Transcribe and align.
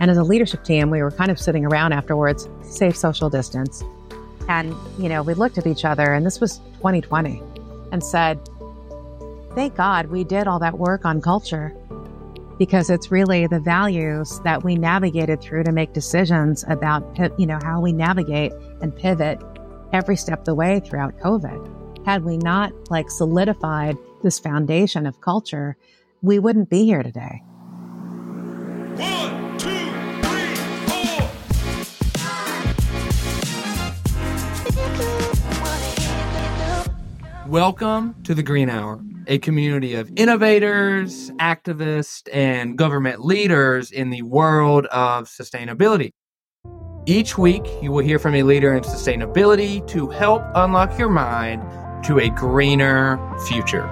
And 0.00 0.10
as 0.10 0.16
a 0.16 0.22
leadership 0.22 0.64
team, 0.64 0.90
we 0.90 1.02
were 1.02 1.10
kind 1.10 1.30
of 1.30 1.38
sitting 1.38 1.64
around 1.64 1.92
afterwards, 1.92 2.48
safe 2.62 2.96
social 2.96 3.28
distance. 3.28 3.82
And, 4.48 4.74
you 4.98 5.08
know, 5.08 5.22
we 5.22 5.34
looked 5.34 5.58
at 5.58 5.66
each 5.66 5.84
other, 5.84 6.14
and 6.14 6.24
this 6.24 6.40
was 6.40 6.58
2020, 6.78 7.42
and 7.92 8.02
said, 8.02 8.38
Thank 9.54 9.74
God 9.74 10.06
we 10.06 10.24
did 10.24 10.46
all 10.46 10.58
that 10.60 10.78
work 10.78 11.04
on 11.04 11.20
culture 11.20 11.74
because 12.58 12.90
it's 12.90 13.10
really 13.10 13.46
the 13.46 13.60
values 13.60 14.40
that 14.44 14.64
we 14.64 14.74
navigated 14.74 15.40
through 15.40 15.64
to 15.64 15.72
make 15.72 15.92
decisions 15.92 16.64
about, 16.68 17.18
you 17.38 17.46
know, 17.46 17.58
how 17.62 17.80
we 17.80 17.92
navigate 17.92 18.52
and 18.82 18.94
pivot 18.94 19.40
every 19.92 20.16
step 20.16 20.40
of 20.40 20.44
the 20.44 20.54
way 20.54 20.80
throughout 20.80 21.16
COVID. 21.18 22.04
Had 22.04 22.24
we 22.24 22.36
not 22.36 22.72
like 22.90 23.10
solidified 23.10 23.96
this 24.22 24.38
foundation 24.38 25.06
of 25.06 25.20
culture, 25.20 25.76
we 26.20 26.38
wouldn't 26.38 26.68
be 26.68 26.84
here 26.84 27.02
today. 27.02 27.42
One, 28.96 29.37
Welcome 37.48 38.22
to 38.24 38.34
the 38.34 38.42
Green 38.42 38.68
Hour, 38.68 39.02
a 39.26 39.38
community 39.38 39.94
of 39.94 40.12
innovators, 40.16 41.30
activists, 41.38 42.28
and 42.30 42.76
government 42.76 43.24
leaders 43.24 43.90
in 43.90 44.10
the 44.10 44.20
world 44.20 44.84
of 44.88 45.28
sustainability. 45.28 46.10
Each 47.06 47.38
week, 47.38 47.62
you 47.80 47.90
will 47.90 48.04
hear 48.04 48.18
from 48.18 48.34
a 48.34 48.42
leader 48.42 48.74
in 48.74 48.82
sustainability 48.82 49.86
to 49.88 50.10
help 50.10 50.42
unlock 50.56 50.98
your 50.98 51.08
mind 51.08 51.62
to 52.04 52.18
a 52.18 52.28
greener 52.28 53.18
future. 53.46 53.86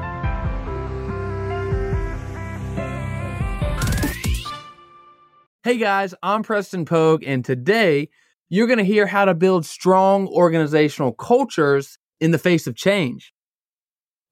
Hey 5.64 5.78
guys, 5.78 6.14
I'm 6.22 6.42
Preston 6.42 6.84
Pogue, 6.84 7.24
and 7.24 7.42
today 7.42 8.10
you're 8.50 8.66
going 8.66 8.80
to 8.80 8.84
hear 8.84 9.06
how 9.06 9.24
to 9.24 9.32
build 9.32 9.64
strong 9.64 10.28
organizational 10.28 11.12
cultures 11.12 11.96
in 12.20 12.32
the 12.32 12.38
face 12.38 12.66
of 12.66 12.76
change. 12.76 13.32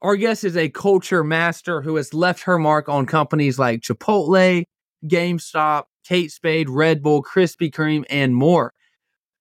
Our 0.05 0.17
guest 0.17 0.45
is 0.45 0.55
a 0.55 0.69
culture 0.69 1.25
master 1.25 1.81
who 1.81 1.97
has 1.97 2.13
left 2.13 2.43
her 2.43 2.59
mark 2.59 2.91
on 2.91 3.07
companies 3.07 3.59
like 3.59 3.81
Chipotle, 3.81 4.65
GameStop, 5.07 5.85
Kate 6.07 6.31
Spade, 6.31 6.69
Red 6.69 7.03
Bull, 7.03 7.23
Krispy 7.23 7.73
Kreme, 7.73 8.05
and 8.11 8.37
more. 8.37 8.75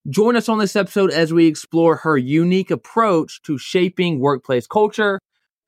Join 0.09 0.37
us 0.37 0.47
on 0.47 0.59
this 0.59 0.77
episode 0.77 1.11
as 1.11 1.33
we 1.33 1.47
explore 1.47 1.97
her 1.97 2.15
unique 2.15 2.71
approach 2.71 3.41
to 3.41 3.57
shaping 3.57 4.21
workplace 4.21 4.65
culture, 4.65 5.19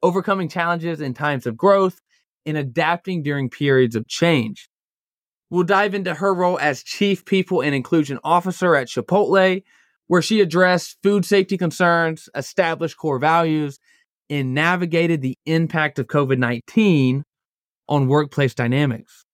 overcoming 0.02 0.48
challenges 0.48 1.02
in 1.02 1.14
times 1.14 1.46
of 1.46 1.58
growth, 1.58 2.00
and 2.46 2.56
adapting 2.56 3.22
during 3.22 3.50
periods 3.50 3.98
of 3.98 4.08
change. 4.08 4.70
We'll 5.50 5.64
dive 5.64 5.94
into 5.94 6.14
her 6.14 6.34
role 6.34 6.58
as 6.58 6.84
Chief 6.84 7.26
People 7.26 7.62
and 7.62 7.76
Inclusion 7.76 8.18
Officer 8.24 8.78
at 8.78 8.88
Chipotle, 8.88 9.62
where 10.08 10.22
she 10.22 10.40
addressed 10.40 11.00
food 11.04 11.26
safety 11.26 11.58
concerns, 11.58 12.30
established 12.34 12.96
core 12.96 13.20
values, 13.20 13.78
and 14.30 14.54
navigated 14.54 15.22
the 15.22 15.38
impact 15.46 16.00
of 16.00 16.08
COVID 16.08 16.38
19 16.38 17.24
on 17.88 18.08
workplace 18.08 18.54
dynamics. 18.54 19.26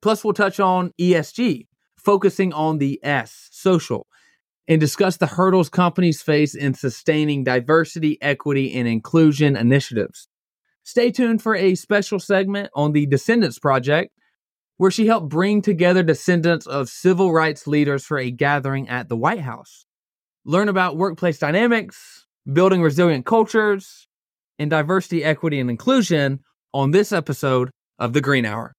Plus, 0.00 0.22
we'll 0.22 0.34
touch 0.34 0.60
on 0.60 0.92
ESG, 1.00 1.66
focusing 1.96 2.52
on 2.52 2.78
the 2.78 3.00
S, 3.02 3.48
social, 3.50 4.06
and 4.68 4.80
discuss 4.80 5.16
the 5.16 5.26
hurdles 5.26 5.68
companies 5.68 6.22
face 6.22 6.54
in 6.54 6.74
sustaining 6.74 7.42
diversity, 7.42 8.18
equity, 8.20 8.74
and 8.74 8.86
inclusion 8.86 9.56
initiatives. 9.56 10.28
Stay 10.84 11.10
tuned 11.10 11.42
for 11.42 11.54
a 11.54 11.74
special 11.74 12.18
segment 12.18 12.70
on 12.74 12.92
the 12.92 13.06
Descendants 13.06 13.58
Project 13.58 14.12
where 14.78 14.90
she 14.92 15.06
helped 15.06 15.28
bring 15.28 15.60
together 15.60 16.02
descendants 16.02 16.66
of 16.66 16.88
civil 16.88 17.32
rights 17.32 17.66
leaders 17.66 18.04
for 18.04 18.18
a 18.18 18.30
gathering 18.30 18.88
at 18.88 19.08
the 19.08 19.16
White 19.16 19.40
House. 19.40 19.84
Learn 20.44 20.68
about 20.68 20.96
workplace 20.96 21.38
dynamics, 21.38 22.26
building 22.52 22.80
resilient 22.80 23.26
cultures, 23.26 24.08
and 24.58 24.70
diversity, 24.70 25.22
equity, 25.22 25.60
and 25.60 25.70
inclusion 25.70 26.40
on 26.72 26.90
this 26.90 27.12
episode 27.12 27.70
of 27.98 28.12
The 28.12 28.20
Green 28.20 28.44
Hour. 28.44 28.72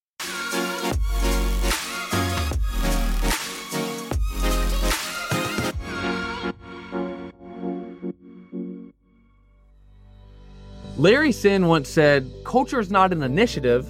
Larry 10.98 11.32
Senn 11.32 11.68
once 11.68 11.88
said, 11.88 12.30
Culture 12.44 12.80
is 12.80 12.92
not 12.92 13.14
an 13.14 13.24
initiative, 13.24 13.88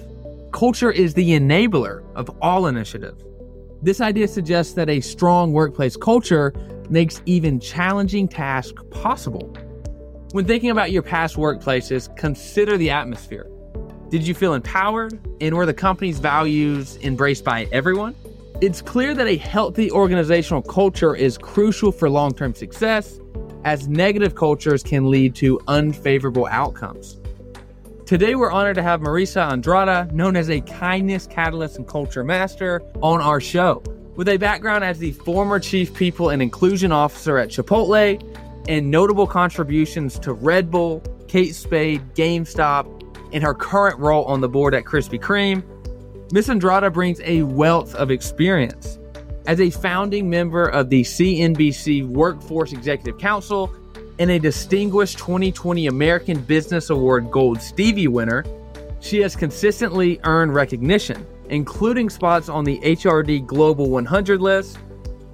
Culture 0.52 0.90
is 0.90 1.14
the 1.14 1.30
enabler 1.30 2.04
of 2.14 2.30
all 2.42 2.66
initiative. 2.66 3.16
This 3.82 4.00
idea 4.00 4.28
suggests 4.28 4.74
that 4.74 4.88
a 4.88 5.00
strong 5.00 5.52
workplace 5.52 5.96
culture 5.96 6.52
makes 6.90 7.22
even 7.24 7.58
challenging 7.60 8.28
tasks 8.28 8.82
possible. 8.90 9.56
When 10.32 10.44
thinking 10.44 10.70
about 10.70 10.92
your 10.92 11.02
past 11.02 11.34
workplaces, 11.34 12.14
consider 12.16 12.76
the 12.76 12.90
atmosphere. 12.90 13.50
Did 14.10 14.24
you 14.24 14.32
feel 14.32 14.54
empowered? 14.54 15.18
And 15.40 15.56
were 15.56 15.66
the 15.66 15.74
company's 15.74 16.20
values 16.20 16.96
embraced 17.02 17.44
by 17.44 17.66
everyone? 17.72 18.14
It's 18.60 18.80
clear 18.80 19.12
that 19.12 19.26
a 19.26 19.36
healthy 19.36 19.90
organizational 19.90 20.62
culture 20.62 21.16
is 21.16 21.36
crucial 21.36 21.90
for 21.90 22.08
long 22.08 22.32
term 22.32 22.54
success, 22.54 23.18
as 23.64 23.88
negative 23.88 24.36
cultures 24.36 24.84
can 24.84 25.10
lead 25.10 25.34
to 25.36 25.58
unfavorable 25.66 26.46
outcomes. 26.46 27.18
Today, 28.06 28.36
we're 28.36 28.52
honored 28.52 28.76
to 28.76 28.84
have 28.84 29.00
Marissa 29.00 29.50
Andrada, 29.50 30.12
known 30.12 30.36
as 30.36 30.48
a 30.48 30.60
kindness 30.60 31.26
catalyst 31.26 31.76
and 31.76 31.88
culture 31.88 32.22
master, 32.22 32.82
on 33.02 33.20
our 33.20 33.40
show. 33.40 33.82
With 34.14 34.28
a 34.28 34.36
background 34.36 34.84
as 34.84 35.00
the 35.00 35.10
former 35.10 35.58
chief 35.58 35.92
people 35.92 36.28
and 36.30 36.40
inclusion 36.40 36.92
officer 36.92 37.36
at 37.36 37.48
Chipotle 37.48 38.20
and 38.68 38.90
notable 38.90 39.26
contributions 39.26 40.18
to 40.20 40.32
Red 40.32 40.70
Bull, 40.70 41.02
Kate 41.28 41.54
Spade, 41.54 42.02
GameStop, 42.14 42.86
and 43.32 43.42
her 43.42 43.54
current 43.54 43.98
role 43.98 44.24
on 44.24 44.40
the 44.40 44.48
board 44.48 44.74
at 44.74 44.84
Krispy 44.84 45.20
Kreme, 45.20 45.62
Ms. 46.32 46.48
Andrada 46.48 46.92
brings 46.92 47.20
a 47.24 47.42
wealth 47.42 47.94
of 47.94 48.10
experience. 48.10 48.98
As 49.46 49.60
a 49.60 49.70
founding 49.70 50.30
member 50.30 50.66
of 50.66 50.90
the 50.90 51.02
CNBC 51.02 52.06
Workforce 52.06 52.72
Executive 52.72 53.18
Council 53.18 53.74
and 54.18 54.30
a 54.30 54.38
distinguished 54.38 55.18
2020 55.18 55.86
American 55.86 56.40
Business 56.42 56.90
Award 56.90 57.30
Gold 57.30 57.60
Stevie 57.60 58.06
winner, 58.06 58.44
she 59.00 59.20
has 59.22 59.34
consistently 59.34 60.20
earned 60.24 60.54
recognition, 60.54 61.26
including 61.48 62.10
spots 62.10 62.48
on 62.48 62.64
the 62.64 62.78
HRD 62.80 63.46
Global 63.46 63.90
100 63.90 64.40
list, 64.40 64.78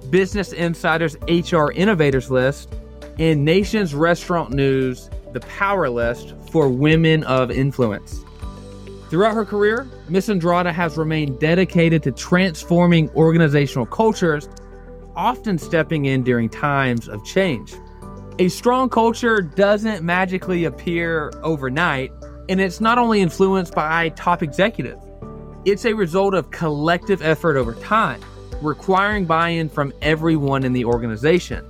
Business 0.09 0.53
Insider's 0.53 1.17
HR 1.27 1.71
Innovators 1.71 2.31
list, 2.31 2.73
and 3.19 3.43
Nation's 3.43 3.95
Restaurant 3.95 4.53
News 4.53 5.09
The 5.33 5.39
Power 5.41 5.89
List 5.89 6.33
for 6.51 6.69
Women 6.69 7.23
of 7.23 7.49
Influence. 7.49 8.23
Throughout 9.09 9.33
her 9.33 9.45
career, 9.45 9.87
Miss 10.09 10.27
Andrada 10.27 10.71
has 10.71 10.97
remained 10.97 11.39
dedicated 11.39 12.03
to 12.03 12.11
transforming 12.11 13.09
organizational 13.11 13.85
cultures, 13.85 14.49
often 15.15 15.57
stepping 15.57 16.05
in 16.05 16.23
during 16.23 16.49
times 16.49 17.07
of 17.07 17.23
change. 17.25 17.73
A 18.39 18.49
strong 18.49 18.89
culture 18.89 19.41
doesn't 19.41 20.03
magically 20.03 20.65
appear 20.65 21.31
overnight, 21.41 22.11
and 22.49 22.61
it's 22.61 22.79
not 22.79 22.97
only 22.97 23.21
influenced 23.21 23.73
by 23.73 24.09
top 24.09 24.43
executives, 24.43 25.03
it's 25.65 25.85
a 25.85 25.93
result 25.93 26.33
of 26.33 26.51
collective 26.51 27.21
effort 27.21 27.57
over 27.57 27.73
time, 27.75 28.21
requiring 28.61 29.25
buy 29.25 29.49
in 29.49 29.69
from 29.69 29.91
everyone 30.01 30.63
in 30.63 30.73
the 30.73 30.85
organization. 30.85 31.65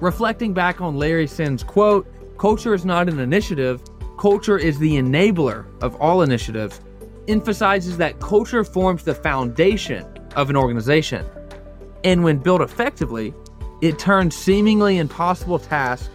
Reflecting 0.00 0.52
back 0.52 0.82
on 0.82 0.98
Larry 0.98 1.26
Senn's 1.26 1.62
quote, 1.62 2.06
culture 2.36 2.74
is 2.74 2.84
not 2.84 3.08
an 3.08 3.18
initiative, 3.18 3.80
culture 4.18 4.58
is 4.58 4.78
the 4.78 4.96
enabler 4.96 5.64
of 5.80 5.96
all 5.96 6.20
initiatives, 6.20 6.82
emphasizes 7.28 7.96
that 7.96 8.20
culture 8.20 8.62
forms 8.62 9.04
the 9.04 9.14
foundation 9.14 10.06
of 10.36 10.50
an 10.50 10.56
organization. 10.56 11.24
And 12.04 12.22
when 12.22 12.36
built 12.36 12.60
effectively, 12.60 13.32
it 13.80 13.98
turns 13.98 14.36
seemingly 14.36 14.98
impossible 14.98 15.58
tasks 15.58 16.10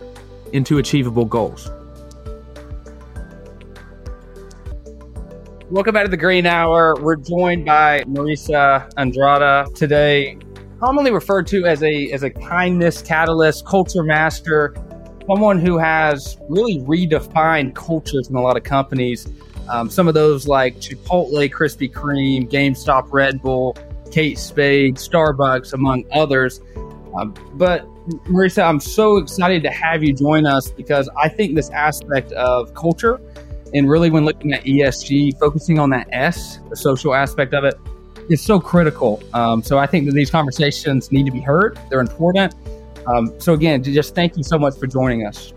into 0.54 0.78
achievable 0.78 1.26
goals. 1.26 1.68
Welcome 5.72 5.96
back 5.96 6.06
to 6.06 6.12
the 6.12 6.18
Green 6.18 6.46
Hour. 6.46 6.98
We're 7.02 7.16
joined 7.16 7.66
by 7.66 8.04
Marissa 8.04 8.94
Andrada 8.94 9.74
today, 9.74 10.38
commonly 10.82 11.12
referred 11.12 11.46
to 11.46 11.66
as 11.66 11.84
a 11.84 12.12
as 12.12 12.24
a 12.24 12.30
kindness 12.30 13.02
catalyst, 13.02 13.66
culture 13.66 14.04
master, 14.04 14.74
someone 15.28 15.60
who 15.60 15.78
has 15.78 16.38
really 16.50 16.80
redefined 16.80 17.76
cultures 17.76 18.30
in 18.30 18.36
a 18.36 18.42
lot 18.42 18.58
of 18.58 18.64
companies. 18.64 19.28
Um, 19.70 19.90
some 19.90 20.08
of 20.08 20.16
those 20.16 20.48
like 20.48 20.76
Chipotle, 20.78 21.50
Krispy 21.50 21.90
Kreme, 21.90 22.50
GameStop, 22.50 23.10
Red 23.12 23.42
Bull, 23.42 23.78
Kate 24.12 24.38
Spade, 24.38 24.96
Starbucks, 24.96 25.74
among 25.74 26.04
others. 26.12 26.60
Um, 27.16 27.36
but 27.54 27.86
Marissa, 28.26 28.64
I'm 28.64 28.80
so 28.80 29.18
excited 29.18 29.62
to 29.64 29.70
have 29.70 30.04
you 30.04 30.14
join 30.14 30.48
us 30.48 30.72
because 30.72 31.10
I 31.22 31.30
think 31.30 31.56
this 31.56 31.70
aspect 31.70 32.32
of 32.32 32.74
culture 32.74 33.22
and 33.74 33.90
really 33.90 34.10
when 34.10 34.26
looking 34.26 34.52
at 34.52 34.64
ESG, 34.64 35.40
focusing 35.40 35.78
on 35.80 35.92
that 35.92 36.08
S, 36.12 36.60
the 36.70 36.76
social 36.76 37.14
aspect 37.14 37.54
of 37.54 37.64
it, 37.64 37.76
is 38.32 38.42
so 38.42 38.60
critical. 38.60 39.22
Um, 39.34 39.62
so 39.62 39.78
I 39.78 39.86
think 39.86 40.06
that 40.06 40.14
these 40.14 40.32
conversations 40.32 41.12
need 41.12 41.26
to 41.26 41.32
be 41.32 41.42
heard. 41.42 41.80
They're 41.90 42.00
important. 42.00 42.56
Um, 43.08 43.40
so 43.40 43.54
again, 43.54 43.84
just 43.84 44.16
thank 44.16 44.38
you 44.38 44.44
so 44.44 44.58
much 44.58 44.78
for 44.78 44.88
joining 44.88 45.26
us. 45.26 45.54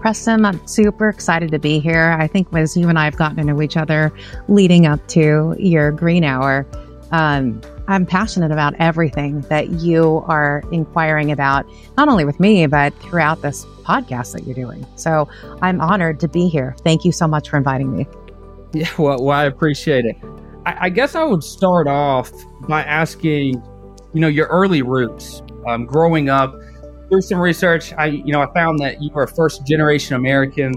Preston, 0.00 0.44
I'm 0.44 0.64
super 0.66 1.08
excited 1.08 1.50
to 1.50 1.58
be 1.58 1.80
here. 1.80 2.16
I 2.18 2.28
think 2.28 2.52
as 2.54 2.76
you 2.76 2.88
and 2.88 2.98
I 2.98 3.04
have 3.04 3.16
gotten 3.16 3.38
to 3.38 3.44
know 3.44 3.60
each 3.60 3.76
other 3.76 4.12
leading 4.46 4.86
up 4.86 5.04
to 5.08 5.56
your 5.58 5.90
green 5.90 6.22
hour, 6.22 6.66
um, 7.10 7.60
I'm 7.88 8.04
passionate 8.04 8.52
about 8.52 8.74
everything 8.78 9.40
that 9.42 9.70
you 9.70 10.22
are 10.28 10.62
inquiring 10.70 11.32
about, 11.32 11.66
not 11.96 12.08
only 12.08 12.24
with 12.24 12.38
me, 12.38 12.66
but 12.66 12.94
throughout 13.00 13.42
this 13.42 13.64
podcast 13.82 14.34
that 14.34 14.44
you're 14.44 14.54
doing. 14.54 14.86
So 14.96 15.28
I'm 15.62 15.80
honored 15.80 16.20
to 16.20 16.28
be 16.28 16.48
here. 16.48 16.76
Thank 16.84 17.04
you 17.04 17.10
so 17.10 17.26
much 17.26 17.48
for 17.48 17.56
inviting 17.56 17.96
me. 17.96 18.06
Yeah, 18.74 18.90
well, 18.98 19.24
well 19.24 19.36
I 19.36 19.46
appreciate 19.46 20.04
it. 20.04 20.16
I, 20.68 20.76
I 20.86 20.88
guess 20.90 21.14
I 21.14 21.24
would 21.24 21.42
start 21.42 21.88
off 21.88 22.30
by 22.68 22.82
asking, 22.82 23.54
you 24.12 24.20
know, 24.20 24.28
your 24.28 24.48
early 24.48 24.82
roots, 24.82 25.40
um, 25.66 25.86
growing 25.86 26.28
up. 26.28 26.54
Through 27.08 27.22
some 27.22 27.40
research, 27.40 27.94
I, 27.94 28.06
you 28.06 28.32
know, 28.34 28.42
I 28.42 28.52
found 28.52 28.80
that 28.80 29.00
you 29.00 29.10
were 29.14 29.22
a 29.22 29.28
first 29.28 29.66
generation 29.66 30.14
American. 30.14 30.74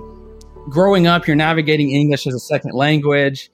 Growing 0.70 1.08
up, 1.08 1.28
you're 1.28 1.36
navigating 1.36 1.92
English 1.92 2.26
as 2.26 2.34
a 2.34 2.40
second 2.40 2.72
language 2.74 3.50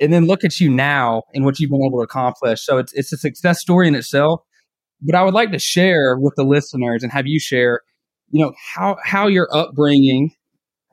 and 0.00 0.12
then 0.12 0.26
look 0.26 0.42
at 0.42 0.58
you 0.58 0.68
now 0.70 1.22
and 1.34 1.44
what 1.44 1.60
you've 1.60 1.70
been 1.70 1.84
able 1.84 2.00
to 2.00 2.02
accomplish. 2.02 2.62
So 2.62 2.78
it's 2.78 2.92
it's 2.94 3.12
a 3.12 3.16
success 3.16 3.60
story 3.60 3.86
in 3.86 3.94
itself. 3.94 4.40
But 5.02 5.14
I 5.14 5.22
would 5.22 5.34
like 5.34 5.52
to 5.52 5.58
share 5.60 6.16
with 6.18 6.34
the 6.36 6.42
listeners 6.42 7.04
and 7.04 7.12
have 7.12 7.28
you 7.28 7.38
share, 7.38 7.82
you 8.30 8.44
know, 8.44 8.52
how 8.74 8.96
how 9.04 9.28
your 9.28 9.48
upbringing 9.54 10.32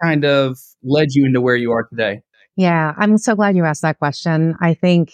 kind 0.04 0.24
of 0.24 0.60
led 0.84 1.14
you 1.14 1.26
into 1.26 1.42
where 1.42 1.56
you 1.56 1.72
are 1.72 1.84
today. 1.84 2.22
Yeah, 2.56 2.94
I'm 2.98 3.18
so 3.18 3.36
glad 3.36 3.56
you 3.56 3.66
asked 3.66 3.82
that 3.82 4.00
question. 4.00 4.56
I 4.62 4.74
think 4.74 5.14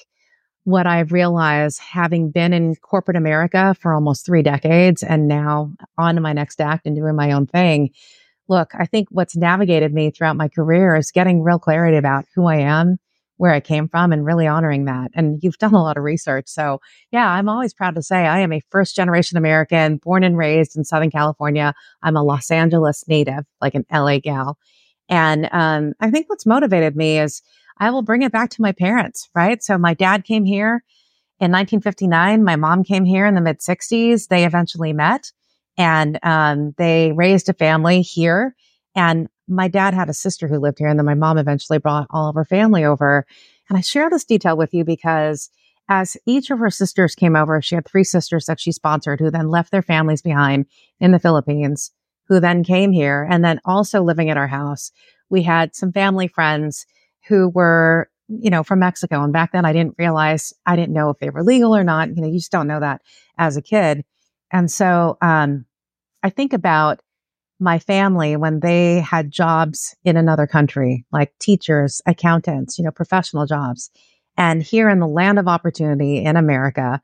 what 0.65 0.86
I've 0.86 1.12
realized 1.12 1.80
having 1.80 2.31
been 2.31 2.53
in 2.53 2.75
corporate 2.75 3.18
America 3.18 3.75
for 3.80 3.94
almost 3.94 4.25
three 4.25 4.44
decades 4.44 5.03
and 5.03 5.27
now 5.27 5.71
on 5.97 6.15
to 6.15 6.21
my 6.21 6.33
next 6.33 6.59
act 6.62 6.86
and 6.86 6.95
doing 6.95 7.15
my 7.15 7.31
own 7.31 7.47
thing. 7.47 7.91
Look, 8.47 8.71
I 8.77 8.86
think 8.86 9.07
what's 9.12 9.36
navigated 9.36 9.94
me 9.94 10.12
throughout 10.12 10.36
my 10.36 10.50
career 10.50 10.95
is 10.95 11.12
getting 11.12 11.41
real 11.41 11.59
clarity 11.59 11.97
about 11.97 12.25
who 12.36 12.45
I 12.45 12.57
am 12.57 12.97
where 13.39 13.53
I 13.53 13.62
came 13.62 13.88
from 13.88 14.12
and 14.12 14.25
really 14.25 14.47
honoring 14.47 14.83
that. 14.86 15.12
And 15.13 15.41
you've 15.41 15.57
done 15.57 15.74
a 15.74 15.81
lot 15.81 15.95
of 15.95 16.03
research. 16.03 16.50
So 16.50 16.81
yeah, 17.09 17.30
I'm 17.30 17.47
always 17.47 17.74
proud 17.74 17.95
to 17.95 18.03
say 18.03 18.27
I 18.27 18.41
am 18.41 18.51
a 18.51 18.62
first 18.69 18.97
generation 18.97 19.38
American 19.38 19.95
born 19.95 20.25
and 20.25 20.38
raised 20.38 20.75
in 20.75 20.83
Southern 20.83 21.09
California. 21.09 21.74
I'm 22.03 22.18
a 22.18 22.24
Los 22.24 22.51
Angeles 22.51 23.06
native, 23.07 23.45
like 23.62 23.75
an 23.75 23.86
LA 23.91 24.19
gal. 24.19 24.57
And 25.10 25.50
um, 25.52 25.94
I 26.00 26.12
think 26.12 26.30
what's 26.30 26.46
motivated 26.46 26.96
me 26.96 27.20
is 27.20 27.42
I 27.78 27.92
will 27.92 28.04
bring 28.04 28.22
it 28.22 28.32
back 28.32 28.52
to 28.52 28.62
my 28.62 28.72
parents, 28.72 29.30
right? 29.34 29.62
So 29.64 29.78
my 29.78 29.94
dad 29.94 30.24
came 30.24 30.46
here 30.46 30.84
in 31.40 31.52
1959. 31.52 32.44
My 32.44 32.56
mom 32.56 32.84
came 32.84 33.06
here 33.06 33.26
in 33.26 33.36
the 33.36 33.42
mid 33.42 33.60
60s. 33.60 34.28
They 34.28 34.46
eventually 34.46 34.94
met 34.94 35.32
and 35.78 36.20
um, 36.24 36.74
they 36.78 37.14
raised 37.14 37.50
a 37.50 37.54
family 37.54 38.02
here. 38.02 38.54
And 38.96 39.30
my 39.48 39.70
dad 39.70 39.94
had 39.94 40.10
a 40.10 40.14
sister 40.14 40.48
who 40.48 40.60
lived 40.60 40.78
here, 40.78 40.88
and 40.88 41.00
then 41.00 41.06
my 41.06 41.16
mom 41.16 41.38
eventually 41.38 41.80
brought 41.80 42.08
all 42.12 42.30
of 42.30 42.36
her 42.36 42.46
family 42.46 42.84
over. 42.84 43.26
And 43.70 43.78
I 43.78 43.82
share 43.82 44.10
this 44.10 44.26
detail 44.26 44.58
with 44.58 44.74
you 44.74 44.84
because 44.84 45.50
as 45.88 46.18
each 46.28 46.52
of 46.52 46.60
her 46.60 46.70
sisters 46.70 47.16
came 47.16 47.36
over, 47.36 47.62
she 47.62 47.76
had 47.76 47.88
three 47.88 48.04
sisters 48.04 48.46
that 48.46 48.60
she 48.60 48.72
sponsored 48.72 49.20
who 49.20 49.32
then 49.32 49.50
left 49.50 49.72
their 49.72 49.82
families 49.82 50.22
behind 50.22 50.66
in 51.00 51.12
the 51.12 51.20
Philippines, 51.20 51.92
who 52.30 52.40
then 52.40 52.64
came 52.64 52.92
here 52.92 53.28
and 53.30 53.44
then 53.44 53.60
also 53.66 54.02
living 54.02 54.30
at 54.30 54.38
our 54.38 54.48
house. 54.48 54.92
We 55.30 55.44
had 55.44 55.76
some 55.76 55.92
family 55.92 56.28
friends 56.28 56.86
who 57.28 57.50
were, 57.50 58.10
you 58.28 58.50
know, 58.50 58.64
from 58.64 58.80
Mexico. 58.80 59.24
And 59.24 59.34
back 59.34 59.52
then 59.52 59.66
I 59.66 59.74
didn't 59.74 59.96
realize, 59.98 60.54
I 60.66 60.76
didn't 60.76 60.94
know 60.94 61.10
if 61.10 61.18
they 61.20 61.31
were 61.31 61.44
legal 61.44 61.76
or 61.76 61.84
not. 61.84 62.16
You 62.16 62.22
know, 62.22 62.28
you 62.28 62.38
just 62.38 62.52
don't 62.52 62.68
know 62.68 62.80
that 62.80 63.02
as 63.38 63.58
a 63.58 63.62
kid. 63.62 64.06
And 64.52 64.72
so, 64.72 65.18
um, 65.22 65.66
I 66.24 66.30
think 66.30 66.54
about 66.54 67.02
my 67.60 67.80
family 67.80 68.36
when 68.36 68.62
they 68.62 69.00
had 69.02 69.32
jobs 69.32 69.96
in 70.04 70.16
another 70.16 70.48
country, 70.48 71.06
like 71.12 71.34
teachers, 71.40 72.02
accountants, 72.06 72.78
you 72.78 72.86
know, 72.86 72.92
professional 72.92 73.46
jobs. 73.46 73.90
And 74.38 74.64
here 74.64 74.90
in 74.90 75.00
the 75.00 75.08
land 75.08 75.40
of 75.40 75.48
opportunity 75.48 76.24
in 76.24 76.38
America, 76.38 77.02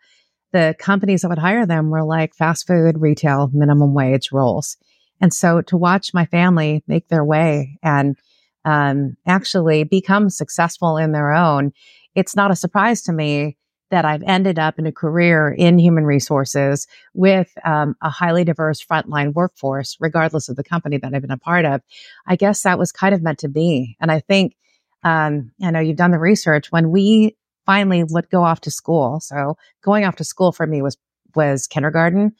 the 0.53 0.75
companies 0.79 1.21
that 1.21 1.29
would 1.29 1.37
hire 1.37 1.65
them 1.65 1.89
were 1.89 2.03
like 2.03 2.33
fast 2.33 2.67
food, 2.67 3.01
retail, 3.01 3.49
minimum 3.53 3.93
wage 3.93 4.31
roles. 4.31 4.77
And 5.21 5.33
so 5.33 5.61
to 5.61 5.77
watch 5.77 6.13
my 6.13 6.25
family 6.25 6.83
make 6.87 7.07
their 7.07 7.23
way 7.23 7.79
and 7.81 8.17
um, 8.65 9.15
actually 9.25 9.83
become 9.83 10.29
successful 10.29 10.97
in 10.97 11.11
their 11.11 11.31
own, 11.31 11.71
it's 12.15 12.35
not 12.35 12.51
a 12.51 12.55
surprise 12.55 13.01
to 13.03 13.13
me 13.13 13.57
that 13.91 14.05
I've 14.05 14.23
ended 14.23 14.57
up 14.57 14.79
in 14.79 14.87
a 14.87 14.91
career 14.91 15.51
in 15.51 15.77
human 15.77 16.05
resources 16.05 16.87
with 17.13 17.53
um, 17.63 17.95
a 18.01 18.09
highly 18.09 18.43
diverse 18.43 18.83
frontline 18.83 19.33
workforce, 19.33 19.95
regardless 19.99 20.49
of 20.49 20.55
the 20.55 20.63
company 20.63 20.97
that 20.97 21.13
I've 21.13 21.21
been 21.21 21.31
a 21.31 21.37
part 21.37 21.65
of. 21.65 21.81
I 22.25 22.35
guess 22.35 22.63
that 22.63 22.79
was 22.79 22.91
kind 22.91 23.13
of 23.13 23.21
meant 23.21 23.39
to 23.39 23.47
be. 23.47 23.95
And 24.01 24.11
I 24.11 24.19
think, 24.21 24.55
um, 25.03 25.51
I 25.61 25.71
know 25.71 25.79
you've 25.79 25.97
done 25.97 26.11
the 26.11 26.19
research 26.19 26.71
when 26.71 26.89
we 26.89 27.37
finally 27.65 28.03
would 28.03 28.29
go 28.29 28.43
off 28.43 28.61
to 28.61 28.71
school. 28.71 29.19
So 29.19 29.55
going 29.83 30.03
off 30.03 30.15
to 30.17 30.23
school 30.23 30.51
for 30.51 30.65
me 30.65 30.81
was, 30.81 30.97
was 31.35 31.67
kindergarten. 31.67 32.33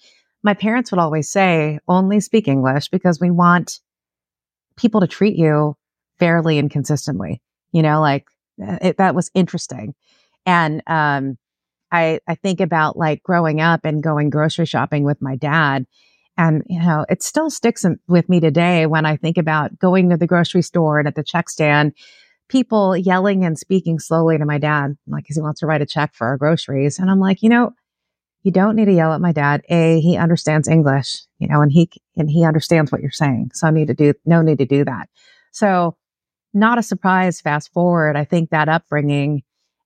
My 0.46 0.54
parents 0.54 0.92
would 0.92 1.00
always 1.00 1.28
say, 1.28 1.80
only 1.88 2.20
speak 2.20 2.48
English 2.48 2.90
because 2.90 3.20
we 3.20 3.32
want 3.32 3.80
people 4.78 5.02
to 5.02 5.08
treat 5.08 5.36
you 5.36 5.76
fairly 6.20 6.60
and 6.60 6.70
consistently. 6.70 7.42
You 7.72 7.82
know, 7.82 8.00
like 8.00 8.28
it, 8.60 8.98
that 8.98 9.16
was 9.16 9.32
interesting. 9.34 9.96
And 10.46 10.84
um, 10.86 11.40
I 11.92 12.20
I 12.28 12.36
think 12.36 12.62
about 12.62 12.96
like 12.96 13.24
growing 13.24 13.60
up 13.60 13.86
and 13.86 14.04
going 14.04 14.30
grocery 14.30 14.68
shopping 14.68 15.04
with 15.04 15.20
my 15.20 15.36
dad. 15.36 15.88
And, 16.38 16.62
you 16.68 16.80
know, 16.80 17.06
it 17.10 17.24
still 17.24 17.50
sticks 17.50 17.84
in, 17.84 17.98
with 18.08 18.30
me 18.30 18.40
today 18.40 18.86
when 18.86 19.06
I 19.06 19.16
think 19.18 19.38
about 19.40 19.80
going 19.80 20.12
to 20.12 20.18
the 20.18 20.28
grocery 20.28 20.62
store 20.62 21.00
and 21.00 21.08
at 21.08 21.16
the 21.16 21.24
check 21.24 21.50
stand, 21.50 21.94
people 22.50 22.96
yelling 22.96 23.46
and 23.46 23.58
speaking 23.58 23.98
slowly 23.98 24.38
to 24.38 24.46
my 24.46 24.60
dad, 24.60 24.96
like, 25.08 25.24
because 25.24 25.38
he 25.38 25.42
wants 25.42 25.62
to 25.62 25.66
write 25.66 25.82
a 25.82 25.88
check 25.88 26.14
for 26.14 26.28
our 26.28 26.38
groceries. 26.38 27.00
And 27.00 27.10
I'm 27.10 27.20
like, 27.20 27.42
you 27.42 27.50
know, 27.50 27.72
you 28.46 28.52
don't 28.52 28.76
need 28.76 28.86
to 28.86 28.94
yell 28.94 29.12
at 29.12 29.22
my 29.22 29.32
dad. 29.32 29.64
A, 29.70 30.00
he 30.00 30.18
understands 30.18 30.68
English, 30.68 31.18
you 31.40 31.48
know, 31.48 31.62
and 31.62 31.72
he, 31.72 31.90
and 32.16 32.30
he 32.30 32.46
understands 32.46 32.92
what 32.92 33.02
you're 33.02 33.10
saying. 33.10 33.50
So 33.56 33.66
I 33.66 33.72
need 33.72 33.88
to 33.88 33.96
do, 33.96 34.14
no 34.24 34.44
need 34.44 34.60
to 34.60 34.68
do 34.68 34.86
that. 34.86 35.10
So 35.52 35.98
not 36.54 36.78
a 36.78 36.84
surprise. 36.84 37.42
Fast 37.42 37.74
forward. 37.74 38.16
I 38.16 38.24
think 38.24 38.52
that 38.52 38.70
upbringing 38.70 39.42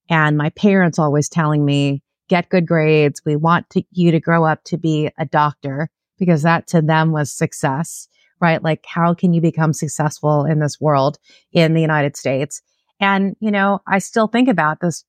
and 0.10 0.38
my 0.38 0.50
parents 0.50 1.00
always 1.00 1.30
telling 1.30 1.64
me, 1.64 2.04
get 2.28 2.50
good 2.50 2.68
grades. 2.68 3.22
We 3.26 3.38
want 3.38 3.70
to, 3.70 3.84
you 3.92 4.12
to 4.12 4.20
grow 4.20 4.44
up 4.44 4.62
to 4.66 4.78
be 4.78 5.10
a 5.18 5.26
doctor 5.26 5.90
because 6.18 6.42
that 6.42 6.68
to 6.68 6.82
them 6.82 7.14
was 7.14 7.32
success, 7.32 8.10
right? 8.42 8.62
Like, 8.62 8.84
how 8.86 9.14
can 9.14 9.32
you 9.32 9.40
become 9.40 9.72
successful 9.72 10.44
in 10.44 10.60
this 10.60 10.82
world 10.82 11.18
in 11.54 11.76
the 11.76 11.82
United 11.82 12.18
States? 12.18 12.62
And, 13.00 13.38
you 13.40 13.52
know, 13.52 13.80
I 13.88 14.00
still 14.00 14.28
think 14.28 14.50
about 14.50 14.82
this 14.82 15.06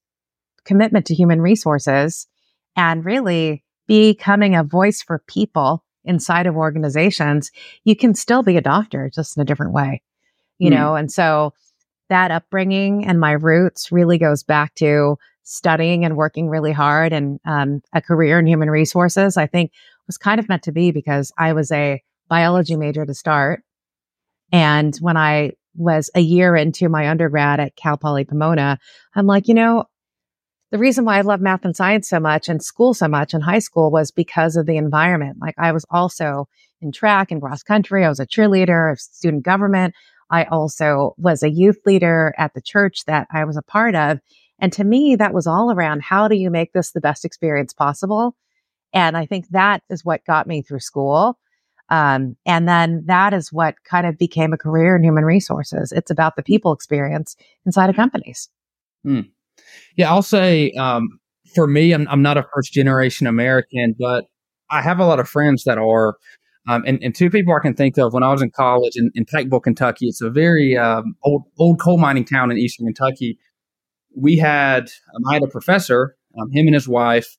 commitment 0.63 1.05
to 1.07 1.15
human 1.15 1.41
resources 1.41 2.27
and 2.75 3.05
really 3.05 3.63
becoming 3.87 4.55
a 4.55 4.63
voice 4.63 5.01
for 5.01 5.23
people 5.27 5.83
inside 6.03 6.47
of 6.47 6.55
organizations. 6.55 7.51
You 7.83 7.95
can 7.95 8.15
still 8.15 8.43
be 8.43 8.57
a 8.57 8.61
doctor 8.61 9.09
just 9.13 9.37
in 9.37 9.41
a 9.41 9.45
different 9.45 9.73
way, 9.73 10.01
you 10.57 10.69
mm. 10.69 10.73
know? 10.73 10.95
And 10.95 11.11
so 11.11 11.53
that 12.09 12.31
upbringing 12.31 13.05
and 13.05 13.19
my 13.19 13.31
roots 13.31 13.91
really 13.91 14.17
goes 14.17 14.43
back 14.43 14.75
to 14.75 15.17
studying 15.43 16.05
and 16.05 16.15
working 16.15 16.49
really 16.49 16.71
hard 16.71 17.13
and 17.13 17.39
um, 17.45 17.81
a 17.93 18.01
career 18.01 18.39
in 18.39 18.47
human 18.47 18.69
resources, 18.69 19.37
I 19.37 19.47
think 19.47 19.71
was 20.07 20.17
kind 20.17 20.39
of 20.39 20.49
meant 20.49 20.63
to 20.63 20.71
be 20.71 20.91
because 20.91 21.31
I 21.37 21.53
was 21.53 21.71
a 21.71 22.01
biology 22.27 22.75
major 22.75 23.05
to 23.05 23.13
start. 23.13 23.63
And 24.51 24.95
when 24.97 25.17
I 25.17 25.53
was 25.75 26.09
a 26.15 26.19
year 26.19 26.55
into 26.55 26.89
my 26.89 27.09
undergrad 27.09 27.59
at 27.59 27.75
Cal 27.75 27.97
Poly 27.97 28.25
Pomona, 28.25 28.77
I'm 29.15 29.25
like, 29.25 29.47
you 29.47 29.53
know, 29.53 29.85
the 30.71 30.77
reason 30.77 31.03
why 31.03 31.17
I 31.17 31.21
love 31.21 31.41
math 31.41 31.65
and 31.65 31.75
science 31.75 32.09
so 32.09 32.19
much 32.19 32.47
and 32.47 32.63
school 32.63 32.93
so 32.93 33.07
much 33.07 33.33
in 33.33 33.41
high 33.41 33.59
school 33.59 33.91
was 33.91 34.09
because 34.09 34.55
of 34.55 34.65
the 34.65 34.77
environment. 34.77 35.37
Like 35.39 35.55
I 35.57 35.73
was 35.73 35.85
also 35.89 36.47
in 36.81 36.91
track 36.91 37.29
and 37.29 37.41
cross 37.41 37.61
country. 37.61 38.05
I 38.05 38.09
was 38.09 38.21
a 38.21 38.25
cheerleader, 38.25 38.91
of 38.91 38.99
student 38.99 39.43
government. 39.43 39.93
I 40.29 40.45
also 40.45 41.13
was 41.17 41.43
a 41.43 41.49
youth 41.49 41.79
leader 41.85 42.33
at 42.37 42.53
the 42.53 42.61
church 42.61 43.03
that 43.05 43.27
I 43.31 43.43
was 43.43 43.57
a 43.57 43.61
part 43.61 43.95
of. 43.95 44.19
And 44.59 44.71
to 44.73 44.83
me, 44.85 45.15
that 45.17 45.33
was 45.33 45.45
all 45.45 45.71
around 45.71 46.03
how 46.03 46.29
do 46.29 46.35
you 46.35 46.49
make 46.49 46.71
this 46.71 46.91
the 46.91 47.01
best 47.01 47.25
experience 47.25 47.73
possible? 47.73 48.35
And 48.93 49.17
I 49.17 49.25
think 49.25 49.49
that 49.49 49.83
is 49.89 50.05
what 50.05 50.25
got 50.25 50.47
me 50.47 50.61
through 50.61 50.79
school. 50.79 51.37
Um, 51.89 52.37
and 52.45 52.69
then 52.69 53.03
that 53.07 53.33
is 53.33 53.51
what 53.51 53.75
kind 53.83 54.07
of 54.07 54.17
became 54.17 54.53
a 54.53 54.57
career 54.57 54.95
in 54.95 55.03
human 55.03 55.25
resources. 55.25 55.91
It's 55.91 56.11
about 56.11 56.37
the 56.37 56.43
people 56.43 56.71
experience 56.71 57.35
inside 57.65 57.89
of 57.89 57.97
companies. 57.97 58.47
Hmm. 59.03 59.21
Yeah, 59.97 60.09
I'll 60.09 60.21
say 60.21 60.71
um, 60.71 61.07
for 61.55 61.67
me, 61.67 61.93
I'm, 61.93 62.07
I'm 62.09 62.21
not 62.21 62.37
a 62.37 62.45
first 62.53 62.73
generation 62.73 63.27
American, 63.27 63.95
but 63.97 64.25
I 64.69 64.81
have 64.81 64.99
a 64.99 65.05
lot 65.05 65.19
of 65.19 65.27
friends 65.29 65.63
that 65.65 65.77
are. 65.77 66.15
Um, 66.69 66.83
and, 66.85 67.01
and, 67.01 67.15
two 67.15 67.31
people 67.31 67.55
I 67.55 67.59
can 67.59 67.73
think 67.73 67.97
of 67.97 68.13
when 68.13 68.21
I 68.21 68.31
was 68.31 68.43
in 68.43 68.51
college 68.51 68.93
in, 68.95 69.09
in 69.15 69.25
Pikeville, 69.25 69.63
Kentucky. 69.63 70.07
It's 70.07 70.21
a 70.21 70.29
very 70.29 70.77
um, 70.77 71.15
old 71.23 71.43
old 71.57 71.79
coal 71.81 71.97
mining 71.97 72.23
town 72.23 72.51
in 72.51 72.57
eastern 72.59 72.85
Kentucky. 72.85 73.39
We 74.15 74.37
had 74.37 74.91
um, 75.15 75.23
I 75.27 75.33
had 75.33 75.43
a 75.43 75.47
professor 75.47 76.15
Um, 76.39 76.51
him 76.51 76.67
and 76.67 76.75
his 76.75 76.87
wife 76.87 77.35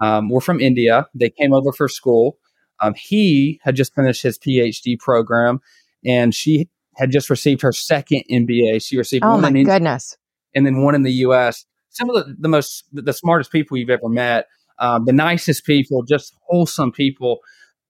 um, 0.00 0.28
were 0.28 0.42
from 0.42 0.60
India. 0.60 1.06
They 1.14 1.30
came 1.30 1.54
over 1.54 1.72
for 1.72 1.88
school. 1.88 2.36
Um, 2.82 2.92
he 2.94 3.58
had 3.62 3.74
just 3.74 3.94
finished 3.94 4.22
his 4.22 4.38
PhD 4.38 4.98
program, 4.98 5.60
and 6.04 6.34
she 6.34 6.68
had 6.96 7.10
just 7.10 7.30
received 7.30 7.62
her 7.62 7.72
second 7.72 8.22
MBA. 8.30 8.84
She 8.84 8.98
received 8.98 9.24
Oh 9.24 9.30
one 9.32 9.40
my 9.40 9.48
in 9.48 9.64
goodness. 9.64 10.16
and 10.54 10.66
then 10.66 10.82
one 10.82 10.94
in 10.94 11.04
the 11.04 11.12
U.S. 11.12 11.64
Some 11.90 12.10
of 12.10 12.16
the, 12.16 12.36
the 12.38 12.48
most, 12.48 12.84
the 12.92 13.12
smartest 13.12 13.50
people 13.50 13.76
you've 13.76 13.90
ever 13.90 14.08
met, 14.08 14.46
um, 14.78 15.04
the 15.04 15.12
nicest 15.12 15.64
people, 15.64 16.02
just 16.02 16.34
wholesome 16.48 16.92
people. 16.92 17.38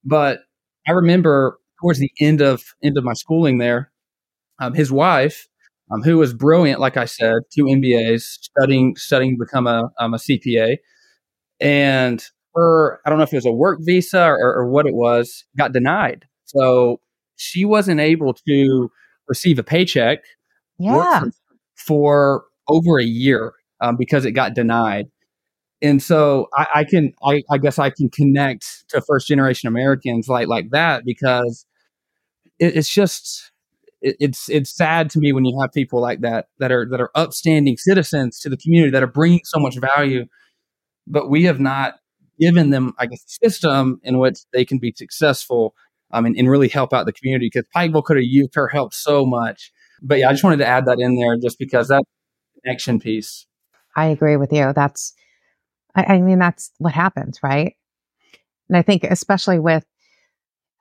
But 0.04 0.40
I 0.86 0.92
remember 0.92 1.58
towards 1.80 1.98
the 1.98 2.10
end 2.20 2.40
of 2.40 2.62
end 2.82 2.96
of 2.96 3.04
my 3.04 3.12
schooling 3.12 3.58
there, 3.58 3.92
um, 4.58 4.74
his 4.74 4.90
wife, 4.90 5.46
um, 5.90 6.02
who 6.02 6.18
was 6.18 6.32
brilliant, 6.34 6.80
like 6.80 6.96
I 6.96 7.04
said, 7.04 7.34
two 7.54 7.64
MBAs, 7.64 8.22
studying 8.22 8.96
studying 8.96 9.36
to 9.36 9.44
become 9.44 9.66
a 9.66 9.90
um, 10.00 10.14
a 10.14 10.18
CPA, 10.18 10.76
and 11.60 12.22
her, 12.54 13.00
I 13.04 13.10
don't 13.10 13.18
know 13.18 13.24
if 13.24 13.32
it 13.32 13.36
was 13.36 13.46
a 13.46 13.52
work 13.52 13.78
visa 13.82 14.20
or, 14.24 14.54
or 14.54 14.68
what 14.68 14.86
it 14.86 14.94
was, 14.94 15.44
got 15.56 15.72
denied. 15.72 16.24
So 16.44 17.00
she 17.36 17.64
wasn't 17.64 18.00
able 18.00 18.34
to 18.48 18.90
receive 19.28 19.58
a 19.58 19.62
paycheck 19.62 20.20
Yeah. 20.78 21.20
for, 21.20 21.30
for 21.76 22.44
over 22.68 22.98
a 22.98 23.04
year 23.04 23.52
um, 23.80 23.96
because 23.98 24.24
it 24.24 24.32
got 24.32 24.54
denied. 24.54 25.06
And 25.82 26.02
so 26.02 26.48
I, 26.54 26.66
I 26.76 26.84
can, 26.84 27.12
I, 27.24 27.42
I 27.50 27.58
guess 27.58 27.78
I 27.78 27.90
can 27.90 28.10
connect 28.10 28.88
to 28.90 29.00
first 29.02 29.28
generation 29.28 29.68
Americans 29.68 30.28
like 30.28 30.48
like 30.48 30.70
that 30.70 31.04
because 31.04 31.66
it, 32.58 32.76
it's 32.76 32.92
just 32.92 33.52
it, 34.00 34.16
it's 34.20 34.48
it's 34.48 34.70
sad 34.76 35.10
to 35.10 35.18
me 35.18 35.32
when 35.32 35.44
you 35.44 35.58
have 35.60 35.72
people 35.72 36.00
like 36.00 36.20
that 36.20 36.48
that 36.58 36.72
are 36.72 36.86
that 36.90 37.00
are 37.00 37.10
upstanding 37.14 37.76
citizens 37.76 38.40
to 38.40 38.48
the 38.48 38.56
community 38.56 38.90
that 38.92 39.02
are 39.02 39.06
bringing 39.08 39.40
so 39.44 39.60
much 39.60 39.76
value, 39.78 40.26
but 41.06 41.30
we 41.30 41.44
have 41.44 41.60
not 41.60 41.94
given 42.40 42.70
them 42.70 42.94
I 42.98 43.06
guess 43.06 43.24
a 43.24 43.46
system 43.48 44.00
in 44.04 44.18
which 44.18 44.40
they 44.52 44.64
can 44.64 44.78
be 44.78 44.94
successful 44.96 45.74
um, 46.12 46.26
and, 46.26 46.36
and 46.36 46.50
really 46.50 46.68
help 46.68 46.94
out 46.94 47.06
the 47.06 47.12
community 47.12 47.50
because 47.52 47.68
Pikeville 47.76 48.04
could 48.04 48.16
have 48.18 48.24
used 48.26 48.54
her 48.56 48.68
help 48.68 48.94
so 48.94 49.26
much. 49.26 49.72
But 50.02 50.20
yeah, 50.20 50.30
I 50.30 50.32
just 50.32 50.44
wanted 50.44 50.58
to 50.58 50.66
add 50.68 50.86
that 50.86 51.00
in 51.00 51.16
there 51.16 51.36
just 51.38 51.58
because 51.58 51.88
that 51.88 52.04
connection 52.64 53.00
piece. 53.00 53.47
I 53.96 54.06
agree 54.06 54.36
with 54.36 54.52
you. 54.52 54.72
That's, 54.74 55.12
I, 55.94 56.14
I 56.14 56.20
mean, 56.20 56.38
that's 56.38 56.70
what 56.78 56.92
happens, 56.92 57.40
right? 57.42 57.74
And 58.68 58.76
I 58.76 58.82
think, 58.82 59.04
especially 59.04 59.58
with, 59.58 59.84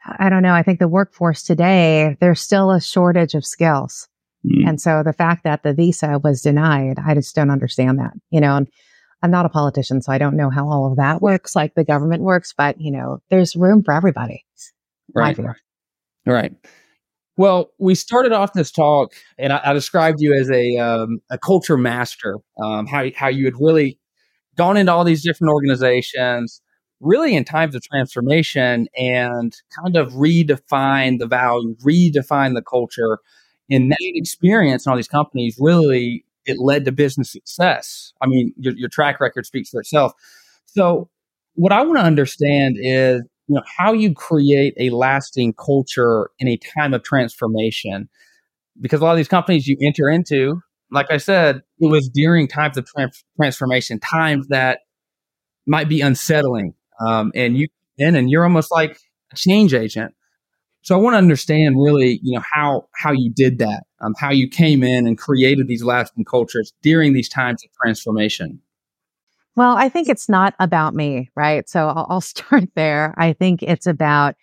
I 0.06 0.30
don't 0.30 0.44
know, 0.44 0.54
I 0.54 0.64
think 0.64 0.80
the 0.80 0.88
workforce 0.88 1.44
today, 1.44 2.18
there's 2.20 2.42
still 2.42 2.72
a 2.72 2.82
shortage 2.82 3.34
of 3.34 3.46
skills. 3.46 4.08
Mm. 4.46 4.70
And 4.70 4.82
so 4.82 5.04
the 5.04 5.14
fact 5.14 5.44
that 5.44 5.64
the 5.64 5.74
visa 5.74 6.20
was 6.24 6.42
denied, 6.42 6.98
I 7.06 7.14
just 7.14 7.36
don't 7.36 7.50
understand 7.50 8.00
that, 8.00 8.14
you 8.30 8.40
know, 8.40 8.56
and 8.56 8.68
I'm 9.24 9.32
not 9.32 9.46
a 9.46 9.50
politician, 9.50 10.02
so 10.02 10.12
I 10.12 10.20
don't 10.20 10.38
know 10.38 10.50
how 10.50 10.68
all 10.70 10.92
of 10.92 10.98
that 10.98 11.22
works, 11.22 11.56
like 11.56 11.74
the 11.74 11.84
government 11.84 12.22
works, 12.22 12.54
but 12.56 12.80
you 12.80 12.92
know, 12.92 13.20
there's 13.30 13.56
room 13.56 13.84
for 13.84 13.94
everybody. 13.94 14.46
Right. 15.14 15.36
Right. 16.26 16.54
Well, 17.38 17.72
we 17.77 17.94
started 17.96 18.32
off 18.32 18.53
this 18.53 18.72
talk, 18.72 19.13
and 19.38 19.53
I, 19.53 19.62
I 19.65 19.74
described 19.74 20.20
you 20.20 20.34
as 20.34 20.50
a 20.50 20.77
um, 20.77 21.22
a 21.29 21.38
culture 21.38 21.77
master. 21.77 22.38
Um, 22.62 22.88
how 22.88 23.06
how 23.15 23.27
you 23.27 23.46
had 23.46 23.53
really 23.60 24.00
gone 24.58 24.75
into 24.75 24.91
all 24.91 25.03
these 25.03 25.24
different 25.24 25.53
organizations, 25.53 26.62
really 27.00 27.36
in 27.36 27.46
times 27.46 27.75
of 27.75 27.84
transformation, 27.84 28.88
and 28.98 29.56
kind 29.84 29.96
of 29.96 30.13
redefine 30.13 31.20
the 31.20 31.27
value, 31.27 31.75
redefine 31.77 32.56
the 32.56 32.63
culture. 32.63 33.20
And 33.70 33.91
that 33.91 33.98
experience 34.00 34.86
in 34.86 34.89
all 34.89 34.96
these 34.96 35.10
companies 35.10 35.58
really 35.60 36.25
it 36.48 36.58
led 36.60 36.86
to 36.86 36.91
business 36.91 37.32
success. 37.32 38.13
I 38.22 38.27
mean, 38.27 38.53
your, 38.58 38.74
your 38.75 38.89
track 38.89 39.20
record 39.20 39.46
speaks 39.46 39.70
for 39.70 39.82
itself. 39.82 40.13
So, 40.65 41.10
what 41.56 41.72
I 41.72 41.82
want 41.84 41.98
to 41.98 42.03
understand 42.03 42.77
is 42.79 43.22
you 43.48 43.56
know 43.56 43.63
how 43.77 43.94
you 43.94 44.13
create 44.13 44.74
a 44.77 44.89
lasting 44.92 45.54
culture 45.54 46.30
in 46.39 46.48
a 46.48 46.58
time 46.58 46.94
of 46.94 47.04
transformation. 47.04 48.10
Because 48.80 49.01
a 49.01 49.04
lot 49.04 49.12
of 49.12 49.18
these 49.18 49.27
companies 49.27 49.68
you 49.68 49.77
enter 49.82 50.08
into 50.10 50.62
like 50.92 51.12
i 51.12 51.18
said 51.18 51.62
it 51.80 51.92
was 51.92 52.10
during 52.10 52.48
times 52.48 52.77
of 52.77 52.86
trans- 52.86 53.24
transformation 53.39 54.00
times 54.00 54.48
that 54.48 54.80
might 55.66 55.89
be 55.89 56.01
unsettling 56.01 56.74
um, 57.06 57.32
and 57.36 57.58
you 57.58 57.68
in 57.98 58.16
and 58.16 58.30
you're 58.30 58.44
almost 58.44 58.72
like 58.72 59.00
a 59.32 59.36
change 59.36 59.74
agent. 59.74 60.13
So 60.84 60.96
i 60.96 61.00
want 61.00 61.16
to 61.16 61.18
understand 61.18 61.75
really 61.77 62.20
you 62.24 62.36
know 62.36 62.44
how 62.54 62.88
how 62.96 63.12
you 63.12 63.32
did 63.36 63.60
that 63.60 63.84
um, 64.01 64.13
how 64.18 64.32
you 64.32 64.48
came 64.48 64.84
in 64.84 65.08
and 65.08 65.18
created 65.18 65.68
these 65.68 65.84
lasting 65.84 66.25
cultures 66.25 66.74
during 66.82 67.13
these 67.13 67.30
times 67.30 67.63
of 67.63 67.72
transformation 67.84 68.62
Well, 69.58 69.76
I 69.76 69.90
think 69.90 70.08
it's 70.08 70.30
not 70.30 70.54
about 70.60 70.94
me, 70.94 71.32
right? 71.36 71.68
So 71.68 71.88
I'll, 71.88 72.06
I'll 72.10 72.22
start 72.36 72.66
there. 72.76 73.16
I 73.18 73.34
think 73.34 73.64
it's 73.64 73.88
about, 73.88 74.36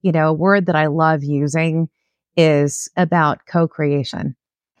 you 0.00 0.10
know, 0.10 0.28
a 0.28 0.32
word 0.32 0.64
that 0.66 0.74
I 0.74 0.86
love 0.86 1.22
using 1.22 1.90
is 2.38 2.88
about 2.96 3.44
co-creation. 3.46 4.34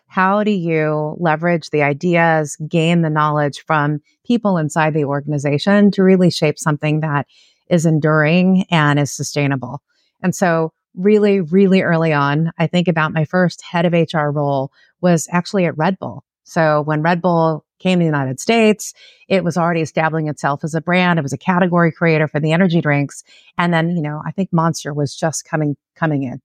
How 0.06 0.44
do 0.44 0.50
you 0.50 1.14
leverage 1.20 1.68
the 1.70 1.82
ideas, 1.82 2.56
gain 2.68 3.02
the 3.02 3.10
knowledge 3.10 3.64
from 3.66 4.00
people 4.24 4.56
inside 4.56 4.94
the 4.94 5.04
organization 5.04 5.90
to 5.90 6.02
really 6.02 6.30
shape 6.30 6.58
something 6.58 7.00
that 7.00 7.26
is 7.68 7.84
enduring 7.84 8.64
and 8.70 8.98
is 8.98 9.12
sustainable? 9.12 9.82
And 10.22 10.34
so 10.34 10.72
really, 10.94 11.42
really 11.42 11.82
early 11.82 12.14
on, 12.14 12.50
I 12.56 12.66
think 12.66 12.88
about 12.88 13.12
my 13.12 13.26
first 13.26 13.62
head 13.62 13.84
of 13.84 13.92
HR 13.92 14.30
role 14.30 14.72
was 15.02 15.28
actually 15.30 15.66
at 15.66 15.76
Red 15.76 15.98
Bull. 15.98 16.24
So 16.44 16.80
when 16.82 17.02
Red 17.02 17.20
Bull 17.20 17.66
came 17.82 17.98
to 17.98 18.02
the 18.02 18.06
United 18.06 18.40
States, 18.40 18.94
it 19.28 19.44
was 19.44 19.56
already 19.56 19.80
establishing 19.80 20.28
itself 20.28 20.64
as 20.64 20.74
a 20.74 20.80
brand. 20.80 21.18
It 21.18 21.22
was 21.22 21.32
a 21.32 21.38
category 21.38 21.92
creator 21.92 22.28
for 22.28 22.40
the 22.40 22.52
energy 22.52 22.80
drinks. 22.80 23.24
And 23.58 23.72
then, 23.72 23.90
you 23.90 24.02
know, 24.02 24.22
I 24.24 24.30
think 24.30 24.52
Monster 24.52 24.94
was 24.94 25.14
just 25.14 25.44
coming, 25.44 25.76
coming 25.96 26.22
in. 26.22 26.40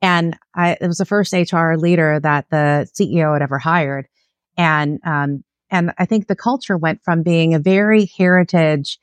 And 0.00 0.36
I, 0.54 0.76
it 0.80 0.86
was 0.86 0.98
the 0.98 1.04
first 1.04 1.32
HR 1.32 1.74
leader 1.74 2.20
that 2.20 2.46
the 2.50 2.88
CEO 2.94 3.32
had 3.32 3.42
ever 3.42 3.58
hired. 3.58 4.06
And, 4.56 5.00
um, 5.04 5.44
and 5.70 5.92
I 5.98 6.04
think 6.04 6.26
the 6.26 6.36
culture 6.36 6.76
went 6.76 7.02
from 7.02 7.22
being 7.22 7.54
a 7.54 7.58
very 7.58 8.06
heritage, 8.16 8.98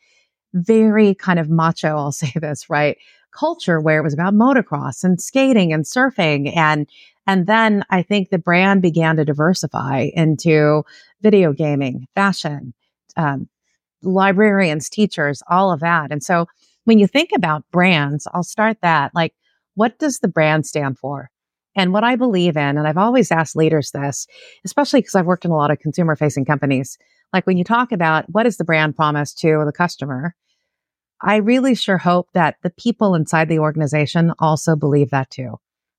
very 0.53 1.13
kind 1.13 1.39
of 1.39 1.50
macho, 1.50 1.89
I'll 1.89 2.12
say 2.13 2.32
this, 2.36 2.70
right? 2.70 2.98
Culture 3.38 3.82
where 3.82 4.00
it 4.00 4.03
was 4.03 4.13
about 4.13 4.34
motocross 4.34 5.03
and 5.03 5.22
skating 5.22 5.74
and 5.74 5.84
surfing. 5.84 6.55
And, 6.55 6.89
and 7.27 7.48
then 7.48 7.84
I 7.89 8.01
think 8.01 8.29
the 8.29 8.38
brand 8.38 8.82
began 8.82 9.15
to 9.17 9.25
diversify 9.25 10.10
into 10.13 10.84
video 11.22 11.53
gaming, 11.53 12.08
fashion, 12.15 12.74
um, 13.17 13.50
librarians, 14.01 14.89
teachers, 14.89 15.41
all 15.50 15.72
of 15.72 15.79
that. 15.79 16.12
And 16.12 16.24
so 16.24 16.46
when 16.84 17.00
you 17.00 17.08
think 17.08 17.32
about 17.36 17.70
brands, 17.72 18.27
I'll 18.34 18.44
start 18.44 18.77
that 18.82 19.12
like, 19.15 19.34
what 19.74 19.98
does 20.00 20.20
the 20.20 20.27
brand 20.27 20.65
stand 20.65 21.00
for? 21.00 21.29
And 21.75 21.91
what 21.91 22.03
I 22.03 22.15
believe 22.15 22.55
in, 22.55 22.77
and 22.77 22.88
I've 22.88 22.98
always 22.98 23.32
asked 23.32 23.55
leaders 23.55 23.91
this, 23.91 24.27
especially 24.63 25.01
because 25.01 25.15
I've 25.15 25.25
worked 25.25 25.44
in 25.44 25.51
a 25.51 25.58
lot 25.58 25.72
of 25.72 25.79
consumer 25.79 26.15
facing 26.15 26.46
companies. 26.46 26.98
Like 27.34 27.46
when 27.46 27.58
you 27.58 27.65
talk 27.65 27.91
about 27.91 28.25
what 28.29 28.46
is 28.46 28.58
the 28.58 28.63
brand 28.63 28.96
promise 28.96 29.34
to 29.36 29.63
the 29.65 29.74
customer, 29.74 30.36
I 31.22 31.38
really 31.38 31.75
sure 31.75 31.98
hope 31.98 32.29
that 32.34 32.55
the 32.62 32.70
people 32.70 33.15
inside 33.15 33.50
the 33.50 33.60
organization 33.60 34.32
also 34.39 34.75
believe 34.75 35.10
that 35.10 35.32
too, 35.32 35.55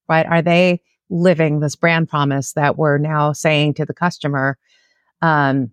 right? 0.09 0.25
Are 0.25 0.41
they 0.41 0.81
living 1.11 1.61
this 1.61 1.77
brand 1.77 2.09
promise 2.09 2.53
that 2.53 2.77
we're 2.77 2.99
now 2.99 3.33
saying 3.33 3.75
to 3.75 3.85
the 3.85 3.95
customer? 3.95 4.59
Um, 5.23 5.73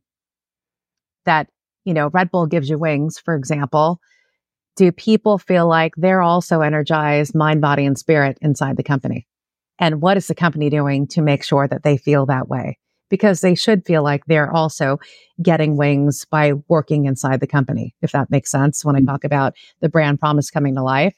that, 1.25 1.49
you 1.85 1.93
know, 1.93 2.09
Red 2.09 2.31
Bull 2.31 2.47
gives 2.47 2.69
you 2.69 2.77
wings, 2.77 3.17
for 3.19 3.35
example. 3.35 3.99
Do 4.75 4.91
people 4.91 5.37
feel 5.37 5.67
like 5.67 5.93
they're 5.95 6.21
also 6.21 6.61
energized 6.61 7.35
mind, 7.35 7.61
body, 7.61 7.85
and 7.85 7.97
spirit 7.97 8.37
inside 8.41 8.77
the 8.77 8.83
company? 8.83 9.27
And 9.79 10.01
what 10.01 10.17
is 10.17 10.27
the 10.27 10.35
company 10.35 10.69
doing 10.69 11.07
to 11.07 11.21
make 11.21 11.43
sure 11.43 11.67
that 11.67 11.83
they 11.83 11.97
feel 11.97 12.25
that 12.27 12.47
way? 12.47 12.77
Because 13.09 13.41
they 13.41 13.53
should 13.53 13.85
feel 13.85 14.01
like 14.01 14.25
they're 14.25 14.51
also 14.51 14.99
getting 15.41 15.77
wings 15.77 16.25
by 16.25 16.53
working 16.67 17.05
inside 17.05 17.39
the 17.39 17.47
company, 17.47 17.93
if 18.01 18.11
that 18.11 18.31
makes 18.31 18.49
sense 18.49 18.83
when 18.83 18.95
I 18.95 19.01
talk 19.01 19.23
about 19.23 19.53
the 19.81 19.89
brand 19.89 20.19
promise 20.19 20.49
coming 20.49 20.75
to 20.75 20.83
life. 20.83 21.13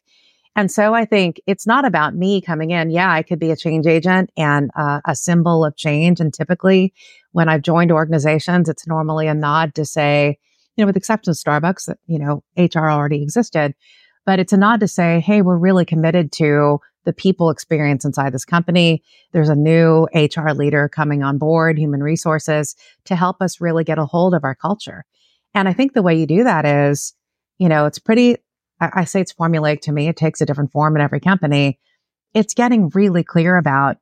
And 0.55 0.71
so 0.71 0.93
I 0.93 1.05
think 1.05 1.41
it's 1.47 1.67
not 1.67 1.85
about 1.85 2.15
me 2.15 2.39
coming 2.39 2.71
in. 2.71 2.89
Yeah, 2.89 3.11
I 3.11 3.23
could 3.23 3.39
be 3.39 3.51
a 3.51 3.57
change 3.57 3.85
agent 3.87 4.31
and 4.37 4.71
uh, 4.77 5.01
a 5.05 5.15
symbol 5.15 5.65
of 5.65 5.75
change. 5.75 6.19
And 6.19 6.33
typically 6.33 6.93
when 7.33 7.49
I've 7.49 7.61
joined 7.61 7.91
organizations, 7.91 8.69
it's 8.69 8.87
normally 8.87 9.27
a 9.27 9.33
nod 9.33 9.75
to 9.75 9.85
say, 9.85 10.37
you 10.75 10.81
know, 10.81 10.87
with 10.87 10.95
the 10.95 10.99
exception 10.99 11.31
of 11.31 11.37
Starbucks, 11.37 11.93
you 12.07 12.19
know, 12.19 12.43
HR 12.57 12.89
already 12.89 13.21
existed, 13.21 13.73
but 14.25 14.39
it's 14.39 14.53
a 14.53 14.57
nod 14.57 14.79
to 14.79 14.87
say, 14.87 15.19
hey, 15.19 15.41
we're 15.41 15.57
really 15.57 15.85
committed 15.85 16.31
to 16.33 16.79
the 17.03 17.13
people 17.13 17.49
experience 17.49 18.03
inside 18.03 18.33
this 18.33 18.45
company. 18.45 19.03
There's 19.31 19.49
a 19.49 19.55
new 19.55 20.07
HR 20.13 20.51
leader 20.51 20.89
coming 20.89 21.23
on 21.23 21.37
board, 21.37 21.77
human 21.77 22.01
resources, 22.01 22.75
to 23.05 23.15
help 23.15 23.41
us 23.41 23.61
really 23.61 23.83
get 23.83 23.99
a 23.99 24.05
hold 24.05 24.33
of 24.33 24.43
our 24.43 24.55
culture. 24.55 25.05
And 25.53 25.69
I 25.69 25.73
think 25.73 25.93
the 25.93 26.01
way 26.01 26.15
you 26.15 26.25
do 26.25 26.43
that 26.43 26.65
is, 26.65 27.13
you 27.59 27.69
know, 27.69 27.85
it's 27.85 27.99
pretty, 27.99 28.37
I, 28.79 28.89
I 28.93 29.05
say 29.05 29.21
it's 29.21 29.33
formulaic 29.33 29.81
to 29.81 29.91
me. 29.91 30.07
It 30.07 30.17
takes 30.17 30.41
a 30.41 30.45
different 30.45 30.71
form 30.71 30.95
in 30.95 31.01
every 31.01 31.19
company. 31.19 31.79
It's 32.33 32.53
getting 32.53 32.89
really 32.89 33.23
clear 33.23 33.57
about 33.57 33.97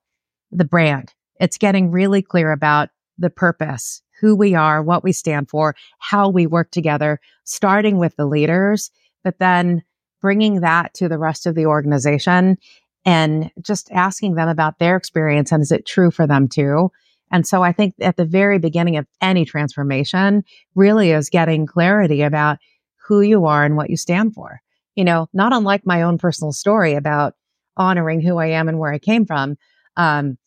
the 0.52 0.66
brand. 0.66 1.14
It's 1.40 1.58
getting 1.58 1.92
really 1.92 2.22
clear 2.22 2.52
about 2.52 2.90
the 3.18 3.30
purpose, 3.30 4.02
who 4.22 4.36
we 4.36 4.56
are, 4.56 4.82
what 4.82 5.04
we 5.04 5.12
stand 5.12 5.50
for, 5.50 5.76
how 6.00 6.30
we 6.30 6.48
work 6.48 6.72
together, 6.72 7.20
starting 7.44 7.98
with 7.98 8.16
the 8.16 8.26
leaders, 8.26 8.92
but 9.24 9.40
then 9.40 9.84
bringing 10.22 10.62
that 10.62 10.94
to 10.96 11.10
the 11.10 11.18
rest 11.18 11.46
of 11.46 11.56
the 11.56 11.66
organization 11.66 12.58
and 13.06 13.52
just 13.62 13.92
asking 13.92 14.36
them 14.36 14.48
about 14.48 14.80
their 14.80 14.96
experience 14.96 15.52
and 15.52 15.62
is 15.62 15.72
it 15.72 15.86
true 15.86 16.10
for 16.10 16.26
them 16.26 16.48
too? 16.48 16.90
And 17.32 17.46
so 17.46 17.62
I 17.64 17.72
think 17.72 17.96
at 18.00 18.16
the 18.16 18.26
very 18.26 18.60
beginning 18.60 18.98
of 18.98 19.08
any 19.20 19.44
transformation 19.44 20.44
really 20.76 21.12
is 21.12 21.30
getting 21.30 21.66
clarity 21.66 22.22
about 22.22 22.60
who 23.08 23.22
you 23.22 23.46
are 23.46 23.66
and 23.66 23.76
what 23.76 23.90
you 23.90 23.98
stand 23.98 24.34
for. 24.34 24.62
You 24.96 25.04
know, 25.04 25.28
not 25.34 25.54
unlike 25.54 25.86
my 25.86 26.04
own 26.04 26.18
personal 26.18 26.52
story 26.52 26.94
about 26.94 27.34
honoring 27.78 28.22
who 28.22 28.38
I 28.38 28.48
am 28.48 28.70
and 28.70 28.80
where 28.80 28.94
I 28.94 29.00
came 29.00 29.26
from. 29.26 29.58
Um, 29.98 30.38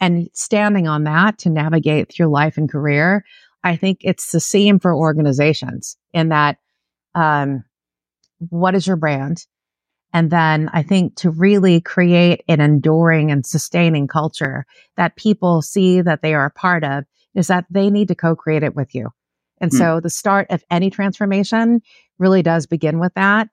and 0.00 0.28
standing 0.32 0.88
on 0.88 1.04
that 1.04 1.38
to 1.38 1.50
navigate 1.50 2.12
through 2.12 2.26
life 2.26 2.56
and 2.56 2.68
career. 2.68 3.24
I 3.62 3.76
think 3.76 3.98
it's 4.00 4.32
the 4.32 4.40
same 4.40 4.80
for 4.80 4.92
organizations 4.92 5.96
in 6.12 6.30
that, 6.30 6.58
um, 7.14 7.62
what 8.48 8.74
is 8.74 8.86
your 8.86 8.96
brand? 8.96 9.46
And 10.12 10.28
then 10.30 10.68
I 10.72 10.82
think 10.82 11.14
to 11.16 11.30
really 11.30 11.80
create 11.80 12.42
an 12.48 12.60
enduring 12.60 13.30
and 13.30 13.46
sustaining 13.46 14.08
culture 14.08 14.66
that 14.96 15.16
people 15.16 15.62
see 15.62 16.00
that 16.00 16.20
they 16.20 16.34
are 16.34 16.46
a 16.46 16.50
part 16.50 16.82
of 16.82 17.04
is 17.34 17.46
that 17.46 17.66
they 17.70 17.88
need 17.88 18.08
to 18.08 18.16
co-create 18.16 18.64
it 18.64 18.74
with 18.74 18.94
you. 18.94 19.10
And 19.60 19.70
mm. 19.70 19.78
so 19.78 20.00
the 20.00 20.10
start 20.10 20.48
of 20.50 20.64
any 20.70 20.90
transformation 20.90 21.80
really 22.18 22.42
does 22.42 22.66
begin 22.66 22.98
with 22.98 23.14
that. 23.14 23.48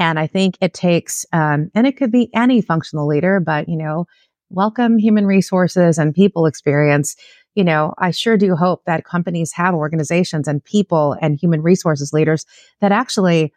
And 0.00 0.18
I 0.18 0.26
think 0.26 0.56
it 0.62 0.72
takes, 0.72 1.26
um, 1.32 1.70
and 1.74 1.86
it 1.86 1.98
could 1.98 2.10
be 2.10 2.30
any 2.34 2.62
functional 2.62 3.06
leader, 3.06 3.38
but 3.38 3.68
you 3.68 3.76
know, 3.76 4.06
welcome 4.48 4.98
human 4.98 5.26
resources 5.26 5.98
and 5.98 6.14
people 6.14 6.46
experience. 6.46 7.14
You 7.54 7.64
know, 7.64 7.92
I 7.98 8.10
sure 8.10 8.38
do 8.38 8.56
hope 8.56 8.82
that 8.86 9.04
companies 9.04 9.52
have 9.52 9.74
organizations 9.74 10.48
and 10.48 10.64
people 10.64 11.16
and 11.20 11.38
human 11.38 11.60
resources 11.60 12.14
leaders 12.14 12.46
that 12.80 12.92
actually 12.92 13.52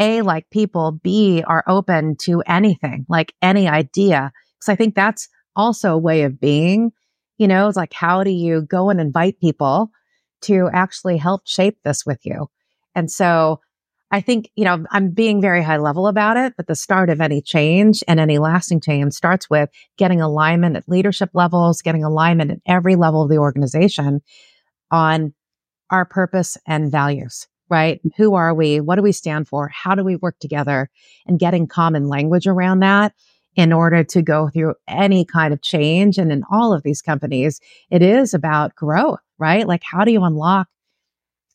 a, 0.00 0.22
like 0.22 0.50
people, 0.50 0.98
B, 1.02 1.44
are 1.46 1.62
open 1.68 2.16
to 2.22 2.40
anything, 2.42 3.06
like 3.08 3.32
any 3.40 3.68
idea. 3.68 4.32
Cause 4.60 4.68
I 4.68 4.74
think 4.74 4.96
that's 4.96 5.28
also 5.54 5.92
a 5.92 5.98
way 5.98 6.22
of 6.22 6.40
being, 6.40 6.90
you 7.36 7.46
know, 7.46 7.68
it's 7.68 7.76
like, 7.76 7.92
how 7.92 8.24
do 8.24 8.30
you 8.30 8.62
go 8.62 8.90
and 8.90 9.00
invite 9.00 9.38
people 9.40 9.90
to 10.42 10.68
actually 10.72 11.18
help 11.18 11.42
shape 11.46 11.78
this 11.84 12.04
with 12.04 12.18
you? 12.24 12.48
And 12.96 13.10
so 13.10 13.60
I 14.10 14.20
think, 14.22 14.50
you 14.56 14.64
know, 14.64 14.84
I'm 14.90 15.10
being 15.10 15.40
very 15.40 15.62
high 15.62 15.76
level 15.76 16.06
about 16.06 16.36
it, 16.38 16.54
but 16.56 16.66
the 16.66 16.74
start 16.74 17.10
of 17.10 17.20
any 17.20 17.42
change 17.42 18.02
and 18.08 18.18
any 18.18 18.38
lasting 18.38 18.80
change 18.80 19.12
starts 19.12 19.50
with 19.50 19.68
getting 19.98 20.22
alignment 20.22 20.76
at 20.76 20.88
leadership 20.88 21.30
levels, 21.34 21.82
getting 21.82 22.04
alignment 22.04 22.50
at 22.50 22.60
every 22.66 22.96
level 22.96 23.22
of 23.22 23.28
the 23.28 23.38
organization 23.38 24.22
on 24.90 25.34
our 25.90 26.06
purpose 26.06 26.56
and 26.66 26.90
values 26.90 27.46
right? 27.70 28.00
Who 28.16 28.34
are 28.34 28.54
we? 28.54 28.80
What 28.80 28.96
do 28.96 29.02
we 29.02 29.12
stand 29.12 29.48
for? 29.48 29.68
How 29.68 29.94
do 29.94 30.04
we 30.04 30.16
work 30.16 30.38
together? 30.40 30.88
And 31.26 31.38
getting 31.38 31.66
common 31.66 32.08
language 32.08 32.46
around 32.46 32.80
that 32.80 33.14
in 33.56 33.72
order 33.72 34.04
to 34.04 34.22
go 34.22 34.48
through 34.48 34.74
any 34.86 35.24
kind 35.24 35.52
of 35.52 35.62
change. 35.62 36.18
And 36.18 36.30
in 36.30 36.44
all 36.50 36.72
of 36.72 36.82
these 36.82 37.02
companies, 37.02 37.60
it 37.90 38.02
is 38.02 38.34
about 38.34 38.74
growth, 38.74 39.20
right? 39.38 39.66
Like, 39.66 39.82
how 39.84 40.04
do 40.04 40.12
you 40.12 40.22
unlock 40.24 40.68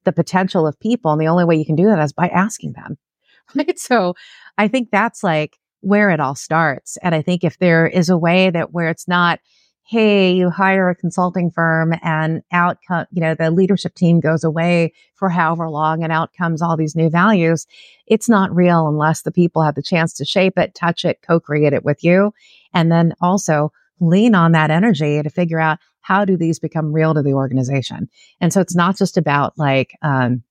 the 0.03 0.11
potential 0.11 0.67
of 0.67 0.79
people? 0.79 1.11
And 1.11 1.21
the 1.21 1.27
only 1.27 1.45
way 1.45 1.55
you 1.55 1.65
can 1.65 1.75
do 1.75 1.85
that 1.85 1.99
is 1.99 2.13
by 2.13 2.27
asking 2.27 2.73
them, 2.73 2.97
right? 3.55 3.77
So 3.77 4.15
I 4.57 4.67
think 4.67 4.89
that's 4.91 5.23
like 5.23 5.57
where 5.81 6.09
it 6.09 6.19
all 6.19 6.35
starts. 6.35 6.97
And 7.03 7.13
I 7.13 7.21
think 7.21 7.43
if 7.43 7.57
there 7.59 7.85
is 7.85 8.09
a 8.09 8.17
way 8.17 8.49
that 8.49 8.71
where 8.71 8.89
it's 8.89 9.07
not, 9.07 9.39
hey, 9.85 10.31
you 10.31 10.49
hire 10.49 10.89
a 10.89 10.95
consulting 10.95 11.51
firm 11.51 11.93
and 12.01 12.41
out, 12.53 12.77
you 13.11 13.21
know, 13.21 13.35
the 13.35 13.51
leadership 13.51 13.93
team 13.95 14.21
goes 14.21 14.43
away 14.43 14.93
for 15.15 15.29
however 15.29 15.69
long 15.69 16.03
and 16.03 16.11
out 16.11 16.33
comes 16.33 16.61
all 16.61 16.77
these 16.77 16.95
new 16.95 17.09
values. 17.09 17.67
It's 18.07 18.29
not 18.29 18.55
real 18.55 18.87
unless 18.87 19.23
the 19.23 19.31
people 19.31 19.61
have 19.61 19.75
the 19.75 19.83
chance 19.83 20.13
to 20.13 20.25
shape 20.25 20.57
it, 20.57 20.73
touch 20.73 21.03
it, 21.03 21.21
co-create 21.21 21.73
it 21.73 21.83
with 21.83 22.01
you. 22.01 22.33
And 22.73 22.91
then 22.91 23.13
also 23.19 23.73
lean 23.99 24.35
on 24.35 24.53
that 24.53 24.71
energy 24.71 25.21
to 25.21 25.29
figure 25.29 25.59
out 25.59 25.79
how 26.03 26.23
do 26.25 26.37
these 26.37 26.59
become 26.59 26.93
real 26.93 27.13
to 27.13 27.23
the 27.23 27.33
organization. 27.33 28.09
And 28.39 28.53
so 28.53 28.61
it's 28.61 28.75
not 28.75 28.97
just 28.97 29.17
about 29.17 29.57
like, 29.57 29.97
um, 30.01 30.43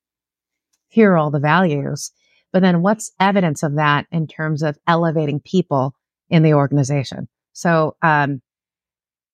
here 0.88 1.12
are 1.12 1.16
all 1.16 1.30
the 1.30 1.38
values, 1.38 2.10
but 2.52 2.62
then 2.62 2.82
what's 2.82 3.12
evidence 3.20 3.62
of 3.62 3.76
that 3.76 4.06
in 4.10 4.26
terms 4.26 4.62
of 4.62 4.78
elevating 4.88 5.40
people 5.40 5.94
in 6.28 6.42
the 6.42 6.54
organization? 6.54 7.28
So, 7.52 7.96
um, 8.02 8.42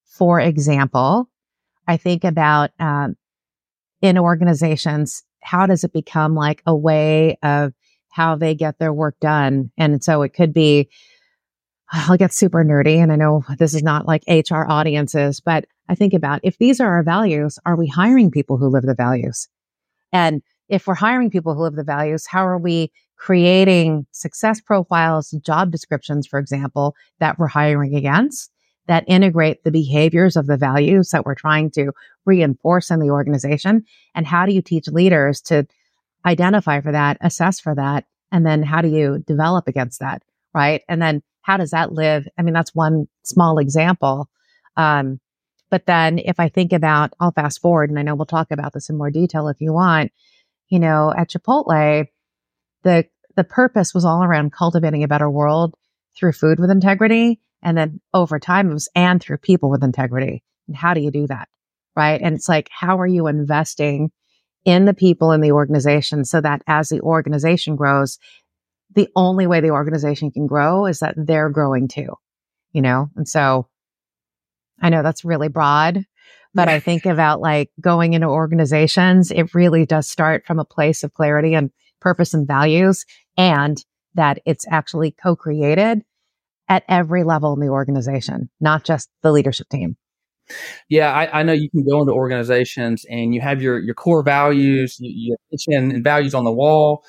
for 0.05 0.39
example, 0.39 1.29
I 1.87 1.97
think 1.97 2.23
about 2.23 2.71
um, 2.79 3.15
in 4.01 4.17
organizations, 4.17 5.23
how 5.41 5.65
does 5.65 5.83
it 5.83 5.93
become 5.93 6.35
like 6.35 6.61
a 6.65 6.75
way 6.75 7.37
of 7.43 7.73
how 8.09 8.35
they 8.35 8.55
get 8.55 8.77
their 8.77 8.93
work 8.93 9.19
done? 9.21 9.71
And 9.77 10.03
so 10.03 10.21
it 10.21 10.33
could 10.33 10.53
be, 10.53 10.89
I'll 11.91 12.17
get 12.17 12.33
super 12.33 12.63
nerdy, 12.63 12.97
and 12.97 13.11
I 13.11 13.15
know 13.15 13.43
this 13.57 13.73
is 13.73 13.83
not 13.83 14.05
like 14.05 14.23
HR 14.27 14.65
audiences, 14.67 15.39
but 15.39 15.65
I 15.87 15.95
think 15.95 16.13
about 16.13 16.39
if 16.43 16.57
these 16.57 16.79
are 16.79 16.93
our 16.93 17.03
values, 17.03 17.57
are 17.65 17.75
we 17.75 17.87
hiring 17.87 18.29
people 18.29 18.57
who 18.57 18.67
live 18.67 18.83
the 18.83 18.93
values? 18.93 19.47
And 20.13 20.41
if 20.67 20.85
we're 20.85 20.95
hiring 20.95 21.31
people 21.31 21.55
who 21.55 21.63
live 21.63 21.75
the 21.75 21.83
values, 21.83 22.27
how 22.27 22.45
are 22.45 22.59
we 22.59 22.91
creating 23.17 24.05
success 24.11 24.61
profiles, 24.61 25.31
job 25.43 25.71
descriptions, 25.71 26.27
for 26.27 26.39
example, 26.39 26.95
that 27.19 27.39
we're 27.39 27.47
hiring 27.47 27.95
against? 27.95 28.51
that 28.89 29.05
integrate 29.07 29.63
the 29.63 29.71
behaviors 29.71 30.35
of 30.35 30.47
the 30.47 30.57
values 30.57 31.11
that 31.11 31.23
we're 31.23 31.35
trying 31.35 31.69
to 31.69 31.91
reinforce 32.25 32.89
in 32.89 32.99
the 32.99 33.11
organization? 33.11 33.85
And 34.15 34.25
how 34.25 34.47
do 34.47 34.51
you 34.51 34.63
teach 34.63 34.87
leaders 34.87 35.41
to 35.41 35.67
identify 36.25 36.81
for 36.81 36.91
that, 36.91 37.17
assess 37.21 37.59
for 37.59 37.75
that, 37.75 38.05
and 38.31 38.47
then 38.47 38.63
how 38.63 38.81
do 38.81 38.87
you 38.87 39.23
develop 39.27 39.67
against 39.67 39.99
that? 39.99 40.23
Right. 40.53 40.81
And 40.89 41.01
then 41.01 41.21
how 41.41 41.57
does 41.57 41.71
that 41.71 41.91
live? 41.91 42.27
I 42.37 42.41
mean, 42.41 42.53
that's 42.53 42.75
one 42.75 43.07
small 43.23 43.59
example. 43.59 44.29
Um, 44.75 45.19
but 45.69 45.85
then 45.85 46.19
if 46.19 46.39
I 46.39 46.49
think 46.49 46.73
about, 46.73 47.13
I'll 47.19 47.31
fast 47.31 47.61
forward 47.61 47.89
and 47.89 47.99
I 47.99 48.01
know 48.01 48.15
we'll 48.15 48.25
talk 48.25 48.51
about 48.51 48.73
this 48.73 48.89
in 48.89 48.97
more 48.97 49.11
detail 49.11 49.47
if 49.47 49.61
you 49.61 49.73
want, 49.73 50.11
you 50.69 50.79
know, 50.79 51.13
at 51.15 51.29
Chipotle, 51.29 52.07
the, 52.83 53.05
the 53.35 53.43
purpose 53.43 53.93
was 53.93 54.05
all 54.05 54.23
around 54.23 54.51
cultivating 54.51 55.03
a 55.03 55.07
better 55.07 55.29
world 55.29 55.75
through 56.17 56.33
food 56.33 56.59
with 56.59 56.71
integrity. 56.71 57.39
And 57.61 57.77
then 57.77 58.01
over 58.13 58.39
time, 58.39 58.71
it 58.71 58.73
was 58.73 58.89
and 58.95 59.21
through 59.21 59.37
people 59.37 59.69
with 59.69 59.83
integrity. 59.83 60.43
And 60.67 60.75
how 60.75 60.93
do 60.93 61.01
you 61.01 61.11
do 61.11 61.27
that? 61.27 61.49
Right. 61.95 62.21
And 62.21 62.35
it's 62.35 62.49
like, 62.49 62.69
how 62.71 62.99
are 62.99 63.07
you 63.07 63.27
investing 63.27 64.11
in 64.65 64.85
the 64.85 64.93
people 64.93 65.31
in 65.31 65.41
the 65.41 65.51
organization 65.51 66.25
so 66.25 66.41
that 66.41 66.61
as 66.67 66.89
the 66.89 67.01
organization 67.01 67.75
grows, 67.75 68.19
the 68.99 69.07
only 69.15 69.47
way 69.47 69.61
the 69.61 69.69
organization 69.69 70.29
can 70.29 70.45
grow 70.45 70.85
is 70.85 70.99
that 70.99 71.15
they're 71.15 71.49
growing 71.49 71.87
too, 71.87 72.09
you 72.73 72.81
know? 72.81 73.09
And 73.15 73.25
so 73.25 73.69
I 74.81 74.89
know 74.89 75.03
that's 75.03 75.23
really 75.23 75.47
broad, 75.47 76.03
but 76.53 76.67
I 76.67 76.81
think 76.81 77.05
about 77.05 77.39
like 77.39 77.71
going 77.79 78.11
into 78.11 78.27
organizations, 78.27 79.31
it 79.31 79.55
really 79.55 79.85
does 79.85 80.09
start 80.09 80.45
from 80.45 80.59
a 80.59 80.65
place 80.65 81.01
of 81.01 81.13
clarity 81.13 81.53
and 81.53 81.71
purpose 82.01 82.33
and 82.33 82.45
values 82.45 83.05
and 83.37 83.81
that 84.15 84.39
it's 84.45 84.65
actually 84.69 85.11
co-created 85.11 86.01
at 86.67 86.83
every 86.89 87.23
level 87.23 87.53
in 87.53 87.61
the 87.61 87.69
organization, 87.71 88.49
not 88.59 88.83
just 88.83 89.09
the 89.23 89.31
leadership 89.31 89.69
team. 89.69 89.95
Yeah, 90.89 91.13
I, 91.13 91.39
I, 91.39 91.43
know 91.43 91.53
you 91.53 91.69
can 91.69 91.85
go 91.87 92.01
into 92.01 92.11
organizations 92.11 93.05
and 93.07 93.33
you 93.33 93.39
have 93.39 93.61
your 93.61 93.79
your 93.79 93.93
core 93.93 94.23
values, 94.23 94.97
your 94.99 95.37
mission 95.51 95.91
and 95.91 96.03
values 96.03 96.33
on 96.33 96.43
the 96.43 96.51
wall, 96.51 97.03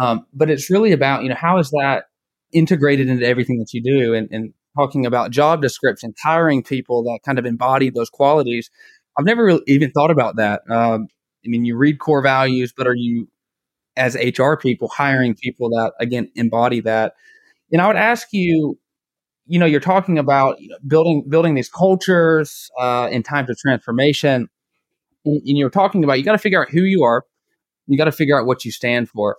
um, 0.00 0.26
but 0.32 0.50
it's 0.50 0.70
really 0.70 0.92
about 0.92 1.22
you 1.22 1.28
know 1.28 1.34
how 1.34 1.58
is 1.58 1.70
that 1.70 2.04
integrated 2.52 3.08
into 3.08 3.26
everything 3.26 3.58
that 3.58 3.72
you 3.72 3.82
do, 3.82 4.14
and, 4.14 4.28
and 4.30 4.52
talking 4.76 5.06
about 5.06 5.30
job 5.30 5.62
descriptions, 5.62 6.14
hiring 6.22 6.62
people 6.62 7.02
that 7.04 7.20
kind 7.24 7.38
of 7.38 7.46
embody 7.46 7.90
those 7.90 8.10
qualities. 8.10 8.70
I've 9.18 9.24
never 9.24 9.44
really 9.44 9.62
even 9.66 9.90
thought 9.92 10.10
about 10.10 10.36
that. 10.36 10.62
Um, 10.70 11.08
I 11.44 11.48
mean, 11.48 11.64
you 11.64 11.76
read 11.76 11.98
core 11.98 12.22
values, 12.22 12.72
but 12.76 12.86
are 12.86 12.94
you 12.94 13.28
as 13.96 14.16
HR 14.16 14.54
people 14.56 14.88
hiring 14.88 15.34
people 15.34 15.70
that 15.70 15.92
again 16.00 16.30
embody 16.36 16.80
that? 16.80 17.14
And 17.72 17.82
I 17.82 17.86
would 17.86 17.96
ask 17.96 18.28
you, 18.32 18.78
you 19.46 19.58
know, 19.58 19.66
you're 19.66 19.80
talking 19.80 20.18
about 20.18 20.58
building 20.86 21.24
building 21.28 21.54
these 21.54 21.68
cultures 21.68 22.70
uh, 22.80 23.08
in 23.10 23.22
times 23.22 23.50
of 23.50 23.58
transformation, 23.58 24.48
and, 25.24 25.42
and 25.46 25.58
you're 25.58 25.70
talking 25.70 26.04
about 26.04 26.14
you 26.18 26.24
got 26.24 26.32
to 26.32 26.38
figure 26.38 26.62
out 26.62 26.70
who 26.70 26.82
you 26.82 27.04
are, 27.04 27.24
you 27.86 27.98
got 27.98 28.06
to 28.06 28.12
figure 28.12 28.38
out 28.38 28.46
what 28.46 28.64
you 28.64 28.72
stand 28.72 29.08
for. 29.08 29.36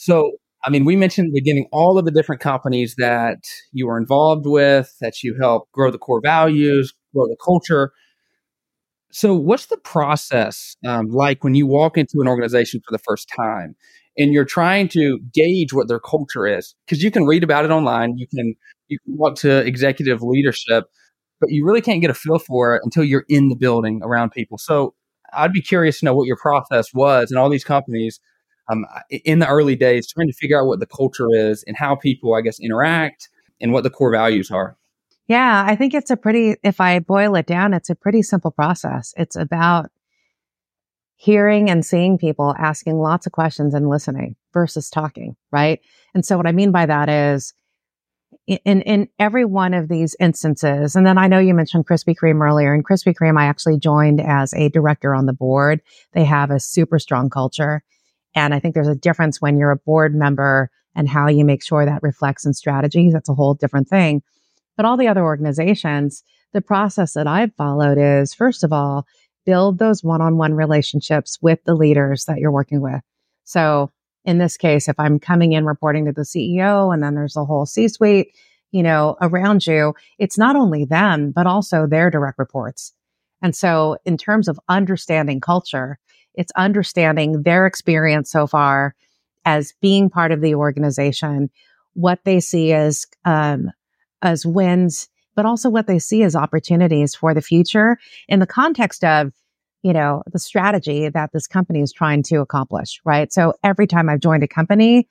So, 0.00 0.30
I 0.64 0.70
mean, 0.70 0.84
we 0.84 0.94
mentioned 0.94 1.32
beginning 1.34 1.66
all 1.72 1.98
of 1.98 2.04
the 2.04 2.12
different 2.12 2.40
companies 2.40 2.94
that 2.98 3.38
you 3.72 3.88
were 3.88 3.98
involved 3.98 4.46
with, 4.46 4.94
that 5.00 5.24
you 5.24 5.36
help 5.40 5.68
grow 5.72 5.90
the 5.90 5.98
core 5.98 6.20
values, 6.22 6.94
grow 7.12 7.26
the 7.26 7.36
culture. 7.44 7.90
So, 9.10 9.34
what's 9.34 9.66
the 9.66 9.76
process 9.78 10.76
um, 10.86 11.08
like 11.08 11.42
when 11.42 11.54
you 11.56 11.66
walk 11.66 11.98
into 11.98 12.20
an 12.20 12.28
organization 12.28 12.80
for 12.86 12.92
the 12.92 13.02
first 13.02 13.28
time 13.34 13.74
and 14.16 14.32
you're 14.32 14.44
trying 14.44 14.86
to 14.90 15.18
gauge 15.34 15.72
what 15.72 15.88
their 15.88 15.98
culture 15.98 16.46
is? 16.46 16.76
Because 16.86 17.02
you 17.02 17.10
can 17.10 17.24
read 17.24 17.42
about 17.42 17.64
it 17.64 17.72
online, 17.72 18.18
you 18.18 18.28
can 18.28 18.54
you 18.86 18.98
can 19.04 19.16
talk 19.16 19.34
to 19.38 19.66
executive 19.66 20.22
leadership, 20.22 20.84
but 21.40 21.50
you 21.50 21.66
really 21.66 21.80
can't 21.80 22.00
get 22.02 22.10
a 22.10 22.14
feel 22.14 22.38
for 22.38 22.76
it 22.76 22.82
until 22.84 23.02
you're 23.02 23.24
in 23.28 23.48
the 23.48 23.56
building 23.56 24.00
around 24.04 24.30
people. 24.30 24.58
So, 24.58 24.94
I'd 25.32 25.52
be 25.52 25.60
curious 25.62 25.98
to 25.98 26.04
know 26.04 26.14
what 26.14 26.26
your 26.28 26.36
process 26.36 26.94
was 26.94 27.32
and 27.32 27.38
all 27.40 27.50
these 27.50 27.64
companies 27.64 28.20
um, 28.68 28.86
in 29.10 29.38
the 29.38 29.48
early 29.48 29.76
days, 29.76 30.06
trying 30.06 30.28
to 30.28 30.34
figure 30.34 30.60
out 30.60 30.66
what 30.66 30.80
the 30.80 30.86
culture 30.86 31.28
is 31.32 31.64
and 31.66 31.76
how 31.76 31.94
people, 31.94 32.34
I 32.34 32.40
guess, 32.40 32.58
interact 32.60 33.28
and 33.60 33.72
what 33.72 33.84
the 33.84 33.90
core 33.90 34.12
values 34.12 34.50
are. 34.50 34.76
Yeah, 35.26 35.64
I 35.66 35.76
think 35.76 35.92
it's 35.92 36.10
a 36.10 36.16
pretty, 36.16 36.56
if 36.62 36.80
I 36.80 37.00
boil 37.00 37.34
it 37.34 37.46
down, 37.46 37.74
it's 37.74 37.90
a 37.90 37.94
pretty 37.94 38.22
simple 38.22 38.50
process. 38.50 39.12
It's 39.16 39.36
about 39.36 39.90
hearing 41.16 41.68
and 41.68 41.84
seeing 41.84 42.16
people 42.16 42.54
asking 42.58 42.98
lots 42.98 43.26
of 43.26 43.32
questions 43.32 43.74
and 43.74 43.88
listening 43.88 44.36
versus 44.54 44.88
talking, 44.88 45.36
right? 45.50 45.80
And 46.14 46.24
so 46.24 46.36
what 46.36 46.46
I 46.46 46.52
mean 46.52 46.70
by 46.70 46.86
that 46.86 47.08
is 47.08 47.52
in 48.46 48.82
in 48.82 49.08
every 49.18 49.44
one 49.44 49.74
of 49.74 49.88
these 49.88 50.16
instances, 50.20 50.96
and 50.96 51.06
then 51.06 51.18
I 51.18 51.26
know 51.26 51.38
you 51.38 51.54
mentioned 51.54 51.86
Krispy 51.86 52.14
Kreme 52.14 52.40
earlier. 52.40 52.72
And 52.72 52.86
Krispy 52.86 53.14
Kreme, 53.14 53.38
I 53.38 53.46
actually 53.46 53.78
joined 53.78 54.20
as 54.20 54.54
a 54.54 54.68
director 54.68 55.14
on 55.14 55.26
the 55.26 55.32
board. 55.32 55.82
They 56.12 56.24
have 56.24 56.50
a 56.50 56.60
super 56.60 56.98
strong 56.98 57.30
culture, 57.30 57.82
and 58.34 58.54
I 58.54 58.60
think 58.60 58.74
there's 58.74 58.88
a 58.88 58.94
difference 58.94 59.40
when 59.40 59.58
you're 59.58 59.70
a 59.70 59.76
board 59.76 60.14
member 60.14 60.70
and 60.94 61.08
how 61.08 61.28
you 61.28 61.44
make 61.44 61.62
sure 61.62 61.84
that 61.84 62.02
reflects 62.02 62.44
in 62.44 62.54
strategies. 62.54 63.12
That's 63.12 63.28
a 63.28 63.34
whole 63.34 63.54
different 63.54 63.88
thing. 63.88 64.22
But 64.76 64.86
all 64.86 64.96
the 64.96 65.08
other 65.08 65.24
organizations, 65.24 66.22
the 66.52 66.60
process 66.60 67.14
that 67.14 67.26
I've 67.26 67.54
followed 67.54 67.98
is 67.98 68.34
first 68.34 68.64
of 68.64 68.72
all, 68.72 69.06
build 69.44 69.78
those 69.78 70.04
one-on-one 70.04 70.54
relationships 70.54 71.38
with 71.40 71.62
the 71.64 71.74
leaders 71.74 72.26
that 72.26 72.38
you're 72.38 72.52
working 72.52 72.80
with. 72.80 73.00
So 73.44 73.90
in 74.24 74.38
this 74.38 74.56
case, 74.56 74.88
if 74.88 74.98
I'm 74.98 75.18
coming 75.18 75.52
in 75.52 75.64
reporting 75.64 76.04
to 76.04 76.12
the 76.12 76.22
CEO 76.22 76.92
and 76.92 77.02
then 77.02 77.14
there's 77.14 77.36
a 77.36 77.44
whole 77.44 77.64
C 77.64 77.88
suite, 77.88 78.36
you 78.72 78.82
know, 78.82 79.16
around 79.22 79.66
you, 79.66 79.94
it's 80.18 80.36
not 80.36 80.54
only 80.54 80.84
them, 80.84 81.32
but 81.34 81.46
also 81.46 81.86
their 81.86 82.10
direct 82.10 82.38
reports. 82.38 82.92
And 83.40 83.56
so 83.56 83.96
in 84.04 84.18
terms 84.18 84.48
of 84.48 84.60
understanding 84.68 85.40
culture, 85.40 85.98
it's 86.38 86.52
understanding 86.56 87.42
their 87.42 87.66
experience 87.66 88.30
so 88.30 88.46
far 88.46 88.94
as 89.44 89.74
being 89.82 90.08
part 90.08 90.32
of 90.32 90.40
the 90.40 90.54
organization, 90.54 91.50
what 91.94 92.20
they 92.24 92.40
see 92.40 92.72
as, 92.72 93.06
um, 93.24 93.70
as 94.22 94.46
wins, 94.46 95.08
but 95.34 95.44
also 95.44 95.68
what 95.68 95.86
they 95.86 95.98
see 95.98 96.22
as 96.22 96.36
opportunities 96.36 97.14
for 97.14 97.34
the 97.34 97.42
future 97.42 97.98
in 98.28 98.40
the 98.40 98.46
context 98.46 99.04
of 99.04 99.32
you 99.82 99.92
know, 99.92 100.22
the 100.32 100.38
strategy 100.38 101.08
that 101.08 101.30
this 101.32 101.46
company 101.46 101.80
is 101.80 101.92
trying 101.92 102.22
to 102.24 102.36
accomplish, 102.36 103.00
right? 103.04 103.32
So 103.32 103.54
every 103.62 103.86
time 103.86 104.08
I've 104.08 104.20
joined 104.20 104.42
a 104.42 104.48
company, 104.48 105.08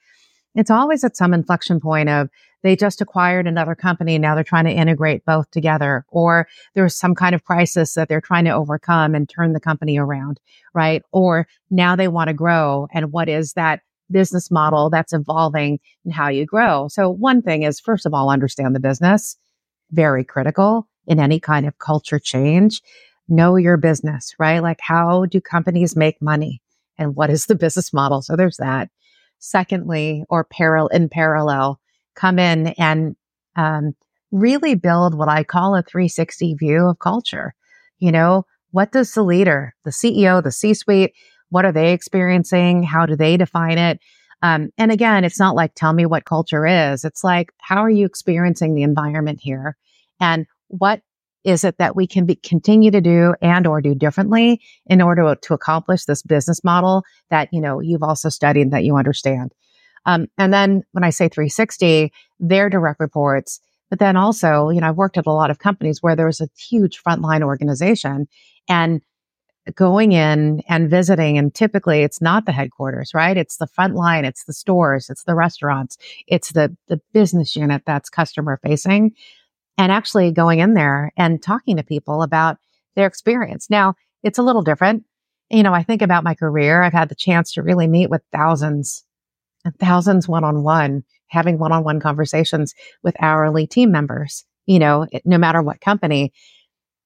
it's 0.56 0.70
always 0.72 1.04
at 1.04 1.16
some 1.16 1.34
inflection 1.34 1.80
point 1.80 2.10
of 2.10 2.30
they 2.64 2.76
just 2.76 3.02
acquired 3.02 3.48
another 3.48 3.76
company. 3.76 4.18
Now 4.18 4.36
they're 4.36 4.44
trying 4.44 4.66
to 4.66 4.72
integrate 4.72 5.26
both 5.26 5.50
together, 5.52 6.06
or 6.10 6.48
there's 6.76 6.96
some 6.96 7.16
kind 7.16 7.36
of 7.36 7.44
crisis 7.44 7.94
that 7.94 8.10
they're 8.10 8.22
trying 8.22 8.46
to 8.46 8.52
overcome 8.52 9.16
and 9.16 9.30
turn 9.30 9.54
the 9.54 9.60
company 9.60 9.98
around, 9.98 10.40
right? 10.74 11.04
Or 11.12 11.48
now 11.70 11.96
they 11.96 12.08
want 12.08 12.30
to 12.30 12.34
grow. 12.34 12.88
And 12.94 13.12
what 13.12 13.30
is 13.30 13.54
that 13.54 13.82
business 14.10 14.50
model 14.50 14.90
that's 14.90 15.14
evolving 15.14 15.80
and 16.06 16.14
how 16.14 16.30
you 16.30 16.46
grow? 16.46 16.88
So 16.88 17.10
one 17.10 17.42
thing 17.42 17.64
is, 17.64 17.80
first 17.80 18.06
of 18.06 18.14
all, 18.14 18.30
understand 18.30 18.76
the 18.76 18.80
business. 18.80 19.38
Very 19.92 20.24
critical 20.24 20.88
in 21.06 21.20
any 21.20 21.40
kind 21.40 21.66
of 21.66 21.80
culture 21.80 22.20
change 22.20 22.82
know 23.30 23.56
your 23.56 23.78
business, 23.78 24.34
right? 24.40 24.60
Like 24.60 24.80
how 24.82 25.26
do 25.26 25.42
companies 25.42 25.96
make 25.96 26.22
money 26.22 26.62
and 26.98 27.16
what 27.16 27.30
is 27.30 27.46
the 27.46 27.56
business 27.56 27.94
model? 27.94 28.22
So 28.22 28.36
there's 28.36 28.58
that. 28.58 28.90
Secondly, 29.40 30.24
or 30.30 30.46
parallel 30.46 30.88
in 30.88 31.10
parallel, 31.10 31.80
come 32.18 32.40
in 32.40 32.68
and 32.78 33.16
um, 33.56 33.94
really 34.32 34.76
build 34.76 35.16
what 35.16 35.30
I 35.30 35.44
call 35.44 35.76
a 35.76 35.84
360 35.84 36.56
view 36.56 36.88
of 36.90 37.00
culture. 37.00 37.54
You 38.00 38.12
know, 38.12 38.46
what 38.72 38.92
does 38.92 39.14
the 39.14 39.24
leader, 39.24 39.74
the 39.86 39.92
CEO, 39.92 40.44
the 40.44 40.52
C 40.52 40.74
suite, 40.74 41.14
what 41.50 41.66
are 41.66 41.72
they 41.72 41.94
experiencing? 41.94 42.84
How 42.84 43.06
do 43.06 43.16
they 43.16 43.38
define 43.38 43.78
it? 43.78 44.00
Um, 44.42 44.70
and 44.78 44.92
again, 44.92 45.24
it's 45.24 45.40
not 45.40 45.56
like 45.56 45.74
tell 45.74 45.94
me 45.94 46.06
what 46.06 46.26
culture 46.26 46.66
is. 46.66 47.04
It's 47.04 47.24
like 47.24 47.52
how 47.60 47.78
are 47.78 47.90
you 47.90 48.06
experiencing 48.06 48.76
the 48.76 48.84
environment 48.84 49.40
here, 49.42 49.78
and 50.20 50.46
what 50.68 51.02
is 51.44 51.64
it 51.64 51.78
that 51.78 51.96
we 51.96 52.06
can 52.06 52.26
be, 52.26 52.36
continue 52.36 52.92
to 52.92 53.00
do 53.00 53.34
and 53.42 53.66
or 53.66 53.82
do 53.82 53.96
differently 53.96 54.62
in 54.86 55.02
order 55.02 55.34
to 55.34 55.54
accomplish 55.54 56.04
this 56.04 56.22
business 56.22 56.62
model 56.62 57.04
that, 57.30 57.48
you 57.54 57.62
know, 57.62 57.80
you've 57.80 58.04
also 58.04 58.28
studied 58.28 58.72
that 58.72 58.84
you 58.84 58.98
understand. 58.98 59.54
Um, 60.06 60.28
and 60.38 60.54
then 60.54 60.84
when 60.92 61.04
I 61.04 61.10
say 61.10 61.28
360, 61.28 62.12
their 62.40 62.70
direct 62.70 63.00
reports, 63.00 63.60
but 63.90 64.00
then 64.00 64.16
also, 64.16 64.70
you 64.70 64.82
know, 64.82 64.90
I've 64.90 64.98
worked 64.98 65.18
at 65.18 65.28
a 65.28 65.32
lot 65.32 65.50
of 65.50 65.60
companies 65.60 66.02
where 66.02 66.16
there 66.16 66.26
was 66.26 66.42
a 66.42 66.50
huge 66.58 67.02
frontline 67.02 67.42
organization 67.42 68.28
and 68.68 69.02
going 69.76 70.14
in 70.14 70.62
and 70.70 70.90
visiting 70.90 71.38
and 71.38 71.54
typically 71.54 72.02
it's 72.02 72.22
not 72.22 72.46
the 72.46 72.54
headquarters 72.54 73.14
right 73.14 73.36
it's 73.36 73.58
the 73.58 73.68
front 73.68 73.96
line 73.96 74.24
it's 74.24 74.46
the 74.46 74.54
stores 74.54 75.10
it's 75.10 75.26
the 75.26 75.36
restaurants 75.36 75.98
it's 76.26 76.54
the 76.54 76.74
the 76.88 77.02
business 77.12 77.54
unit 77.54 77.82
that's 77.86 78.10
customer 78.10 78.58
facing 78.64 79.14
and 79.78 79.92
actually 79.92 80.32
going 80.32 80.60
in 80.60 80.74
there 80.74 81.12
and 81.18 81.42
talking 81.42 81.78
to 81.78 81.84
people 81.84 82.22
about 82.22 82.58
their 82.96 83.08
experience. 83.08 83.70
Now, 83.70 83.94
it's 84.24 84.40
a 84.40 84.44
little 84.44 84.64
different. 84.64 85.06
You 85.50 85.64
know, 85.64 85.74
I 85.74 85.84
think 85.84 86.02
about 86.02 86.24
my 86.24 86.34
career. 86.34 86.84
I've 86.84 86.94
had 86.94 87.10
the 87.10 87.16
chance 87.16 87.54
to 87.54 87.62
really 87.62 87.88
meet 87.88 88.10
with 88.10 88.22
thousands 88.34 89.04
and 89.06 89.07
thousands 89.80 90.28
one 90.28 90.44
on 90.44 90.64
one, 90.64 91.04
having 91.28 91.60
one 91.60 91.72
on 91.72 91.84
one 91.84 92.00
conversations 92.00 92.74
with 93.04 93.16
hourly 93.22 93.68
team 93.68 93.92
members, 93.92 94.46
you 94.66 94.80
know, 94.80 95.08
no 95.26 95.38
matter 95.38 95.62
what 95.62 95.82
company, 95.82 96.32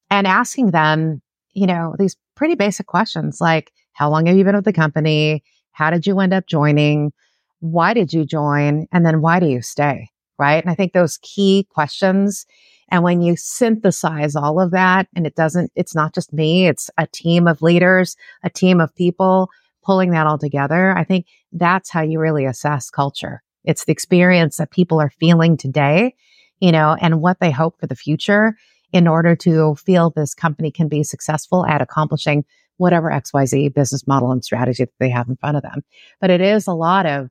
and 0.10 0.28
asking 0.28 0.72
them, 0.72 1.22
you 1.54 1.68
know, 1.68 1.96
these 1.98 2.16
pretty 2.36 2.56
basic 2.56 2.88
questions 2.88 3.40
like, 3.42 3.72
how 3.94 4.10
long 4.10 4.26
have 4.26 4.38
you 4.38 4.44
been 4.44 4.56
with 4.56 4.66
the 4.66 4.74
company? 4.74 5.44
How 5.72 5.90
did 5.90 6.08
you 6.08 6.20
end 6.20 6.34
up 6.34 6.48
joining? 6.48 7.12
Why 7.60 7.94
did 7.94 8.14
you 8.14 8.26
join? 8.26 8.88
And 8.92 9.06
then 9.06 9.22
why 9.22 9.40
do 9.40 9.48
you 9.48 9.62
stay? 9.62 10.10
right? 10.42 10.64
And 10.64 10.72
I 10.72 10.76
think 10.76 10.94
those 10.94 11.20
key 11.22 11.68
questions. 11.70 12.48
And 12.90 13.04
when 13.04 13.22
you 13.22 13.36
synthesize 13.38 14.36
all 14.36 14.60
of 14.60 14.72
that, 14.72 15.08
and 15.16 15.28
it 15.28 15.36
doesn't, 15.36 15.72
it's 15.76 15.94
not 15.94 16.16
just 16.16 16.34
me, 16.34 16.68
it's 16.68 16.90
a 16.98 17.06
team 17.06 17.48
of 17.48 17.62
leaders, 17.62 18.18
a 18.44 18.50
team 18.50 18.82
of 18.82 18.94
people 18.96 19.50
pulling 19.84 20.12
that 20.12 20.28
all 20.28 20.38
together. 20.38 20.96
I 20.98 21.04
think 21.04 21.28
that's 21.52 21.90
how 21.90 22.02
you 22.02 22.20
really 22.20 22.46
assess 22.46 22.90
culture. 22.90 23.42
It's 23.64 23.86
the 23.86 23.92
experience 23.92 24.58
that 24.58 24.72
people 24.72 25.00
are 25.00 25.12
feeling 25.20 25.58
today, 25.58 26.16
you 26.60 26.72
know, 26.72 26.96
and 27.00 27.22
what 27.22 27.40
they 27.40 27.52
hope 27.52 27.80
for 27.80 27.88
the 27.88 27.96
future 27.96 28.56
in 28.92 29.08
order 29.08 29.36
to 29.38 29.76
feel 29.76 30.10
this 30.10 30.34
company 30.34 30.72
can 30.72 30.88
be 30.88 31.04
successful 31.04 31.66
at 31.66 31.82
accomplishing 31.82 32.44
whatever 32.78 33.10
XYZ 33.10 33.74
business 33.74 34.08
model 34.08 34.32
and 34.32 34.44
strategy 34.44 34.84
that 34.84 34.94
they 35.00 35.10
have 35.10 35.30
in 35.30 35.36
front 35.38 35.58
of 35.58 35.64
them. 35.64 35.84
But 36.20 36.32
it 36.32 36.42
is 36.42 36.68
a 36.68 36.74
lot 36.74 37.06
of 37.06 37.30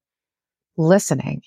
listening 0.76 1.42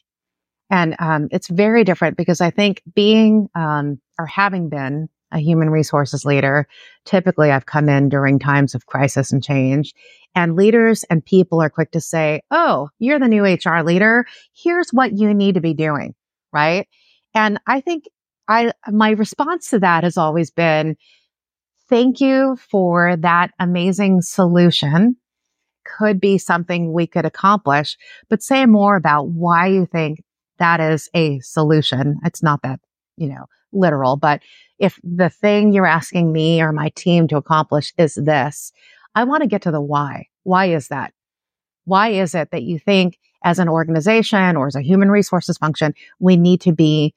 and 0.74 0.96
um, 0.98 1.28
it's 1.32 1.50
very 1.50 1.84
different 1.84 2.18
because 2.18 2.42
I 2.42 2.50
think 2.50 2.82
being 2.96 3.48
um, 3.54 4.00
or 4.18 4.26
having 4.26 4.70
been 4.70 5.08
a 5.34 5.40
human 5.40 5.70
resources 5.70 6.24
leader, 6.24 6.68
typically 7.06 7.52
I've 7.52 7.66
come 7.66 7.90
in 7.90 8.08
during 8.08 8.40
times 8.40 8.76
of 8.76 8.86
crisis 8.86 9.32
and 9.32 9.44
change. 9.44 9.94
And 10.36 10.56
leaders 10.56 11.04
and 11.10 11.26
people 11.26 11.62
are 11.62 11.70
quick 11.70 11.92
to 11.92 12.02
say, 12.02 12.42
Oh, 12.52 12.90
you're 13.00 13.20
the 13.20 13.28
new 13.28 13.44
HR 13.44 13.84
leader. 13.84 14.26
Here's 14.54 14.90
what 14.92 15.12
you 15.14 15.34
need 15.34 15.56
to 15.56 15.62
be 15.62 15.74
doing. 15.74 16.16
Right. 16.52 16.88
And 17.34 17.60
I 17.68 17.82
think 17.82 18.06
I, 18.48 18.72
my 18.90 19.12
response 19.12 19.70
to 19.72 19.80
that 19.80 20.04
has 20.04 20.18
always 20.18 20.52
been, 20.52 20.96
thank 21.90 22.20
you 22.20 22.58
for 22.70 23.16
that 23.18 23.52
amazing 23.60 24.22
solution. 24.22 25.18
Could 25.98 26.22
be 26.22 26.38
something 26.38 26.94
we 26.94 27.08
could 27.08 27.26
accomplish, 27.26 27.98
but 28.30 28.42
say 28.42 28.66
more 28.66 28.96
about 28.96 29.30
why 29.30 29.68
you 29.68 29.86
think 29.86 30.24
that 30.60 30.80
is 30.80 31.10
a 31.14 31.40
solution. 31.40 32.18
It's 32.24 32.42
not 32.42 32.62
that, 32.62 32.80
you 33.18 33.28
know, 33.28 33.46
literal, 33.74 34.16
but 34.16 34.42
if 34.80 35.00
the 35.04 35.30
thing 35.30 35.74
you're 35.74 35.86
asking 35.86 36.32
me 36.32 36.62
or 36.62 36.72
my 36.72 36.90
team 36.96 37.28
to 37.30 37.38
accomplish 37.38 37.94
is 37.98 38.16
this, 38.16 38.72
I 39.16 39.24
want 39.24 39.42
to 39.42 39.48
get 39.48 39.62
to 39.64 39.72
the 39.72 39.82
why. 39.82 40.28
Why 40.44 40.68
is 40.68 40.88
that? 40.90 41.14
Why 41.86 42.10
is 42.10 42.34
it 42.36 42.52
that 42.52 42.64
you 42.64 42.80
think 42.80 43.20
as 43.44 43.60
an 43.60 43.70
organization 43.70 44.56
or 44.56 44.68
as 44.68 44.76
a 44.76 44.82
human 44.82 45.12
resources 45.12 45.58
function, 45.58 45.94
we 46.20 46.38
need 46.38 46.62
to 46.62 46.72
be, 46.72 47.14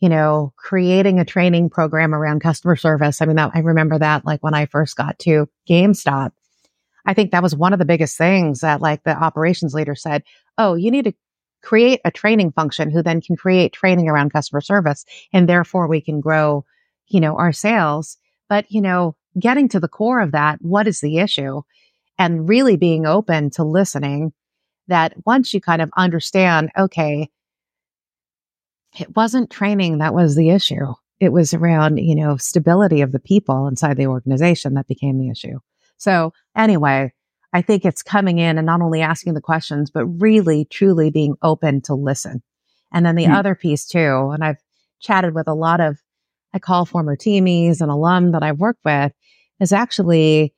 you 0.00 0.08
know, 0.08 0.52
creating 0.56 1.18
a 1.18 1.24
training 1.24 1.70
program 1.70 2.14
around 2.14 2.40
customer 2.40 2.76
service? 2.76 3.20
I 3.20 3.26
mean, 3.26 3.36
that, 3.36 3.52
I 3.54 3.60
remember 3.60 3.98
that 3.98 4.24
like 4.24 4.42
when 4.42 4.54
I 4.54 4.66
first 4.66 4.96
got 4.96 5.18
to 5.20 5.48
GameStop. 5.68 6.32
I 7.06 7.12
think 7.12 7.32
that 7.32 7.42
was 7.42 7.54
one 7.54 7.72
of 7.72 7.78
the 7.78 7.84
biggest 7.84 8.16
things 8.16 8.60
that 8.60 8.80
like 8.80 9.02
the 9.02 9.14
operations 9.14 9.74
leader 9.74 9.94
said, 9.94 10.22
Oh, 10.56 10.74
you 10.74 10.90
need 10.90 11.04
to 11.04 11.14
create 11.64 12.00
a 12.04 12.10
training 12.10 12.52
function 12.52 12.90
who 12.90 13.02
then 13.02 13.20
can 13.20 13.36
create 13.36 13.72
training 13.72 14.08
around 14.08 14.32
customer 14.32 14.60
service. 14.60 15.04
And 15.32 15.48
therefore 15.48 15.88
we 15.88 16.00
can 16.00 16.20
grow, 16.20 16.64
you 17.08 17.20
know, 17.20 17.36
our 17.36 17.52
sales. 17.52 18.18
But, 18.48 18.70
you 18.70 18.80
know, 18.80 19.16
getting 19.38 19.68
to 19.70 19.80
the 19.80 19.88
core 19.88 20.20
of 20.20 20.32
that, 20.32 20.58
what 20.60 20.86
is 20.86 21.00
the 21.00 21.18
issue? 21.18 21.62
And 22.18 22.48
really 22.48 22.76
being 22.76 23.06
open 23.06 23.50
to 23.50 23.64
listening 23.64 24.32
that 24.86 25.14
once 25.24 25.54
you 25.54 25.60
kind 25.60 25.82
of 25.82 25.90
understand, 25.96 26.70
okay, 26.78 27.30
it 28.98 29.16
wasn't 29.16 29.50
training 29.50 29.98
that 29.98 30.14
was 30.14 30.36
the 30.36 30.50
issue. 30.50 30.94
It 31.18 31.32
was 31.32 31.54
around, 31.54 31.96
you 31.96 32.14
know, 32.14 32.36
stability 32.36 33.00
of 33.00 33.12
the 33.12 33.18
people 33.18 33.66
inside 33.66 33.96
the 33.96 34.06
organization 34.06 34.74
that 34.74 34.86
became 34.86 35.18
the 35.18 35.30
issue. 35.30 35.58
So 35.96 36.32
anyway, 36.54 37.12
I 37.54 37.62
think 37.62 37.84
it's 37.84 38.02
coming 38.02 38.38
in 38.40 38.58
and 38.58 38.66
not 38.66 38.82
only 38.82 39.00
asking 39.00 39.34
the 39.34 39.40
questions, 39.40 39.90
but 39.90 40.04
really 40.06 40.66
truly 40.66 41.10
being 41.10 41.36
open 41.40 41.80
to 41.82 41.94
listen. 41.94 42.42
And 42.92 43.06
then 43.06 43.14
the 43.14 43.26
Hmm. 43.26 43.34
other 43.34 43.54
piece 43.54 43.86
too, 43.86 44.30
and 44.34 44.44
I've 44.44 44.60
chatted 45.00 45.34
with 45.34 45.48
a 45.48 45.54
lot 45.54 45.80
of, 45.80 45.96
I 46.52 46.58
call 46.58 46.84
former 46.84 47.16
teamies 47.16 47.80
and 47.80 47.90
alum 47.90 48.32
that 48.32 48.42
I've 48.42 48.58
worked 48.58 48.84
with 48.84 49.12
is 49.60 49.72
actually 49.72 50.52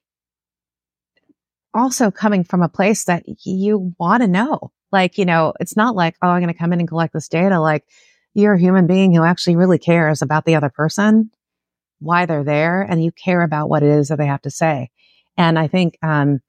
also 1.74 2.10
coming 2.10 2.44
from 2.44 2.62
a 2.62 2.68
place 2.68 3.04
that 3.04 3.24
you 3.44 3.94
want 3.98 4.22
to 4.22 4.26
know. 4.26 4.72
Like, 4.90 5.18
you 5.18 5.26
know, 5.26 5.52
it's 5.60 5.76
not 5.76 5.94
like, 5.94 6.16
oh, 6.22 6.28
I'm 6.28 6.40
going 6.40 6.52
to 6.52 6.58
come 6.58 6.72
in 6.72 6.80
and 6.80 6.88
collect 6.88 7.12
this 7.12 7.28
data. 7.28 7.60
Like, 7.60 7.84
you're 8.32 8.54
a 8.54 8.60
human 8.60 8.86
being 8.86 9.14
who 9.14 9.24
actually 9.24 9.56
really 9.56 9.78
cares 9.78 10.22
about 10.22 10.46
the 10.46 10.54
other 10.54 10.70
person, 10.70 11.30
why 11.98 12.24
they're 12.24 12.44
there, 12.44 12.80
and 12.80 13.04
you 13.04 13.12
care 13.12 13.42
about 13.42 13.68
what 13.68 13.82
it 13.82 13.90
is 13.90 14.08
that 14.08 14.16
they 14.16 14.26
have 14.26 14.42
to 14.42 14.50
say. 14.50 14.90
And 15.36 15.58
I 15.58 15.68
think 15.68 15.98
um, 16.02 16.40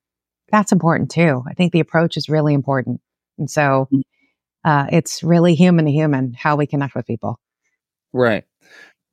that's 0.51 0.71
important 0.71 1.11
too. 1.11 1.43
I 1.47 1.53
think 1.53 1.73
the 1.73 1.79
approach 1.79 2.17
is 2.17 2.29
really 2.29 2.53
important. 2.53 3.01
And 3.37 3.49
so 3.49 3.89
uh, 4.63 4.87
it's 4.91 5.23
really 5.23 5.55
human 5.55 5.85
to 5.85 5.91
human 5.91 6.33
how 6.33 6.55
we 6.55 6.67
connect 6.67 6.95
with 6.95 7.05
people. 7.05 7.39
Right. 8.13 8.43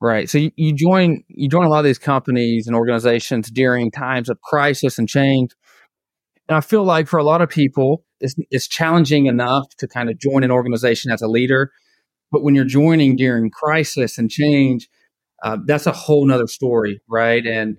Right. 0.01 0.29
So 0.29 0.39
you, 0.39 0.51
you 0.57 0.73
join 0.75 1.25
you 1.29 1.49
join 1.49 1.65
a 1.65 1.69
lot 1.69 1.79
of 1.79 1.85
these 1.85 1.99
companies 1.99 2.67
and 2.67 2.77
organizations 2.77 3.51
during 3.51 3.91
times 3.91 4.29
of 4.29 4.41
crisis 4.43 4.99
and 4.99 5.09
change. 5.09 5.53
And 6.49 6.57
I 6.57 6.61
feel 6.61 6.85
like 6.85 7.09
for 7.09 7.19
a 7.19 7.25
lot 7.25 7.41
of 7.41 7.49
people, 7.49 8.05
it's, 8.21 8.35
it's 8.51 8.69
challenging 8.69 9.27
enough 9.27 9.65
to 9.79 9.89
kind 9.89 10.11
of 10.11 10.19
join 10.19 10.45
an 10.45 10.51
organization 10.51 11.11
as 11.11 11.23
a 11.23 11.29
leader. 11.29 11.71
But 12.31 12.43
when 12.43 12.55
you're 12.55 12.65
joining 12.65 13.17
during 13.17 13.51
crisis 13.51 14.19
and 14.19 14.31
change, 14.31 14.89
uh, 15.43 15.59
that's 15.65 15.87
a 15.87 15.93
whole 15.93 16.27
nother 16.27 16.49
story, 16.49 17.01
right? 17.09 17.47
And 17.47 17.79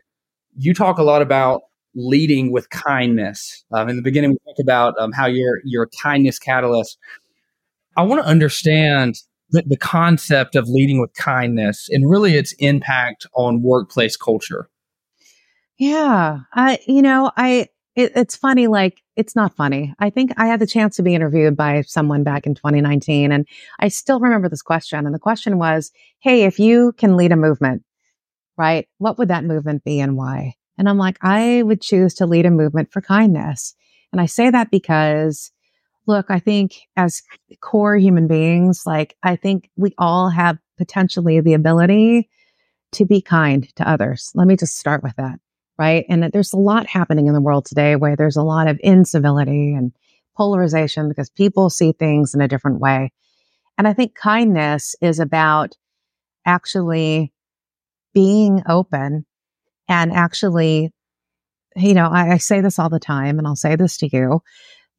you 0.56 0.74
talk 0.74 0.98
a 0.98 1.04
lot 1.04 1.22
about 1.22 1.62
leading 1.96 2.52
with 2.52 2.70
kindness. 2.70 3.64
Um, 3.72 3.90
in 3.90 3.96
the 3.96 4.02
beginning, 4.02 4.32
we 4.32 4.38
talked 4.46 4.60
about 4.60 4.94
um, 5.00 5.12
how 5.12 5.28
you're 5.28 5.62
you're 5.64 5.84
a 5.84 5.90
kindness 6.02 6.40
catalyst. 6.40 6.98
I 7.98 8.04
want 8.04 8.22
to 8.22 8.28
understand 8.28 9.16
the, 9.50 9.64
the 9.66 9.78
concept 9.78 10.56
of 10.56 10.68
leading 10.68 11.00
with 11.00 11.14
kindness 11.14 11.88
and 11.90 12.10
really 12.10 12.36
its 12.36 12.54
impact 12.60 13.26
on 13.34 13.62
workplace 13.62 14.18
culture. 14.18 14.70
Yeah. 15.78 16.40
I, 16.54 16.80
you 16.88 17.02
know, 17.02 17.32
I, 17.36 17.68
it, 17.96 18.12
it's 18.16 18.36
funny. 18.36 18.68
Like, 18.68 19.02
it's 19.16 19.36
not 19.36 19.56
funny. 19.56 19.94
I 20.00 20.10
think 20.10 20.32
I 20.38 20.48
had 20.48 20.60
the 20.60 20.68
chance 20.68 20.98
to 20.98 21.04
be 21.04 21.16
interviewed 21.16 21.56
by 21.56 21.82
someone 21.82 22.24
back 22.24 22.46
in 22.46 22.56
2019 22.56 23.32
and 23.32 23.48
I 23.80 23.88
still 23.88 24.20
remember 24.20 24.50
this 24.50 24.62
question. 24.62 25.06
And 25.06 25.16
the 25.16 25.20
question 25.20 25.58
was, 25.58 25.92
Hey, 26.20 26.44
if 26.44 26.60
you 26.60 26.94
can 26.94 27.16
lead 27.16 27.32
a 27.32 27.38
movement, 27.38 27.84
right? 28.58 28.88
What 28.98 29.18
would 29.18 29.30
that 29.30 29.46
movement 29.46 29.84
be 29.84 30.00
and 30.00 30.18
why? 30.18 30.56
And 30.78 30.90
I'm 30.90 30.98
like, 30.98 31.18
I 31.22 31.64
would 31.64 31.82
choose 31.82 32.14
to 32.16 32.26
lead 32.26 32.46
a 32.46 32.52
movement 32.52 32.92
for 32.92 33.02
kindness. 33.02 33.76
And 34.12 34.22
I 34.22 34.26
say 34.26 34.50
that 34.50 34.72
because 34.72 35.52
look, 36.08 36.28
I 36.30 36.40
think 36.40 36.82
as 36.96 37.22
core 37.62 37.98
human 37.98 38.28
beings, 38.28 38.84
like 38.86 39.16
I 39.24 39.36
think 39.36 39.70
we 39.76 39.94
all 39.98 40.30
have 40.30 40.58
potentially 40.78 41.40
the 41.40 41.54
ability 41.54 42.30
to 42.94 43.06
be 43.06 43.22
kind 43.22 43.68
to 43.76 43.90
others. 43.90 44.32
Let 44.36 44.48
me 44.48 44.56
just 44.56 44.78
start 44.78 45.04
with 45.04 45.16
that. 45.18 45.40
Right. 45.78 46.06
And 46.08 46.24
there's 46.32 46.54
a 46.54 46.58
lot 46.58 46.88
happening 46.88 47.28
in 47.28 47.34
the 47.34 47.42
world 47.42 47.66
today 47.66 47.98
where 47.98 48.16
there's 48.16 48.38
a 48.38 48.44
lot 48.44 48.68
of 48.68 48.80
incivility 48.82 49.74
and 49.74 49.92
polarization 50.38 51.10
because 51.10 51.30
people 51.30 51.70
see 51.70 51.92
things 51.92 52.34
in 52.34 52.40
a 52.40 52.48
different 52.48 52.80
way. 52.80 53.12
And 53.78 53.88
I 53.88 53.94
think 53.94 54.16
kindness 54.16 54.96
is 55.02 55.20
about 55.20 55.76
actually 56.46 57.34
being 58.14 58.64
open 58.70 59.26
and 59.88 60.12
actually, 60.12 60.92
you 61.76 61.94
know, 61.94 62.08
I, 62.08 62.34
I 62.34 62.38
say 62.38 62.62
this 62.62 62.80
all 62.80 62.90
the 62.90 63.00
time 63.00 63.38
and 63.38 63.48
I'll 63.48 63.56
say 63.56 63.76
this 63.76 63.98
to 63.98 64.10
you. 64.12 64.42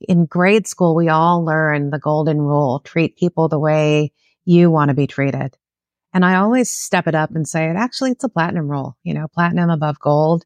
In 0.01 0.27
grade 0.27 0.67
school, 0.67 0.95
we 0.95 1.09
all 1.09 1.45
learn 1.45 1.91
the 1.91 1.99
golden 1.99 2.39
rule, 2.41 2.81
treat 2.81 3.17
people 3.17 3.49
the 3.49 3.59
way 3.59 4.13
you 4.45 4.71
want 4.71 4.91
to 4.91 4.95
be 4.95 5.07
treated. 5.07 5.57
And 6.13 6.25
I 6.25 6.37
always 6.37 6.71
step 6.71 7.07
it 7.07 7.15
up 7.15 7.35
and 7.35 7.47
say 7.47 7.69
it 7.69 7.77
actually, 7.77 8.13
it's 8.13 8.25
a 8.25 8.29
platinum 8.29 8.71
rule, 8.71 8.97
you 9.03 9.15
know, 9.15 9.27
platinum 9.29 9.71
above 9.71 9.99
gold. 10.01 10.45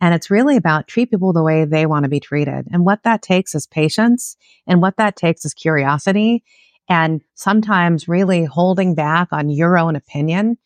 And 0.00 0.14
it's 0.14 0.30
really 0.30 0.56
about 0.56 0.88
treat 0.88 1.10
people 1.10 1.32
the 1.32 1.42
way 1.42 1.64
they 1.66 1.84
want 1.84 2.04
to 2.04 2.08
be 2.08 2.20
treated. 2.20 2.68
And 2.72 2.86
what 2.86 3.02
that 3.02 3.20
takes 3.20 3.54
is 3.54 3.66
patience. 3.66 4.36
And 4.66 4.80
what 4.80 4.96
that 4.96 5.16
takes 5.16 5.44
is 5.44 5.52
curiosity 5.52 6.42
and 6.88 7.22
sometimes 7.34 8.08
really 8.08 8.44
holding 8.44 8.94
back 8.94 9.28
on 9.30 9.50
your 9.50 9.78
own 9.78 9.94
opinion. 9.94 10.56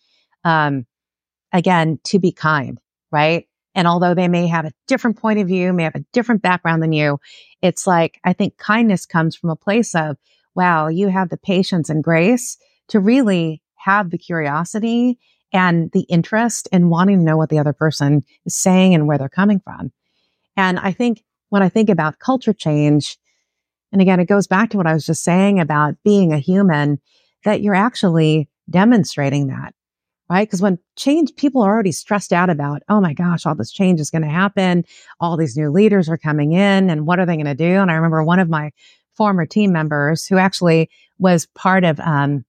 Um, 0.45 0.87
again, 1.53 1.99
to 2.05 2.19
be 2.19 2.33
kind, 2.33 2.81
right? 3.15 3.47
And 3.77 3.89
although 3.89 4.15
they 4.15 4.29
may 4.29 4.47
have 4.49 4.67
a 4.67 4.73
different 4.89 5.19
point 5.19 5.39
of 5.39 5.47
view, 5.47 5.73
may 5.73 5.85
have 5.85 5.95
a 5.95 6.05
different 6.13 6.43
background 6.43 6.83
than 6.83 6.93
you, 6.93 7.19
it's 7.63 7.87
like, 7.87 8.21
I 8.25 8.33
think 8.33 8.59
kindness 8.59 9.07
comes 9.07 9.37
from 9.37 9.51
a 9.51 9.57
place 9.57 9.95
of, 9.95 10.17
wow, 10.55 10.89
you 10.89 11.09
have 11.09 11.31
the 11.31 11.37
patience 11.37 11.89
and 11.89 12.05
grace 12.05 12.59
to 12.89 13.01
really 13.01 13.63
have 13.77 14.11
the 14.11 14.19
curiosity 14.19 15.19
and 15.53 15.91
the 15.93 16.03
interest 16.03 16.69
in 16.73 16.91
wanting 16.91 17.19
to 17.19 17.25
know 17.25 17.37
what 17.37 17.49
the 17.49 17.59
other 17.61 17.73
person 17.73 18.23
is 18.45 18.57
saying 18.57 18.95
and 18.95 19.07
where 19.07 19.19
they're 19.19 19.29
coming 19.29 19.61
from. 19.61 19.93
And 20.57 20.79
I 20.79 20.93
think 20.93 21.23
when 21.49 21.63
I 21.63 21.69
think 21.69 21.89
about 21.89 22.19
culture 22.19 22.53
change, 22.53 23.17
and 23.93 24.03
again, 24.03 24.19
it 24.19 24.27
goes 24.27 24.49
back 24.49 24.71
to 24.71 24.77
what 24.77 24.89
I 24.89 24.95
was 24.95 25.07
just 25.07 25.23
saying 25.23 25.61
about 25.61 25.95
being 26.05 26.33
a 26.33 26.39
human, 26.39 27.01
that 27.45 27.61
you're 27.61 27.75
actually 27.75 28.49
demonstrating 28.69 29.49
that, 29.49 29.75
right? 30.31 30.47
Because 30.47 30.63
when 30.63 30.79
change, 30.97 31.35
people 31.37 31.63
are 31.63 31.73
already 31.73 31.93
stressed 31.93 32.33
out 32.33 32.51
about, 32.51 32.83
oh 32.89 33.01
my 33.01 33.13
gosh, 33.13 33.45
all 33.45 33.55
this 33.55 33.73
change 33.73 34.01
is 34.01 34.11
going 34.11 34.23
to 34.23 34.29
happen. 34.29 34.85
All 35.21 35.37
these 35.37 35.57
new 35.57 35.71
leaders 35.71 36.09
are 36.09 36.17
coming 36.17 36.53
in 36.53 36.91
and 36.91 37.07
what 37.07 37.19
are 37.19 37.27
they 37.27 37.37
going 37.37 37.47
to 37.47 37.55
do? 37.55 37.65
And 37.65 37.91
I 37.91 37.95
remember 37.95 38.25
one 38.25 38.39
of 38.39 38.49
my 38.49 38.71
former 39.13 39.47
team 39.47 39.73
members 39.73 40.27
who 40.27 40.39
actually 40.39 40.91
was 41.19 41.47
part 41.55 41.85
of, 41.85 42.01
um, 42.01 42.45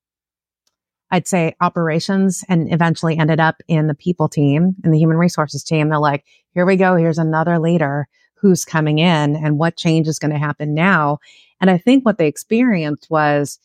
I'd 1.11 1.27
say 1.27 1.55
operations 1.61 2.43
and 2.49 2.73
eventually 2.73 3.17
ended 3.17 3.39
up 3.39 3.61
in 3.67 3.87
the 3.87 3.93
people 3.93 4.27
team 4.27 4.75
in 4.83 4.91
the 4.91 4.97
human 4.97 5.17
resources 5.17 5.63
team. 5.63 5.89
They're 5.89 5.99
like, 5.99 6.25
here 6.53 6.65
we 6.65 6.77
go. 6.77 6.95
Here's 6.95 7.19
another 7.19 7.59
leader 7.59 8.07
who's 8.35 8.65
coming 8.65 8.99
in 8.99 9.35
and 9.35 9.57
what 9.59 9.77
change 9.77 10.07
is 10.07 10.19
going 10.19 10.31
to 10.31 10.37
happen 10.37 10.73
now. 10.73 11.19
And 11.61 11.69
I 11.69 11.77
think 11.77 12.05
what 12.05 12.17
they 12.17 12.27
experienced 12.27 13.07
was 13.09 13.59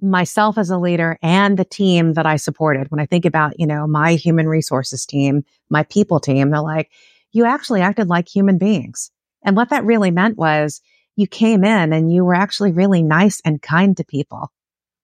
myself 0.00 0.58
as 0.58 0.70
a 0.70 0.78
leader 0.78 1.18
and 1.22 1.56
the 1.56 1.64
team 1.64 2.14
that 2.14 2.26
I 2.26 2.36
supported. 2.36 2.90
When 2.90 3.00
I 3.00 3.06
think 3.06 3.24
about, 3.24 3.58
you 3.58 3.66
know, 3.66 3.86
my 3.86 4.14
human 4.14 4.48
resources 4.48 5.06
team, 5.06 5.44
my 5.70 5.84
people 5.84 6.18
team, 6.18 6.50
they're 6.50 6.60
like, 6.60 6.90
you 7.32 7.44
actually 7.44 7.80
acted 7.80 8.08
like 8.08 8.28
human 8.28 8.58
beings. 8.58 9.10
And 9.44 9.56
what 9.56 9.70
that 9.70 9.84
really 9.84 10.10
meant 10.10 10.36
was 10.36 10.80
you 11.16 11.26
came 11.26 11.64
in 11.64 11.92
and 11.92 12.12
you 12.12 12.24
were 12.24 12.34
actually 12.34 12.72
really 12.72 13.02
nice 13.02 13.40
and 13.44 13.60
kind 13.60 13.96
to 13.96 14.04
people. 14.04 14.50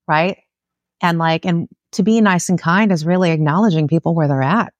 Right. 0.06 0.38
And 1.00 1.18
like, 1.18 1.44
and 1.44 1.68
to 1.92 2.02
be 2.02 2.20
nice 2.20 2.48
and 2.48 2.58
kind 2.58 2.90
is 2.92 3.06
really 3.06 3.30
acknowledging 3.30 3.88
people 3.88 4.14
where 4.14 4.28
they're 4.28 4.42
at, 4.42 4.72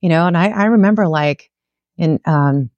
you 0.00 0.08
know, 0.08 0.26
and 0.26 0.36
I, 0.36 0.48
I 0.48 0.64
remember 0.64 1.06
like 1.08 1.50
in, 1.96 2.20
um, 2.24 2.70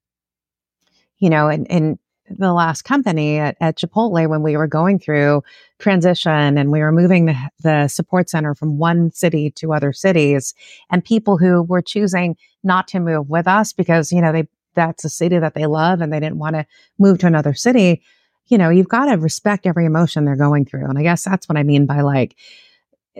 you 1.17 1.29
know, 1.29 1.49
in, 1.49 1.65
in 1.65 1.99
the 2.29 2.53
last 2.53 2.83
company 2.83 3.37
at, 3.37 3.55
at 3.61 3.77
Chipotle 3.77 4.27
when 4.27 4.41
we 4.41 4.57
were 4.57 4.67
going 4.67 4.99
through 4.99 5.43
transition 5.79 6.57
and 6.57 6.71
we 6.71 6.79
were 6.79 6.91
moving 6.91 7.25
the, 7.25 7.49
the 7.61 7.87
support 7.87 8.29
center 8.29 8.55
from 8.55 8.77
one 8.77 9.11
city 9.11 9.51
to 9.51 9.73
other 9.73 9.93
cities 9.93 10.53
and 10.89 11.05
people 11.05 11.37
who 11.37 11.61
were 11.61 11.81
choosing 11.81 12.35
not 12.63 12.87
to 12.89 12.99
move 12.99 13.29
with 13.29 13.47
us 13.47 13.73
because, 13.73 14.11
you 14.11 14.21
know, 14.21 14.31
they, 14.31 14.47
that's 14.73 15.05
a 15.05 15.09
city 15.09 15.37
that 15.37 15.53
they 15.53 15.65
love 15.65 16.01
and 16.01 16.11
they 16.11 16.19
didn't 16.19 16.39
want 16.39 16.55
to 16.55 16.65
move 16.97 17.19
to 17.19 17.27
another 17.27 17.53
city. 17.53 18.01
You 18.47 18.57
know, 18.57 18.69
you've 18.69 18.89
got 18.89 19.05
to 19.05 19.17
respect 19.17 19.65
every 19.65 19.85
emotion 19.85 20.25
they're 20.25 20.35
going 20.35 20.65
through. 20.65 20.85
And 20.85 20.97
I 20.97 21.03
guess 21.03 21.23
that's 21.23 21.47
what 21.47 21.57
I 21.57 21.63
mean 21.63 21.85
by 21.85 22.01
like, 22.01 22.35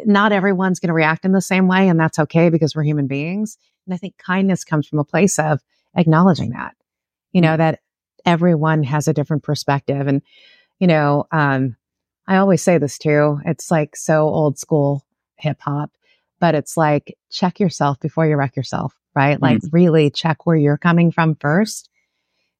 not 0.06 0.32
everyone's 0.32 0.80
going 0.80 0.90
to 0.90 0.94
react 0.94 1.26
in 1.26 1.32
the 1.32 1.42
same 1.42 1.68
way. 1.68 1.88
And 1.88 2.00
that's 2.00 2.20
okay 2.20 2.50
because 2.50 2.76
we're 2.76 2.84
human 2.84 3.08
beings. 3.08 3.58
And 3.86 3.94
I 3.94 3.98
think 3.98 4.18
kindness 4.18 4.64
comes 4.64 4.88
from 4.88 5.00
a 5.00 5.06
place 5.06 5.40
of 5.40 5.62
acknowledging 5.96 6.50
that, 6.52 6.76
you 7.32 7.42
know, 7.42 7.50
mm-hmm. 7.50 7.60
that 7.60 7.80
everyone 8.26 8.84
has 8.84 9.08
a 9.08 9.14
different 9.14 9.44
perspective. 9.44 10.08
And, 10.08 10.22
you 10.80 10.88
know, 10.88 11.28
um, 11.32 11.76
I 12.28 12.38
always 12.38 12.62
say 12.62 12.78
this 12.78 12.98
too. 12.98 13.40
It's 13.46 13.70
like 13.70 13.96
so 13.96 14.28
old 14.28 14.58
school 14.58 15.06
hip 15.38 15.60
hop, 15.62 15.92
but 16.40 16.56
it's 16.56 16.76
like 16.76 17.18
check 17.30 17.60
yourself 17.60 18.00
before 18.00 18.26
you 18.26 18.36
wreck 18.36 18.56
yourself, 18.56 18.98
right? 19.16 19.42
Like 19.42 19.62
really 19.72 20.10
check 20.10 20.46
where 20.46 20.56
you're 20.56 20.78
coming 20.78 21.12
from 21.12 21.36
first 21.36 21.90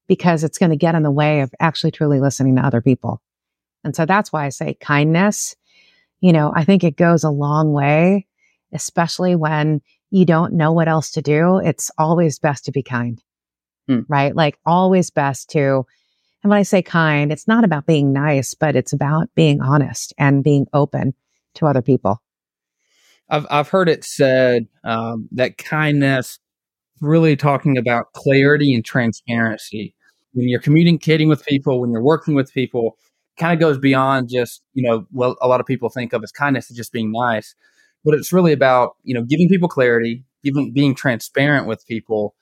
because 0.06 0.44
it's 0.44 0.58
going 0.58 0.70
to 0.70 0.76
get 0.76 0.94
in 0.94 1.02
the 1.02 1.10
way 1.10 1.40
of 1.40 1.52
actually 1.58 1.90
truly 1.90 2.20
listening 2.20 2.56
to 2.56 2.62
other 2.64 2.80
people. 2.80 3.20
And 3.82 3.94
so 3.94 4.06
that's 4.06 4.32
why 4.32 4.46
I 4.46 4.50
say 4.50 4.74
kindness, 4.74 5.56
you 6.20 6.32
know, 6.32 6.52
I 6.54 6.64
think 6.64 6.84
it 6.84 6.96
goes 6.96 7.24
a 7.24 7.30
long 7.30 7.72
way, 7.72 8.26
especially 8.72 9.36
when 9.36 9.80
you 10.10 10.24
don't 10.24 10.54
know 10.54 10.72
what 10.72 10.88
else 10.88 11.12
to 11.12 11.22
do. 11.22 11.58
It's 11.58 11.90
always 11.98 12.38
best 12.38 12.64
to 12.66 12.72
be 12.72 12.82
kind, 12.82 13.22
Hmm. 13.88 14.00
right? 14.08 14.34
Like 14.34 14.58
always 14.66 15.10
best 15.10 15.50
to, 15.50 15.86
and 16.42 16.50
when 16.50 16.58
I 16.58 16.62
say 16.62 16.82
kind, 16.82 17.32
it's 17.32 17.48
not 17.48 17.64
about 17.64 17.86
being 17.86 18.12
nice, 18.12 18.54
but 18.54 18.76
it's 18.76 18.92
about 18.92 19.28
being 19.34 19.60
honest 19.60 20.12
and 20.18 20.44
being 20.44 20.66
open 20.72 21.14
to 21.54 21.66
other 21.66 21.82
people. 21.82 22.22
I've 23.28 23.46
I've 23.50 23.68
heard 23.68 23.88
it 23.88 24.04
said 24.04 24.68
um, 24.84 25.28
that 25.32 25.58
kindness 25.58 26.38
really 27.00 27.36
talking 27.36 27.76
about 27.76 28.12
clarity 28.12 28.74
and 28.74 28.84
transparency. 28.84 29.94
When 30.32 30.48
you're 30.48 30.60
communicating 30.60 31.28
with 31.28 31.44
people, 31.44 31.80
when 31.80 31.90
you're 31.90 32.02
working 32.02 32.34
with 32.34 32.52
people, 32.52 32.96
kind 33.38 33.52
of 33.52 33.60
goes 33.60 33.78
beyond 33.78 34.28
just, 34.28 34.62
you 34.74 34.82
know, 34.82 35.06
well, 35.12 35.36
a 35.40 35.48
lot 35.48 35.60
of 35.60 35.66
people 35.66 35.88
think 35.88 36.12
of 36.12 36.22
as 36.22 36.32
kindness 36.32 36.70
as 36.70 36.76
just 36.76 36.92
being 36.92 37.12
nice, 37.12 37.54
but 38.04 38.14
it's 38.14 38.32
really 38.32 38.52
about, 38.52 38.96
you 39.02 39.14
know, 39.14 39.22
giving 39.22 39.48
people 39.48 39.68
clarity, 39.68 40.24
giving, 40.42 40.72
being 40.72 40.94
transparent 40.94 41.66
with 41.66 41.86
people. 41.86 42.34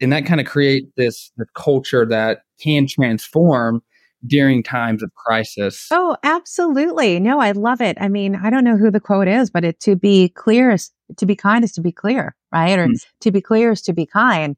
And 0.00 0.12
that 0.12 0.26
kind 0.26 0.40
of 0.40 0.46
create 0.46 0.88
this, 0.96 1.30
this 1.36 1.48
culture 1.54 2.06
that 2.06 2.40
can 2.60 2.86
transform 2.86 3.82
during 4.26 4.62
times 4.62 5.02
of 5.02 5.14
crisis. 5.14 5.88
Oh, 5.90 6.16
absolutely. 6.22 7.20
No, 7.20 7.40
I 7.40 7.52
love 7.52 7.80
it. 7.80 7.96
I 8.00 8.08
mean, 8.08 8.34
I 8.36 8.50
don't 8.50 8.64
know 8.64 8.76
who 8.76 8.90
the 8.90 9.00
quote 9.00 9.28
is, 9.28 9.50
but 9.50 9.64
it 9.64 9.80
to 9.80 9.96
be 9.96 10.30
clear 10.30 10.70
is 10.72 10.90
to 11.16 11.26
be 11.26 11.36
kind 11.36 11.64
is 11.64 11.72
to 11.72 11.80
be 11.80 11.92
clear, 11.92 12.34
right? 12.52 12.78
Or 12.78 12.88
mm. 12.88 13.06
to 13.20 13.30
be 13.30 13.40
clear 13.40 13.72
is 13.72 13.82
to 13.82 13.92
be 13.92 14.06
kind. 14.06 14.56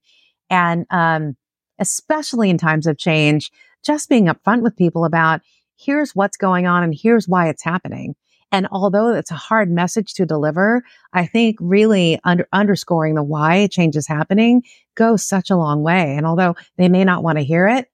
And 0.48 0.87
um, 0.90 1.37
especially 1.79 2.51
in 2.51 2.59
times 2.59 2.87
of 2.87 2.98
change, 2.98 3.51
just 3.85 4.09
being 4.09 4.27
upfront 4.27 4.62
with 4.62 4.77
people 4.77 5.05
about 5.05 5.40
here's 5.77 6.14
what's 6.14 6.37
going 6.37 6.66
on 6.66 6.83
and 6.83 6.94
here's 6.96 7.29
why 7.29 7.48
it's 7.48 7.62
happening. 7.62 8.14
And 8.51 8.67
although 8.71 9.13
it's 9.13 9.31
a 9.31 9.35
hard 9.35 9.71
message 9.71 10.15
to 10.15 10.27
deliver, 10.27 10.83
I 11.13 11.27
think 11.27 11.57
really 11.61 12.19
under, 12.25 12.49
underscoring 12.53 13.15
the 13.15 13.23
why 13.23 13.67
change 13.67 13.97
is 13.97 14.07
happening 14.07 14.63
goes 14.95 15.25
such 15.25 15.51
a 15.51 15.57
long 15.57 15.83
way. 15.83 16.17
And 16.17 16.27
although 16.27 16.57
they 16.77 16.89
may 16.89 17.05
not 17.05 17.23
want 17.23 17.39
to 17.39 17.45
hear 17.45 17.69
it, 17.69 17.91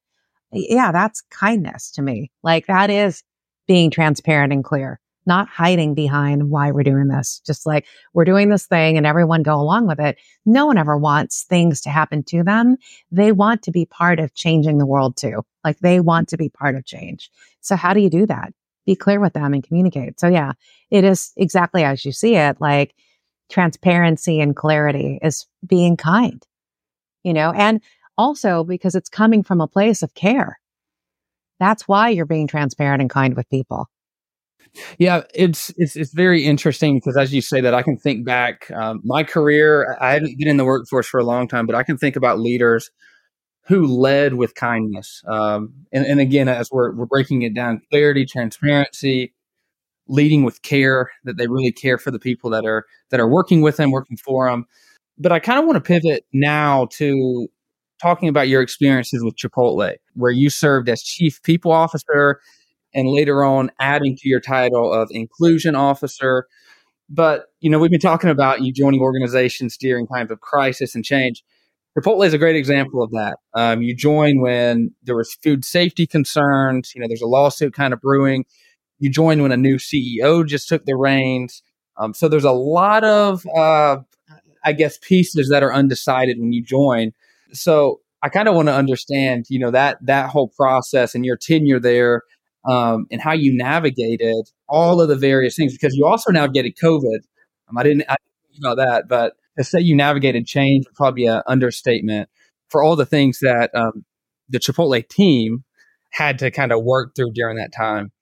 yeah, 0.53 0.93
that's 0.93 1.23
kindness 1.31 1.91
to 1.93 2.03
me. 2.03 2.31
Like 2.43 2.67
that 2.67 2.89
is 2.89 3.25
being 3.67 3.91
transparent 3.91 4.53
and 4.53 4.63
clear, 4.63 5.01
not 5.27 5.49
hiding 5.49 5.95
behind 5.95 6.51
why 6.51 6.71
we're 6.71 6.85
doing 6.85 7.09
this. 7.09 7.41
Just 7.45 7.67
like 7.67 7.87
we're 8.13 8.25
doing 8.25 8.49
this 8.49 8.67
thing 8.67 8.97
and 8.97 9.07
everyone 9.07 9.43
go 9.43 9.61
along 9.61 9.89
with 9.89 9.99
it. 9.99 10.19
No 10.47 10.67
one 10.67 10.79
ever 10.79 10.97
wants 10.97 11.43
things 11.43 11.81
to 11.81 11.91
happen 11.91 12.23
to 12.25 12.45
them. 12.45 12.77
They 13.11 13.33
want 13.33 13.63
to 13.63 13.73
be 13.73 13.87
part 13.87 14.21
of 14.21 14.35
changing 14.35 14.79
the 14.79 14.87
world 14.87 15.17
too. 15.17 15.45
Like 15.65 15.81
they 15.81 15.99
want 15.99 16.29
to 16.29 16.37
be 16.37 16.49
part 16.49 16.77
of 16.77 16.85
change. 16.85 17.31
So 17.61 17.75
how 17.75 17.93
do 17.93 18.01
you 18.01 18.11
do 18.11 18.27
that? 18.27 18.53
Be 18.87 18.95
clear 18.97 19.21
with 19.21 19.33
them 19.33 19.55
and 19.55 19.63
communicate. 19.63 20.21
So 20.21 20.29
yeah, 20.29 20.53
it 20.91 21.05
is 21.05 21.33
exactly 21.37 21.85
as 21.85 22.05
you 22.05 22.13
see 22.13 22.37
it. 22.37 22.61
Like 22.61 22.95
transparency 23.51 24.41
and 24.41 24.57
clarity 24.57 25.19
is 25.23 25.47
being 25.67 25.97
kind, 25.97 26.43
you 27.23 27.33
know, 27.33 27.53
and 27.53 27.81
also 28.17 28.65
because 28.65 28.95
it's 28.95 29.09
coming 29.09 29.43
from 29.43 29.61
a 29.61 29.69
place 29.69 30.03
of 30.03 30.15
care. 30.15 30.59
That's 31.61 31.87
why 31.89 32.11
you're 32.11 32.27
being 32.27 32.47
transparent 32.47 33.01
and 33.01 33.11
kind 33.11 33.37
with 33.37 33.49
people. 33.49 33.89
Yeah, 34.99 35.23
it's 35.35 35.73
it's 35.77 35.95
it's 35.95 36.13
very 36.13 36.45
interesting 36.45 36.97
because 36.97 37.17
as 37.17 37.33
you 37.33 37.41
say 37.41 37.61
that, 37.61 37.75
I 37.75 37.83
can 37.83 37.97
think 37.97 38.25
back 38.25 38.71
um, 38.73 39.01
my 39.05 39.23
career. 39.23 39.97
I 40.01 40.15
haven't 40.15 40.37
been 40.37 40.49
in 40.49 40.57
the 40.57 40.65
workforce 40.65 41.07
for 41.07 41.21
a 41.21 41.25
long 41.25 41.47
time, 41.47 41.67
but 41.67 41.77
I 41.77 41.85
can 41.85 41.97
think 41.97 42.17
about 42.17 42.41
leaders 42.41 42.91
who 43.67 43.87
led 43.87 44.35
with 44.35 44.55
kindness. 44.55 45.23
Um, 45.27 45.73
and, 45.93 46.05
and 46.07 46.21
again, 46.21 46.49
as 46.49 46.71
we're 46.71 46.95
we're 46.95 47.07
breaking 47.07 47.43
it 47.43 47.55
down, 47.55 47.81
clarity, 47.91 48.27
transparency, 48.27 49.35
leading 50.07 50.45
with 50.45 50.63
care. 50.63 51.11
That 51.25 51.37
they 51.37 51.47
really 51.47 51.73
care 51.73 51.99
for 51.99 52.11
the 52.11 52.19
people 52.19 52.51
that 52.51 52.65
are 52.65 52.85
that 53.11 53.21
are 53.21 53.29
working 53.29 53.63
with 53.63 53.77
them, 53.77 53.91
working 53.91 54.17
for 54.17 54.49
them. 54.49 54.67
But 55.19 55.33
I 55.33 55.39
kind 55.39 55.59
of 55.59 55.67
want 55.67 55.77
to 55.77 55.81
pivot 55.81 56.25
now 56.33 56.87
to 56.93 57.49
talking 58.03 58.29
about 58.29 58.49
your 58.49 58.61
experiences 58.61 59.23
with 59.25 59.37
Chipotle, 59.37 59.95
where 60.15 60.33
you 60.33 60.51
served 60.51 60.89
as 60.89 61.03
chief 61.03 61.43
people 61.43 61.73
officer 61.73 62.41
and 62.93 63.09
later 63.09 63.45
on 63.45 63.71
adding 63.81 64.17
to 64.17 64.29
your 64.29 64.41
title 64.41 64.93
of 64.93 65.09
inclusion 65.11 65.75
officer. 65.75 66.47
But, 67.09 67.47
you 67.61 67.71
know, 67.71 67.79
we've 67.79 67.91
been 67.91 68.01
talking 68.01 68.31
about 68.31 68.63
you 68.63 68.73
joining 68.73 69.01
organizations 69.01 69.77
during 69.77 70.07
times 70.07 70.31
of 70.31 70.41
crisis 70.41 70.95
and 70.95 71.05
change. 71.05 71.45
Chipotle 71.97 72.27
is 72.27 72.35
a 72.35 72.39
great 72.39 72.57
example 72.57 73.03
of 73.03 73.11
that. 73.13 73.39
Um, 73.55 73.83
you 73.83 73.95
join 73.95 74.41
when 74.41 74.91
there 75.05 75.17
was 75.17 75.35
food 75.43 75.65
safety 75.65 76.07
concerns. 76.07 76.93
You 76.95 77.01
know, 77.01 77.07
there's 77.09 77.23
a 77.23 77.27
lawsuit 77.27 77.73
kind 77.73 77.93
of 77.93 78.01
brewing. 78.01 78.45
You 78.99 79.11
join 79.11 79.43
when 79.43 79.53
a 79.53 79.57
new 79.57 79.77
CEO 79.77 80.45
just 80.47 80.69
took 80.69 80.85
the 80.87 80.97
reins. 80.97 81.63
Um, 81.97 82.13
so 82.13 82.29
there's 82.29 82.45
a 82.45 82.51
lot 82.53 83.05
of, 83.05 83.47
uh, 83.55 83.99
I 84.65 84.73
guess, 84.73 84.99
pieces 84.99 85.49
that 85.51 85.63
are 85.63 85.73
undecided 85.73 86.39
when 86.41 86.53
you 86.53 86.63
join. 86.65 87.13
So 87.53 88.01
I 88.23 88.29
kind 88.29 88.49
of 88.49 88.57
want 88.57 88.69
to 88.69 88.75
understand, 88.75 89.47
you 89.49 89.61
know, 89.61 89.71
that 89.71 89.99
that 90.03 90.31
whole 90.31 90.49
process 90.49 91.15
and 91.15 91.25
your 91.25 91.37
tenure 91.37 91.79
there, 91.79 92.23
um, 92.69 93.07
and 93.13 93.21
how 93.21 93.33
you 93.33 93.57
navigated 93.57 94.51
all 94.69 95.01
of 95.01 95.09
the 95.09 95.17
various 95.17 95.55
things 95.55 95.73
because 95.75 95.95
you 95.95 96.07
also 96.07 96.33
navigated 96.33 96.77
COVID. 96.83 97.21
Um, 97.69 97.79
I 97.79 97.83
didn't 97.85 98.05
I 98.09 98.17
didn't 98.51 98.65
about 98.65 98.77
that, 98.79 99.09
but 99.09 99.35
to 99.59 99.65
say 99.65 99.81
you 99.81 99.97
navigated 99.97 100.47
change 100.47 100.85
probably 100.95 101.27
an 101.27 101.43
understatement 101.47 102.29
for 102.69 102.83
all 102.83 102.97
the 102.97 103.07
things 103.07 103.39
that 103.41 103.75
um, 103.75 104.05
the 104.49 104.59
Chipotle 104.59 105.07
team 105.09 105.65
had 106.11 106.39
to 106.41 106.51
kind 106.51 106.73
of 106.73 106.83
work 106.83 107.15
through 107.15 107.33
during 107.33 107.57
that 107.57 107.73
time. 107.73 108.13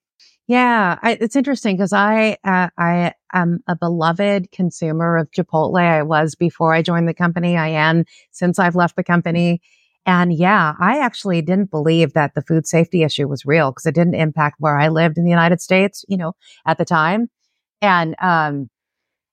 Yeah, 0.49 0.99
I, 1.03 1.13
it's 1.21 1.37
interesting 1.37 1.77
because 1.77 1.93
I 1.93 2.37
uh, 2.45 2.69
I 2.77 3.15
am 3.33 3.61
a 3.69 3.77
beloved 3.77 4.51
consumer 4.51 5.17
of 5.17 5.31
Chipotle. 5.31 5.81
I 5.81 6.03
was 6.03 6.35
before 6.35 6.75
I 6.75 6.83
joined 6.83 7.09
the 7.09 7.15
company. 7.15 7.57
I 7.57 7.69
am 7.69 8.05
since 8.33 8.59
I've 8.59 8.75
left 8.75 8.97
the 8.97 9.05
company. 9.05 9.61
And 10.05 10.33
yeah, 10.33 10.75
I 10.81 10.99
actually 10.99 11.43
didn't 11.43 11.71
believe 11.71 12.15
that 12.15 12.35
the 12.35 12.43
food 12.43 12.67
safety 12.67 13.05
issue 13.05 13.29
was 13.29 13.47
real 13.47 13.71
because 13.71 13.87
it 13.87 13.95
didn't 13.95 14.17
impact 14.17 14.57
where 14.59 14.77
I 14.77 14.89
lived 14.89 15.17
in 15.17 15.25
the 15.25 15.31
United 15.31 15.61
States, 15.61 16.05
you 16.09 16.17
know, 16.17 16.33
at 16.67 16.77
the 16.77 16.85
time. 16.85 17.31
And 17.81 18.17
um, 18.21 18.69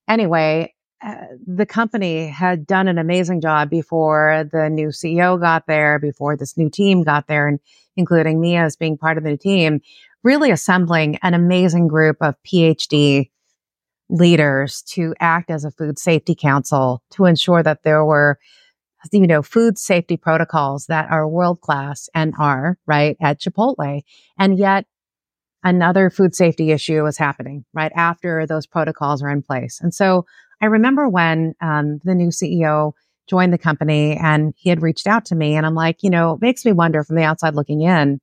anyway, 0.07 0.75
uh, 1.01 1.15
the 1.47 1.65
company 1.65 2.27
had 2.27 2.67
done 2.67 2.87
an 2.87 2.97
amazing 2.97 3.41
job 3.41 3.69
before 3.69 4.43
the 4.51 4.69
new 4.69 4.89
CEO 4.89 5.39
got 5.39 5.65
there, 5.67 5.97
before 5.99 6.35
this 6.35 6.57
new 6.57 6.69
team 6.69 7.03
got 7.03 7.27
there, 7.27 7.47
and 7.47 7.59
including 7.95 8.39
me 8.39 8.57
as 8.57 8.75
being 8.75 8.97
part 8.97 9.17
of 9.17 9.23
the 9.23 9.37
team, 9.37 9.79
really 10.23 10.51
assembling 10.51 11.17
an 11.23 11.33
amazing 11.33 11.87
group 11.87 12.17
of 12.21 12.35
PhD 12.43 13.29
leaders 14.09 14.81
to 14.81 15.13
act 15.19 15.49
as 15.51 15.63
a 15.63 15.71
food 15.71 15.99
safety 15.99 16.35
council 16.35 17.03
to 17.11 17.25
ensure 17.25 17.61
that 17.63 17.83
there 17.83 18.03
were 18.03 18.39
you 19.11 19.27
know 19.27 19.41
food 19.41 19.77
safety 19.77 20.17
protocols 20.17 20.87
that 20.87 21.09
are 21.09 21.27
world 21.27 21.61
class 21.61 22.09
and 22.13 22.33
are 22.37 22.77
right 22.85 23.15
at 23.21 23.39
Chipotle. 23.39 24.01
And 24.37 24.57
yet 24.57 24.85
another 25.63 26.09
food 26.09 26.35
safety 26.35 26.71
issue 26.71 27.01
was 27.03 27.17
happening 27.17 27.65
right 27.73 27.91
after 27.95 28.45
those 28.45 28.65
protocols 28.65 29.21
are 29.21 29.29
in 29.29 29.41
place. 29.41 29.79
And 29.81 29.93
so 29.93 30.25
I 30.61 30.65
remember 30.67 31.07
when 31.07 31.55
um, 31.61 31.99
the 32.03 32.15
new 32.15 32.29
CEO 32.29 32.93
joined 33.29 33.53
the 33.53 33.57
company 33.57 34.17
and 34.17 34.53
he 34.57 34.69
had 34.69 34.81
reached 34.81 35.07
out 35.07 35.25
to 35.25 35.35
me 35.35 35.55
and 35.55 35.65
I'm 35.65 35.75
like 35.75 36.01
you 36.01 36.09
know 36.09 36.33
it 36.33 36.41
makes 36.41 36.65
me 36.65 36.71
wonder 36.71 37.03
from 37.03 37.15
the 37.15 37.23
outside 37.23 37.53
looking 37.53 37.81
in 37.81 38.19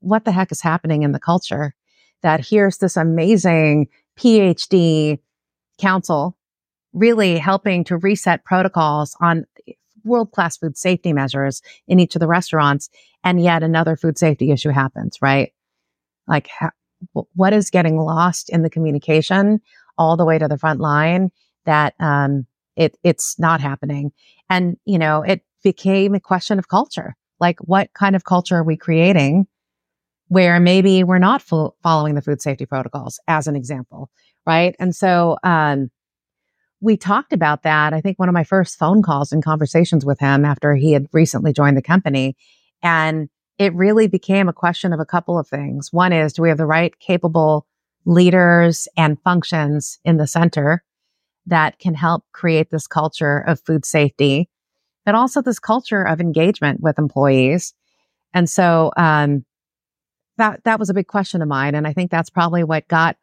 what 0.00 0.24
the 0.24 0.32
heck 0.32 0.52
is 0.52 0.60
happening 0.60 1.02
in 1.02 1.12
the 1.12 1.18
culture? 1.18 1.74
That 2.22 2.46
here's 2.46 2.78
this 2.78 2.96
amazing 2.96 3.88
PhD 4.18 5.18
council 5.78 6.36
really 6.92 7.38
helping 7.38 7.84
to 7.84 7.98
reset 7.98 8.44
protocols 8.44 9.14
on 9.20 9.44
world 10.04 10.32
class 10.32 10.56
food 10.56 10.76
safety 10.76 11.12
measures 11.12 11.60
in 11.86 12.00
each 12.00 12.14
of 12.14 12.20
the 12.20 12.26
restaurants. 12.26 12.88
And 13.22 13.42
yet 13.42 13.62
another 13.62 13.96
food 13.96 14.16
safety 14.16 14.50
issue 14.50 14.70
happens, 14.70 15.18
right? 15.20 15.52
Like 16.26 16.48
ha- 16.48 16.70
what 17.34 17.52
is 17.52 17.70
getting 17.70 17.98
lost 17.98 18.48
in 18.48 18.62
the 18.62 18.70
communication 18.70 19.60
all 19.98 20.16
the 20.16 20.24
way 20.24 20.38
to 20.38 20.48
the 20.48 20.58
front 20.58 20.80
line 20.80 21.30
that, 21.64 21.94
um, 22.00 22.46
it, 22.76 22.96
it's 23.02 23.38
not 23.38 23.60
happening. 23.60 24.12
And, 24.50 24.76
you 24.84 24.98
know, 24.98 25.22
it 25.22 25.42
became 25.64 26.14
a 26.14 26.20
question 26.20 26.58
of 26.58 26.68
culture. 26.68 27.16
Like 27.40 27.58
what 27.60 27.92
kind 27.94 28.14
of 28.14 28.24
culture 28.24 28.56
are 28.56 28.64
we 28.64 28.76
creating 28.76 29.46
where 30.28 30.60
maybe 30.60 31.04
we're 31.04 31.18
not 31.18 31.42
fo- 31.42 31.74
following 31.82 32.14
the 32.14 32.22
food 32.22 32.42
safety 32.42 32.66
protocols 32.66 33.20
as 33.28 33.46
an 33.46 33.56
example. 33.56 34.10
Right. 34.46 34.76
And 34.78 34.94
so, 34.94 35.38
um, 35.42 35.90
we 36.80 36.96
talked 36.96 37.32
about 37.32 37.62
that. 37.62 37.94
I 37.94 38.02
think 38.02 38.18
one 38.18 38.28
of 38.28 38.34
my 38.34 38.44
first 38.44 38.78
phone 38.78 39.02
calls 39.02 39.32
and 39.32 39.42
conversations 39.42 40.04
with 40.04 40.20
him 40.20 40.44
after 40.44 40.74
he 40.74 40.92
had 40.92 41.06
recently 41.12 41.52
joined 41.52 41.76
the 41.76 41.82
company. 41.82 42.36
And 42.82 43.30
it 43.58 43.74
really 43.74 44.06
became 44.06 44.48
a 44.48 44.52
question 44.52 44.92
of 44.92 45.00
a 45.00 45.06
couple 45.06 45.38
of 45.38 45.48
things. 45.48 45.90
One 45.90 46.12
is, 46.12 46.34
do 46.34 46.42
we 46.42 46.50
have 46.50 46.58
the 46.58 46.66
right 46.66 46.96
capable 46.98 47.66
leaders 48.06 48.88
and 48.96 49.20
functions 49.22 49.98
in 50.04 50.16
the 50.16 50.26
center 50.26 50.82
that 51.46 51.78
can 51.78 51.94
help 51.94 52.24
create 52.32 52.70
this 52.70 52.86
culture 52.86 53.38
of 53.46 53.60
food 53.60 53.84
safety, 53.84 54.48
but 55.04 55.14
also 55.14 55.42
this 55.42 55.58
culture 55.58 56.02
of 56.02 56.20
engagement 56.20 56.80
with 56.80 56.98
employees? 56.98 57.74
And 58.32 58.48
so, 58.48 58.90
um, 58.96 59.44
that 60.38 60.62
that 60.64 60.78
was 60.78 60.90
a 60.90 60.94
big 60.94 61.06
question 61.06 61.42
of 61.42 61.48
mine 61.48 61.74
and 61.74 61.86
i 61.86 61.92
think 61.92 62.10
that's 62.10 62.30
probably 62.30 62.64
what 62.64 62.86
got 62.88 63.16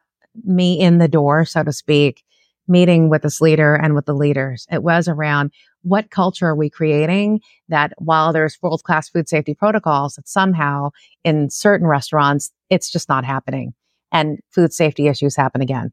me 0.44 0.80
in 0.80 0.98
the 0.98 1.08
door 1.08 1.46
so 1.46 1.64
to 1.64 1.72
speak 1.72 2.24
meeting 2.68 3.10
with 3.10 3.22
this 3.22 3.42
leader 3.42 3.76
and 3.76 3.94
with 3.94 4.06
the 4.06 4.14
leaders 4.14 4.66
it 4.72 4.84
was 4.84 5.08
around 5.08 5.52
what 5.82 6.12
culture 6.12 6.48
are 6.48 6.56
we 6.56 6.70
creating 6.70 7.42
that 7.68 7.94
while 7.98 8.32
there's 8.32 8.58
world 8.62 8.84
class 8.84 9.10
food 9.10 9.28
safety 9.28 9.54
protocols 9.54 10.16
that 10.16 10.28
somehow 10.28 10.90
in 11.24 11.50
certain 11.50 11.88
restaurants 11.88 12.52
it's 12.70 12.92
just 12.92 13.10
not 13.10 13.26
happening 13.26 13.74
and 14.14 14.40
food 14.52 14.72
safety 14.72 15.08
issues 15.08 15.36
happen 15.36 15.62
again 15.62 15.92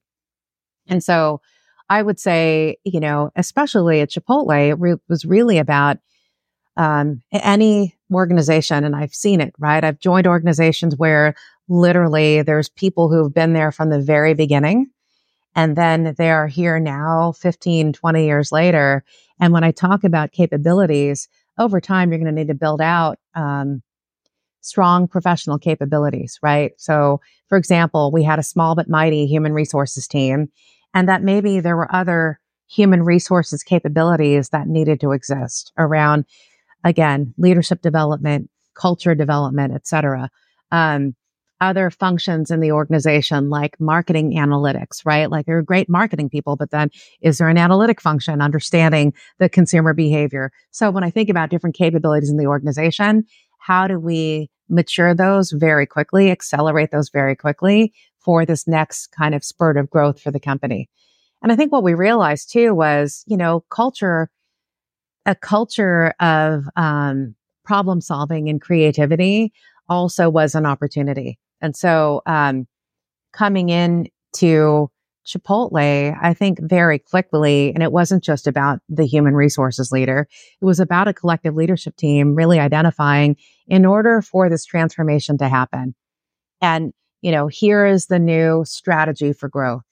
and 0.86 1.02
so 1.02 1.40
I 1.90 2.02
would 2.02 2.20
say, 2.20 2.76
you 2.84 3.00
know, 3.00 3.30
especially 3.34 4.00
at 4.00 4.10
Chipotle, 4.10 4.70
it 4.70 4.74
re- 4.74 4.96
was 5.08 5.24
really 5.24 5.58
about 5.58 5.98
um, 6.76 7.20
any 7.32 7.96
organization, 8.12 8.84
and 8.84 8.94
I've 8.94 9.12
seen 9.12 9.40
it, 9.40 9.52
right? 9.58 9.82
I've 9.82 9.98
joined 9.98 10.28
organizations 10.28 10.96
where 10.96 11.34
literally 11.68 12.42
there's 12.42 12.68
people 12.68 13.08
who've 13.08 13.34
been 13.34 13.54
there 13.54 13.72
from 13.72 13.90
the 13.90 14.00
very 14.00 14.34
beginning. 14.34 14.86
And 15.56 15.76
then 15.76 16.14
they 16.16 16.30
are 16.30 16.46
here 16.46 16.78
now, 16.78 17.32
15, 17.32 17.92
20 17.92 18.24
years 18.24 18.52
later. 18.52 19.04
And 19.40 19.52
when 19.52 19.64
I 19.64 19.72
talk 19.72 20.04
about 20.04 20.30
capabilities, 20.30 21.28
over 21.58 21.80
time, 21.80 22.10
you're 22.10 22.20
going 22.20 22.32
to 22.32 22.40
need 22.40 22.48
to 22.48 22.54
build 22.54 22.80
out 22.80 23.18
um, 23.34 23.82
strong 24.60 25.08
professional 25.08 25.58
capabilities, 25.58 26.38
right? 26.42 26.72
So, 26.76 27.20
for 27.48 27.58
example, 27.58 28.10
we 28.12 28.22
had 28.22 28.38
a 28.38 28.42
small 28.44 28.74
but 28.74 28.88
mighty 28.88 29.26
human 29.26 29.52
resources 29.52 30.06
team, 30.06 30.48
and 30.94 31.08
that 31.08 31.22
maybe 31.22 31.60
there 31.60 31.76
were 31.76 31.94
other 31.94 32.40
human 32.68 33.02
resources 33.02 33.62
capabilities 33.62 34.50
that 34.50 34.68
needed 34.68 35.00
to 35.00 35.12
exist 35.12 35.72
around, 35.76 36.24
again, 36.84 37.34
leadership 37.36 37.82
development, 37.82 38.48
culture 38.74 39.14
development, 39.14 39.72
et 39.74 39.86
cetera. 39.86 40.30
Um, 40.70 41.14
other 41.60 41.90
functions 41.90 42.50
in 42.50 42.60
the 42.60 42.72
organization 42.72 43.50
like 43.50 43.78
marketing 43.78 44.32
analytics, 44.32 45.04
right? 45.04 45.30
Like 45.30 45.46
you're 45.46 45.62
great 45.62 45.90
marketing 45.90 46.30
people, 46.30 46.56
but 46.56 46.70
then 46.70 46.90
is 47.20 47.36
there 47.36 47.48
an 47.48 47.58
analytic 47.58 48.00
function 48.00 48.40
understanding 48.40 49.12
the 49.38 49.48
consumer 49.48 49.92
behavior? 49.92 50.52
So 50.70 50.90
when 50.90 51.04
I 51.04 51.10
think 51.10 51.28
about 51.28 51.50
different 51.50 51.76
capabilities 51.76 52.30
in 52.30 52.38
the 52.38 52.46
organization, 52.46 53.24
how 53.60 53.86
do 53.86 53.98
we 53.98 54.50
mature 54.68 55.14
those 55.14 55.52
very 55.52 55.86
quickly, 55.86 56.30
accelerate 56.30 56.90
those 56.90 57.08
very 57.08 57.36
quickly 57.36 57.92
for 58.18 58.44
this 58.44 58.66
next 58.66 59.08
kind 59.08 59.34
of 59.34 59.44
spurt 59.44 59.76
of 59.76 59.88
growth 59.88 60.20
for 60.20 60.30
the 60.30 60.40
company? 60.40 60.88
And 61.42 61.50
I 61.52 61.56
think 61.56 61.72
what 61.72 61.82
we 61.84 61.94
realized 61.94 62.52
too 62.52 62.74
was, 62.74 63.24
you 63.26 63.36
know, 63.36 63.64
culture, 63.70 64.30
a 65.24 65.34
culture 65.34 66.12
of 66.20 66.64
um, 66.76 67.34
problem 67.64 68.00
solving 68.00 68.48
and 68.48 68.60
creativity 68.60 69.52
also 69.88 70.28
was 70.28 70.54
an 70.54 70.66
opportunity 70.66 71.38
and 71.60 71.76
so, 71.76 72.22
um, 72.26 72.66
coming 73.32 73.68
in 73.68 74.08
to 74.34 74.90
Chipotle, 75.26 76.16
I 76.20 76.34
think 76.34 76.58
very 76.60 76.98
quickly, 76.98 77.72
and 77.74 77.82
it 77.82 77.92
wasn't 77.92 78.24
just 78.24 78.46
about 78.46 78.80
the 78.88 79.06
human 79.06 79.34
resources 79.34 79.92
leader. 79.92 80.26
It 80.60 80.64
was 80.64 80.80
about 80.80 81.08
a 81.08 81.14
collective 81.14 81.54
leadership 81.54 81.96
team 81.96 82.34
really 82.34 82.58
identifying 82.58 83.36
in 83.68 83.84
order 83.84 84.22
for 84.22 84.48
this 84.48 84.64
transformation 84.64 85.38
to 85.38 85.48
happen. 85.48 85.94
And, 86.60 86.92
you 87.20 87.32
know, 87.32 87.48
here 87.48 87.84
is 87.86 88.06
the 88.06 88.18
new 88.18 88.64
strategy 88.64 89.32
for 89.32 89.48
growth, 89.48 89.84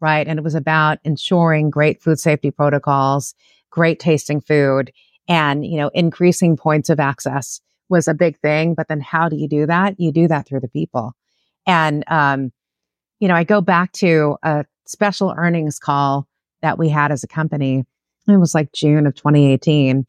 right? 0.00 0.26
And 0.26 0.38
it 0.38 0.42
was 0.42 0.54
about 0.54 0.98
ensuring 1.04 1.70
great 1.70 2.02
food 2.02 2.18
safety 2.18 2.50
protocols, 2.50 3.34
great 3.70 4.00
tasting 4.00 4.40
food, 4.40 4.92
and, 5.28 5.64
you 5.64 5.76
know, 5.76 5.88
increasing 5.94 6.56
points 6.56 6.90
of 6.90 6.98
access 7.00 7.60
was 7.88 8.08
a 8.08 8.14
big 8.14 8.38
thing. 8.40 8.74
But 8.74 8.88
then 8.88 9.00
how 9.00 9.28
do 9.28 9.36
you 9.36 9.48
do 9.48 9.66
that? 9.66 9.94
You 9.98 10.12
do 10.12 10.28
that 10.28 10.46
through 10.46 10.60
the 10.60 10.68
people. 10.68 11.12
And, 11.66 12.04
um, 12.08 12.52
you 13.20 13.28
know, 13.28 13.34
I 13.36 13.44
go 13.44 13.60
back 13.60 13.92
to 13.92 14.36
a 14.42 14.64
special 14.92 15.34
earnings 15.36 15.78
call 15.78 16.28
that 16.60 16.78
we 16.78 16.88
had 16.88 17.10
as 17.10 17.24
a 17.24 17.28
company. 17.28 17.84
It 18.28 18.36
was 18.36 18.54
like 18.54 18.72
June 18.72 19.06
of 19.06 19.14
2018, 19.14 20.06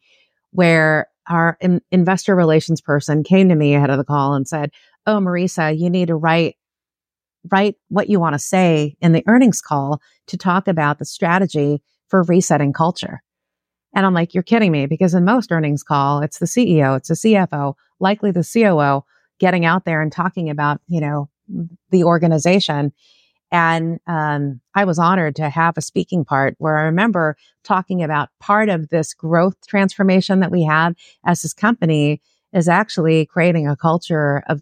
where 0.51 1.07
our 1.27 1.57
in- 1.61 1.81
investor 1.91 2.35
relations 2.35 2.81
person 2.81 3.23
came 3.23 3.49
to 3.49 3.55
me 3.55 3.73
ahead 3.73 3.89
of 3.89 3.97
the 3.97 4.03
call 4.03 4.35
and 4.35 4.47
said, 4.47 4.71
Oh, 5.07 5.17
Marissa, 5.17 5.77
you 5.77 5.89
need 5.89 6.07
to 6.09 6.15
write, 6.15 6.55
write 7.51 7.75
what 7.89 8.09
you 8.09 8.19
want 8.19 8.33
to 8.33 8.39
say 8.39 8.95
in 9.01 9.11
the 9.11 9.23
earnings 9.27 9.61
call 9.61 10.01
to 10.27 10.37
talk 10.37 10.67
about 10.67 10.99
the 10.99 11.05
strategy 11.05 11.81
for 12.07 12.23
resetting 12.23 12.73
culture. 12.73 13.21
And 13.95 14.05
I'm 14.05 14.13
like, 14.13 14.33
you're 14.33 14.43
kidding 14.43 14.71
me 14.71 14.85
because 14.85 15.13
in 15.13 15.25
most 15.25 15.51
earnings 15.51 15.83
call, 15.83 16.21
it's 16.21 16.39
the 16.39 16.45
CEO, 16.45 16.97
it's 16.97 17.09
the 17.09 17.15
CFO, 17.15 17.73
likely 17.99 18.31
the 18.31 18.47
COO 18.51 19.03
getting 19.39 19.65
out 19.65 19.85
there 19.85 20.01
and 20.01 20.11
talking 20.11 20.49
about, 20.49 20.81
you 20.87 21.01
know, 21.01 21.29
the 21.89 22.03
organization. 22.03 22.93
And 23.53 23.99
um, 24.07 24.59
I 24.73 24.83
was 24.83 24.97
honored 24.97 25.35
to 25.35 25.47
have 25.47 25.77
a 25.77 25.81
speaking 25.81 26.25
part 26.25 26.55
where 26.57 26.79
I 26.79 26.85
remember 26.85 27.37
talking 27.63 28.01
about 28.01 28.29
part 28.39 28.67
of 28.67 28.89
this 28.89 29.13
growth 29.13 29.55
transformation 29.67 30.39
that 30.39 30.51
we 30.51 30.63
have 30.63 30.95
as 31.23 31.43
this 31.43 31.53
company 31.53 32.19
is 32.51 32.67
actually 32.67 33.27
creating 33.27 33.67
a 33.67 33.77
culture 33.77 34.43
of 34.49 34.61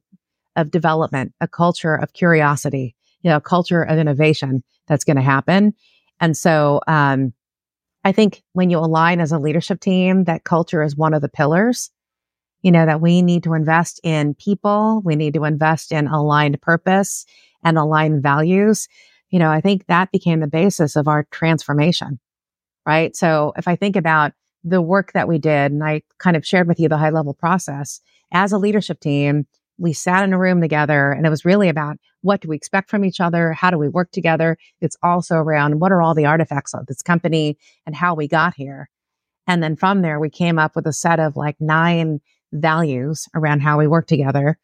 of 0.57 0.69
development, 0.69 1.33
a 1.39 1.47
culture 1.47 1.95
of 1.95 2.11
curiosity, 2.11 2.93
you 3.21 3.29
know, 3.29 3.37
a 3.37 3.41
culture 3.41 3.81
of 3.83 3.97
innovation 3.97 4.61
that's 4.85 5.05
going 5.05 5.15
to 5.15 5.23
happen. 5.23 5.73
And 6.19 6.35
so, 6.35 6.81
um, 6.87 7.31
I 8.03 8.11
think 8.11 8.43
when 8.51 8.69
you 8.69 8.79
align 8.79 9.21
as 9.21 9.31
a 9.31 9.39
leadership 9.39 9.79
team, 9.79 10.25
that 10.25 10.43
culture 10.43 10.83
is 10.83 10.97
one 10.97 11.13
of 11.13 11.21
the 11.21 11.29
pillars. 11.29 11.89
You 12.61 12.71
know, 12.71 12.85
that 12.85 13.01
we 13.01 13.21
need 13.21 13.43
to 13.43 13.53
invest 13.53 13.99
in 14.03 14.35
people. 14.35 15.01
We 15.03 15.15
need 15.15 15.33
to 15.33 15.45
invest 15.45 15.91
in 15.91 16.07
aligned 16.07 16.61
purpose 16.61 17.25
and 17.63 17.77
aligned 17.77 18.21
values. 18.21 18.87
You 19.29 19.39
know, 19.39 19.49
I 19.49 19.61
think 19.61 19.87
that 19.87 20.11
became 20.11 20.39
the 20.39 20.47
basis 20.47 20.95
of 20.95 21.07
our 21.07 21.25
transformation. 21.31 22.19
Right. 22.85 23.15
So 23.15 23.53
if 23.57 23.67
I 23.67 23.75
think 23.75 23.95
about 23.95 24.33
the 24.63 24.81
work 24.81 25.13
that 25.13 25.27
we 25.27 25.37
did, 25.37 25.71
and 25.71 25.83
I 25.83 26.01
kind 26.19 26.35
of 26.35 26.45
shared 26.45 26.67
with 26.67 26.79
you 26.79 26.89
the 26.89 26.97
high 26.97 27.09
level 27.09 27.33
process 27.33 27.99
as 28.31 28.51
a 28.51 28.57
leadership 28.57 28.99
team, 28.99 29.45
we 29.77 29.93
sat 29.93 30.23
in 30.23 30.33
a 30.33 30.37
room 30.37 30.61
together 30.61 31.11
and 31.11 31.25
it 31.25 31.29
was 31.29 31.45
really 31.45 31.67
about 31.67 31.97
what 32.21 32.41
do 32.41 32.47
we 32.47 32.55
expect 32.55 32.89
from 32.89 33.03
each 33.03 33.19
other? 33.19 33.51
How 33.53 33.71
do 33.71 33.77
we 33.77 33.89
work 33.89 34.11
together? 34.11 34.57
It's 34.79 34.97
also 35.01 35.35
around 35.35 35.79
what 35.79 35.91
are 35.91 36.01
all 36.01 36.13
the 36.13 36.25
artifacts 36.25 36.73
of 36.73 36.85
this 36.85 37.01
company 37.01 37.57
and 37.85 37.95
how 37.95 38.13
we 38.13 38.27
got 38.27 38.53
here. 38.55 38.89
And 39.47 39.63
then 39.63 39.75
from 39.75 40.01
there, 40.01 40.19
we 40.19 40.29
came 40.29 40.59
up 40.59 40.75
with 40.75 40.85
a 40.85 40.93
set 40.93 41.19
of 41.19 41.35
like 41.35 41.59
nine 41.59 42.21
values 42.51 43.27
around 43.35 43.61
how 43.61 43.77
we 43.77 43.87
work 43.87 44.07
together. 44.07 44.57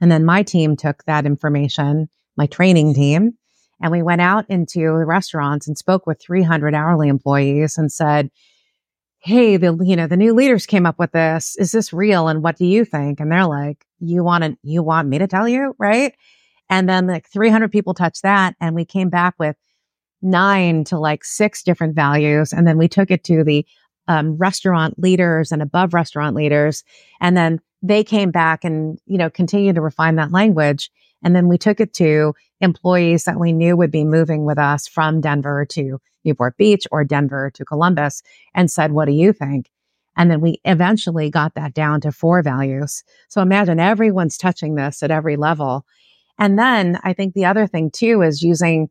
And 0.00 0.10
then 0.10 0.24
my 0.24 0.42
team 0.42 0.76
took 0.76 1.04
that 1.04 1.26
information, 1.26 2.08
my 2.36 2.46
training 2.46 2.94
team, 2.94 3.32
and 3.80 3.92
we 3.92 4.02
went 4.02 4.20
out 4.20 4.48
into 4.48 4.80
the 4.80 5.04
restaurants 5.04 5.68
and 5.68 5.78
spoke 5.78 6.06
with 6.06 6.20
300 6.20 6.74
hourly 6.74 7.08
employees 7.08 7.78
and 7.78 7.92
said, 7.92 8.30
Hey, 9.20 9.56
the, 9.56 9.76
you 9.82 9.96
know, 9.96 10.06
the 10.06 10.16
new 10.16 10.32
leaders 10.32 10.66
came 10.66 10.86
up 10.86 10.98
with 10.98 11.12
this. 11.12 11.56
Is 11.58 11.72
this 11.72 11.92
real? 11.92 12.28
And 12.28 12.42
what 12.42 12.56
do 12.56 12.64
you 12.64 12.84
think? 12.84 13.18
And 13.18 13.32
they're 13.32 13.46
like, 13.46 13.84
you 13.98 14.22
want 14.22 14.44
to, 14.44 14.56
you 14.62 14.82
want 14.82 15.08
me 15.08 15.18
to 15.18 15.26
tell 15.26 15.48
you? 15.48 15.74
Right. 15.78 16.14
And 16.70 16.88
then 16.88 17.06
like 17.08 17.28
300 17.28 17.70
people 17.72 17.94
touched 17.94 18.22
that. 18.22 18.54
And 18.60 18.76
we 18.76 18.84
came 18.84 19.08
back 19.08 19.34
with 19.38 19.56
nine 20.22 20.84
to 20.84 20.98
like 20.98 21.24
six 21.24 21.62
different 21.62 21.94
values. 21.94 22.52
And 22.52 22.66
then 22.66 22.78
we 22.78 22.88
took 22.88 23.10
it 23.10 23.24
to 23.24 23.42
the 23.42 23.66
um, 24.08 24.36
restaurant 24.36 24.98
leaders 24.98 25.52
and 25.52 25.62
above 25.62 25.94
restaurant 25.94 26.34
leaders. 26.34 26.82
And 27.20 27.36
then 27.36 27.60
they 27.82 28.02
came 28.02 28.30
back 28.30 28.64
and, 28.64 28.98
you 29.06 29.18
know, 29.18 29.30
continued 29.30 29.76
to 29.76 29.82
refine 29.82 30.16
that 30.16 30.32
language. 30.32 30.90
And 31.22 31.36
then 31.36 31.48
we 31.48 31.58
took 31.58 31.80
it 31.80 31.92
to 31.94 32.34
employees 32.60 33.24
that 33.24 33.38
we 33.38 33.52
knew 33.52 33.76
would 33.76 33.90
be 33.90 34.04
moving 34.04 34.44
with 34.44 34.58
us 34.58 34.88
from 34.88 35.20
Denver 35.20 35.64
to 35.70 36.00
Newport 36.24 36.56
Beach 36.56 36.86
or 36.90 37.04
Denver 37.04 37.50
to 37.54 37.64
Columbus 37.64 38.22
and 38.54 38.70
said, 38.70 38.92
what 38.92 39.06
do 39.06 39.12
you 39.12 39.32
think? 39.32 39.70
And 40.16 40.30
then 40.30 40.40
we 40.40 40.60
eventually 40.64 41.30
got 41.30 41.54
that 41.54 41.74
down 41.74 42.00
to 42.00 42.10
four 42.10 42.42
values. 42.42 43.04
So 43.28 43.40
imagine 43.40 43.78
everyone's 43.78 44.36
touching 44.36 44.74
this 44.74 45.02
at 45.02 45.12
every 45.12 45.36
level. 45.36 45.86
And 46.38 46.58
then 46.58 46.98
I 47.04 47.12
think 47.12 47.34
the 47.34 47.44
other 47.44 47.66
thing 47.66 47.90
too 47.90 48.22
is 48.22 48.42
using 48.42 48.88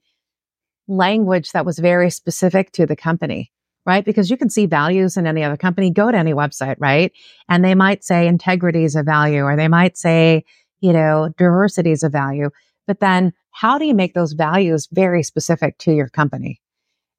language 0.87 1.51
that 1.51 1.65
was 1.65 1.79
very 1.79 2.09
specific 2.09 2.71
to 2.73 2.85
the 2.85 2.95
company, 2.95 3.51
right? 3.87 4.05
Because 4.05 4.29
you 4.29 4.37
can 4.37 4.49
see 4.49 4.65
values 4.65 5.15
in 5.17 5.25
any 5.25 5.43
other 5.43 5.57
company, 5.57 5.89
go 5.89 6.11
to 6.11 6.17
any 6.17 6.33
website, 6.33 6.75
right? 6.77 7.11
And 7.49 7.63
they 7.63 7.73
might 7.73 8.03
say 8.03 8.27
integrity 8.27 8.83
is 8.83 8.95
a 8.95 9.01
value, 9.01 9.43
or 9.43 9.55
they 9.55 9.69
might 9.69 9.97
say, 9.97 10.43
you 10.81 10.93
know, 10.93 11.33
diversity 11.37 11.91
is 11.91 12.03
a 12.03 12.09
value. 12.09 12.49
But 12.85 12.99
then 12.99 13.33
how 13.51 13.77
do 13.77 13.85
you 13.85 13.95
make 13.95 14.13
those 14.13 14.33
values 14.33 14.87
very 14.91 15.23
specific 15.23 15.77
to 15.79 15.93
your 15.93 16.09
company? 16.09 16.61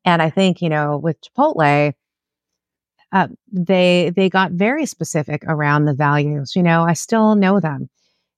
And 0.05 0.23
I 0.23 0.31
think, 0.31 0.63
you 0.63 0.69
know, 0.69 0.99
with 0.99 1.17
Chipotle, 1.23 1.95
uh, 3.11 3.29
they 3.51 4.13
they 4.15 4.29
got 4.29 4.53
very 4.53 4.85
specific 4.85 5.43
around 5.47 5.87
the 5.87 5.95
values. 5.95 6.55
You 6.55 6.63
know, 6.63 6.83
I 6.85 6.93
still 6.93 7.35
know 7.35 7.59
them. 7.59 7.89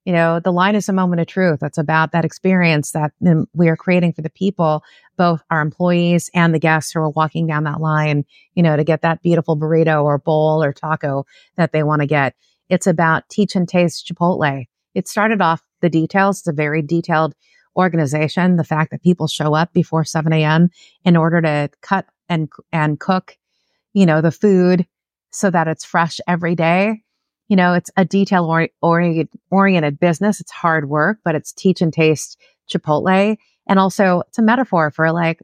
You 0.05 0.13
know, 0.13 0.41
the 0.41 0.53
line 0.53 0.75
is 0.75 0.89
a 0.89 0.95
moment 0.95 1.21
of 1.21 1.27
truth. 1.27 1.61
That's 1.61 1.79
about 1.79 2.13
that 2.13 2.25
experience 2.25 2.93
that 2.93 3.13
we 3.53 3.69
are 3.69 3.77
creating 3.77 4.15
for 4.15 4.23
the 4.23 4.31
people, 4.31 4.83
both 5.17 5.43
our 5.51 5.61
employees 5.61 6.31
and 6.35 6.55
the 6.55 6.59
guests 6.59 6.93
who 6.93 7.01
are 7.01 7.11
walking 7.11 7.47
down 7.47 7.65
that 7.65 7.81
line, 7.81 8.25
you 8.55 8.63
know, 8.63 8.77
to 8.77 8.85
get 8.85 9.03
that 9.03 9.23
beautiful 9.23 9.59
burrito 9.59 10.03
or 10.03 10.19
bowl 10.19 10.63
or 10.63 10.73
taco 10.73 11.27
that 11.57 11.73
they 11.73 11.83
want 11.83 12.01
to 12.01 12.07
get. 12.07 12.35
It's 12.69 12.87
about 12.87 13.29
teach 13.29 13.55
and 13.55 13.69
taste 13.69 14.11
Chipotle. 14.11 14.67
It 14.95 15.07
started 15.07 15.43
off 15.43 15.63
the 15.83 15.91
details. 15.91 16.39
It's 16.39 16.49
a 16.49 16.53
very 16.53 16.83
detailed 16.83 17.35
organization. 17.77 18.57
The 18.57 18.65
fact 18.65 18.91
that 18.93 19.03
people 19.03 19.27
show 19.27 19.55
up 19.55 19.73
before 19.73 20.05
7 20.05 20.33
a.m. 20.33 20.71
in 21.05 21.17
order 21.17 21.43
to 21.43 21.71
cut 21.83 22.07
and, 22.29 22.49
and 22.73 22.99
cook 22.99 23.37
you 23.93 24.07
know, 24.07 24.21
the 24.21 24.31
food 24.31 24.87
so 25.31 25.51
that 25.51 25.69
it's 25.69 25.85
fresh 25.85 26.21
every 26.27 26.55
day. 26.55 27.03
You 27.51 27.57
know, 27.57 27.75
it's 27.75 27.91
a 27.97 28.05
detail 28.05 28.47
oriented, 28.81 29.29
oriented 29.51 29.99
business. 29.99 30.41
It's 30.41 30.53
hard 30.53 30.89
work, 30.89 31.19
but 31.25 31.35
it's 31.35 31.53
teach 31.53 31.83
and 31.83 31.93
taste 31.93 32.41
Chipotle. 32.71 33.37
And 33.67 33.79
also 33.81 34.23
it's 34.29 34.39
a 34.39 34.43
metaphor 34.43 34.93
for 34.93 35.11
like 35.11 35.41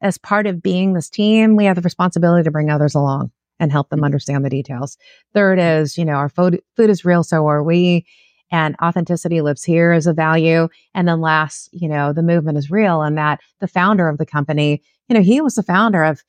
as 0.00 0.16
part 0.16 0.46
of 0.46 0.62
being 0.62 0.94
this 0.94 1.10
team, 1.10 1.56
we 1.56 1.66
have 1.66 1.76
the 1.76 1.82
responsibility 1.82 2.44
to 2.44 2.50
bring 2.50 2.70
others 2.70 2.94
along 2.94 3.30
and 3.58 3.70
help 3.70 3.90
them 3.90 4.04
understand 4.04 4.42
the 4.42 4.48
details. 4.48 4.96
Third 5.34 5.58
is, 5.58 5.98
you 5.98 6.04
know, 6.06 6.14
our 6.14 6.30
food, 6.30 6.62
food 6.76 6.88
is 6.88 7.04
real. 7.04 7.22
So 7.22 7.46
are 7.46 7.62
we. 7.62 8.06
And 8.50 8.74
authenticity 8.82 9.42
lives 9.42 9.62
here 9.62 9.92
as 9.92 10.06
a 10.06 10.14
value. 10.14 10.68
And 10.94 11.06
then 11.06 11.20
last, 11.20 11.68
you 11.72 11.88
know, 11.88 12.14
the 12.14 12.22
movement 12.22 12.56
is 12.56 12.70
real 12.70 13.02
and 13.02 13.18
that 13.18 13.40
the 13.60 13.68
founder 13.68 14.08
of 14.08 14.16
the 14.16 14.24
company, 14.24 14.82
you 15.08 15.14
know, 15.14 15.22
he 15.22 15.42
was 15.42 15.56
the 15.56 15.62
founder 15.62 16.02
of 16.04 16.24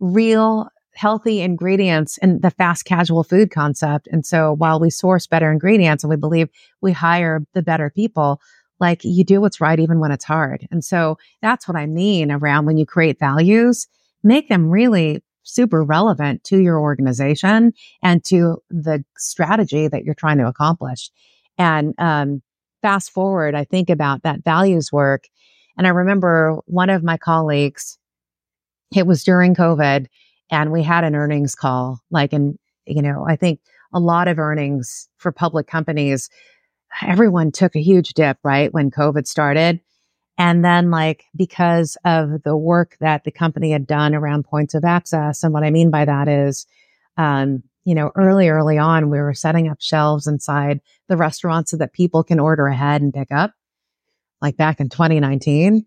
real 0.00 0.68
healthy 0.96 1.40
ingredients 1.40 2.18
in 2.18 2.40
the 2.40 2.50
fast 2.50 2.84
casual 2.84 3.24
food 3.24 3.50
concept. 3.50 4.08
And 4.10 4.24
so 4.24 4.52
while 4.52 4.80
we 4.80 4.90
source 4.90 5.26
better 5.26 5.50
ingredients 5.50 6.04
and 6.04 6.10
we 6.10 6.16
believe 6.16 6.48
we 6.80 6.92
hire 6.92 7.44
the 7.52 7.62
better 7.62 7.90
people, 7.90 8.40
like 8.80 9.04
you 9.04 9.24
do 9.24 9.40
what's 9.40 9.60
right 9.60 9.78
even 9.78 10.00
when 10.00 10.10
it's 10.10 10.24
hard. 10.24 10.66
And 10.70 10.84
so 10.84 11.16
that's 11.42 11.68
what 11.68 11.76
I 11.76 11.86
mean 11.86 12.30
around 12.30 12.66
when 12.66 12.76
you 12.76 12.86
create 12.86 13.18
values, 13.18 13.86
make 14.22 14.48
them 14.48 14.70
really 14.70 15.22
super 15.44 15.84
relevant 15.84 16.42
to 16.44 16.58
your 16.58 16.80
organization 16.80 17.72
and 18.02 18.24
to 18.24 18.58
the 18.70 19.04
strategy 19.16 19.88
that 19.88 20.04
you're 20.04 20.14
trying 20.14 20.38
to 20.38 20.46
accomplish. 20.46 21.10
And 21.58 21.94
um, 21.98 22.42
fast 22.82 23.10
forward, 23.10 23.54
I 23.54 23.64
think 23.64 23.90
about 23.90 24.22
that 24.22 24.42
values 24.42 24.90
work. 24.90 25.24
And 25.76 25.86
I 25.86 25.90
remember 25.90 26.58
one 26.66 26.90
of 26.90 27.02
my 27.02 27.16
colleagues, 27.16 27.98
it 28.94 29.06
was 29.06 29.24
during 29.24 29.54
COVID, 29.54 30.06
and 30.50 30.72
we 30.72 30.82
had 30.82 31.04
an 31.04 31.14
earnings 31.14 31.54
call. 31.54 32.00
Like, 32.10 32.32
and, 32.32 32.58
you 32.86 33.02
know, 33.02 33.24
I 33.26 33.36
think 33.36 33.60
a 33.92 34.00
lot 34.00 34.28
of 34.28 34.38
earnings 34.38 35.08
for 35.16 35.32
public 35.32 35.66
companies, 35.66 36.28
everyone 37.02 37.52
took 37.52 37.76
a 37.76 37.82
huge 37.82 38.14
dip, 38.14 38.38
right? 38.42 38.72
When 38.72 38.90
COVID 38.90 39.26
started. 39.26 39.80
And 40.36 40.64
then, 40.64 40.90
like, 40.90 41.24
because 41.36 41.96
of 42.04 42.42
the 42.42 42.56
work 42.56 42.96
that 43.00 43.22
the 43.24 43.30
company 43.30 43.70
had 43.70 43.86
done 43.86 44.14
around 44.14 44.44
points 44.44 44.74
of 44.74 44.84
access. 44.84 45.44
And 45.44 45.52
what 45.52 45.62
I 45.62 45.70
mean 45.70 45.90
by 45.90 46.04
that 46.04 46.26
is, 46.26 46.66
um, 47.16 47.62
you 47.84 47.94
know, 47.94 48.10
early, 48.16 48.48
early 48.48 48.78
on, 48.78 49.10
we 49.10 49.18
were 49.18 49.34
setting 49.34 49.68
up 49.68 49.80
shelves 49.80 50.26
inside 50.26 50.80
the 51.08 51.16
restaurants 51.16 51.70
so 51.70 51.76
that 51.76 51.92
people 51.92 52.24
can 52.24 52.40
order 52.40 52.66
ahead 52.66 53.00
and 53.02 53.14
pick 53.14 53.30
up, 53.30 53.52
like 54.40 54.56
back 54.56 54.80
in 54.80 54.88
2019. 54.88 55.86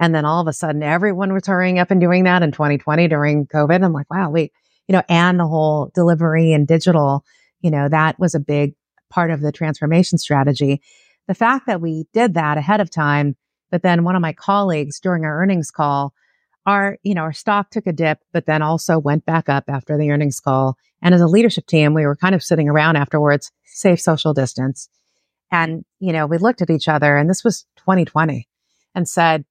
And 0.00 0.14
then 0.14 0.24
all 0.24 0.40
of 0.40 0.48
a 0.48 0.52
sudden, 0.52 0.82
everyone 0.82 1.32
was 1.32 1.46
hurrying 1.46 1.78
up 1.78 1.90
and 1.90 2.00
doing 2.00 2.24
that 2.24 2.42
in 2.42 2.52
2020 2.52 3.08
during 3.08 3.46
COVID. 3.46 3.84
I'm 3.84 3.92
like, 3.92 4.10
wow, 4.10 4.30
wait, 4.30 4.52
you 4.88 4.92
know, 4.92 5.02
and 5.08 5.38
the 5.38 5.46
whole 5.46 5.90
delivery 5.94 6.52
and 6.52 6.66
digital, 6.66 7.24
you 7.60 7.70
know, 7.70 7.88
that 7.88 8.18
was 8.18 8.34
a 8.34 8.40
big 8.40 8.74
part 9.08 9.30
of 9.30 9.40
the 9.40 9.52
transformation 9.52 10.18
strategy. 10.18 10.82
The 11.28 11.34
fact 11.34 11.66
that 11.66 11.80
we 11.80 12.06
did 12.12 12.34
that 12.34 12.58
ahead 12.58 12.80
of 12.80 12.90
time, 12.90 13.36
but 13.70 13.82
then 13.82 14.04
one 14.04 14.16
of 14.16 14.22
my 14.22 14.32
colleagues 14.32 15.00
during 15.00 15.24
our 15.24 15.40
earnings 15.40 15.70
call, 15.70 16.12
our, 16.66 16.98
you 17.02 17.14
know, 17.14 17.22
our 17.22 17.32
stock 17.32 17.70
took 17.70 17.86
a 17.86 17.92
dip, 17.92 18.18
but 18.32 18.46
then 18.46 18.62
also 18.62 18.98
went 18.98 19.24
back 19.24 19.48
up 19.48 19.64
after 19.68 19.96
the 19.96 20.10
earnings 20.10 20.40
call. 20.40 20.76
And 21.02 21.14
as 21.14 21.20
a 21.20 21.26
leadership 21.26 21.66
team, 21.66 21.94
we 21.94 22.06
were 22.06 22.16
kind 22.16 22.34
of 22.34 22.42
sitting 22.42 22.68
around 22.68 22.96
afterwards, 22.96 23.52
safe 23.64 24.00
social 24.00 24.34
distance. 24.34 24.88
And, 25.50 25.84
you 26.00 26.12
know, 26.12 26.26
we 26.26 26.38
looked 26.38 26.62
at 26.62 26.70
each 26.70 26.88
other 26.88 27.16
and 27.16 27.28
this 27.28 27.44
was 27.44 27.66
2020 27.76 28.48
and 28.94 29.08
said, 29.08 29.44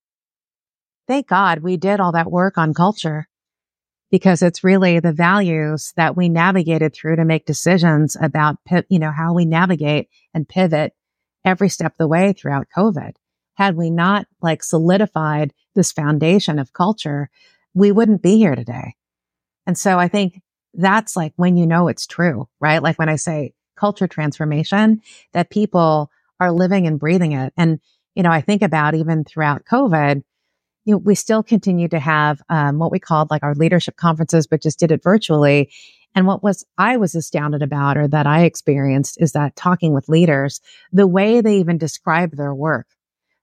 thank 1.07 1.27
God 1.27 1.59
we 1.59 1.77
did 1.77 1.99
all 1.99 2.11
that 2.13 2.31
work 2.31 2.57
on 2.57 2.73
culture 2.73 3.27
because 4.11 4.41
it's 4.43 4.63
really 4.63 4.99
the 4.99 5.11
values 5.11 5.91
that 5.95 6.15
we 6.15 6.29
navigated 6.29 6.93
through 6.93 7.15
to 7.15 7.25
make 7.25 7.45
decisions 7.45 8.15
about, 8.21 8.57
you 8.87 8.99
know, 8.99 9.11
how 9.11 9.33
we 9.33 9.45
navigate 9.45 10.07
and 10.33 10.47
pivot 10.47 10.93
every 11.43 11.67
step 11.69 11.93
of 11.93 11.97
the 11.97 12.07
way 12.07 12.31
throughout 12.31 12.67
COVID. 12.75 13.13
Had 13.55 13.75
we 13.75 13.89
not 13.89 14.27
like 14.41 14.63
solidified 14.63 15.53
this 15.75 15.91
foundation 15.91 16.59
of 16.59 16.73
culture, 16.73 17.29
we 17.73 17.91
wouldn't 17.91 18.21
be 18.21 18.37
here 18.37 18.55
today. 18.55 18.95
And 19.65 19.77
so 19.77 19.97
I 19.97 20.07
think 20.07 20.41
that's 20.73 21.15
like 21.15 21.33
when 21.35 21.57
you 21.57 21.65
know 21.65 21.87
it's 21.87 22.07
true, 22.07 22.47
right? 22.59 22.83
Like 22.83 22.99
when 22.99 23.09
I 23.09 23.15
say 23.15 23.53
culture 23.75 24.07
transformation, 24.07 25.01
that 25.33 25.49
people 25.49 26.11
are 26.39 26.51
living 26.51 26.87
and 26.87 26.99
breathing 26.99 27.31
it. 27.31 27.53
And, 27.57 27.79
you 28.15 28.23
know, 28.23 28.31
I 28.31 28.41
think 28.41 28.61
about 28.61 28.95
even 28.95 29.23
throughout 29.23 29.65
COVID, 29.65 30.23
you 30.85 30.93
know, 30.93 30.97
we 30.97 31.15
still 31.15 31.43
continue 31.43 31.87
to 31.87 31.99
have 31.99 32.41
um, 32.49 32.79
what 32.79 32.91
we 32.91 32.99
called 32.99 33.31
like 33.31 33.43
our 33.43 33.55
leadership 33.55 33.95
conferences, 33.95 34.47
but 34.47 34.61
just 34.61 34.79
did 34.79 34.91
it 34.91 35.03
virtually. 35.03 35.71
And 36.15 36.27
what 36.27 36.43
was 36.43 36.65
I 36.77 36.97
was 36.97 37.15
astounded 37.15 37.63
about 37.63 37.97
or 37.97 38.07
that 38.07 38.27
I 38.27 38.43
experienced 38.43 39.17
is 39.19 39.31
that 39.31 39.55
talking 39.55 39.93
with 39.93 40.09
leaders, 40.09 40.61
the 40.91 41.07
way 41.07 41.41
they 41.41 41.57
even 41.57 41.77
describe 41.77 42.35
their 42.35 42.53
work, 42.53 42.87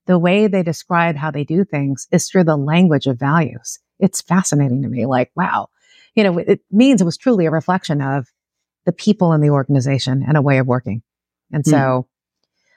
the 0.07 0.19
way 0.19 0.47
they 0.47 0.63
describe 0.63 1.17
how 1.17 1.31
they 1.31 1.45
do 1.45 1.65
things 1.65 2.07
is 2.13 2.29
through 2.29 2.45
the 2.45 2.57
language 2.57 3.07
of 3.07 3.19
values. 3.19 3.79
It's 3.99 4.21
fascinating 4.21 4.83
to 4.83 4.89
me. 4.89 5.07
Like, 5.07 5.31
wow, 5.35 5.69
you 6.15 6.25
know, 6.25 6.39
it 6.39 6.61
means 6.71 7.01
it 7.01 7.05
was 7.05 7.17
truly 7.17 7.47
a 7.47 7.51
reflection 7.51 8.01
of 8.01 8.29
the 8.87 8.93
people 8.93 9.33
in 9.33 9.41
the 9.41 9.51
organization 9.51 10.25
and 10.27 10.37
a 10.37 10.43
way 10.43 10.59
of 10.59 10.67
working. 10.67 11.03
And 11.53 11.67
so 11.67 11.77
mm. 11.77 12.05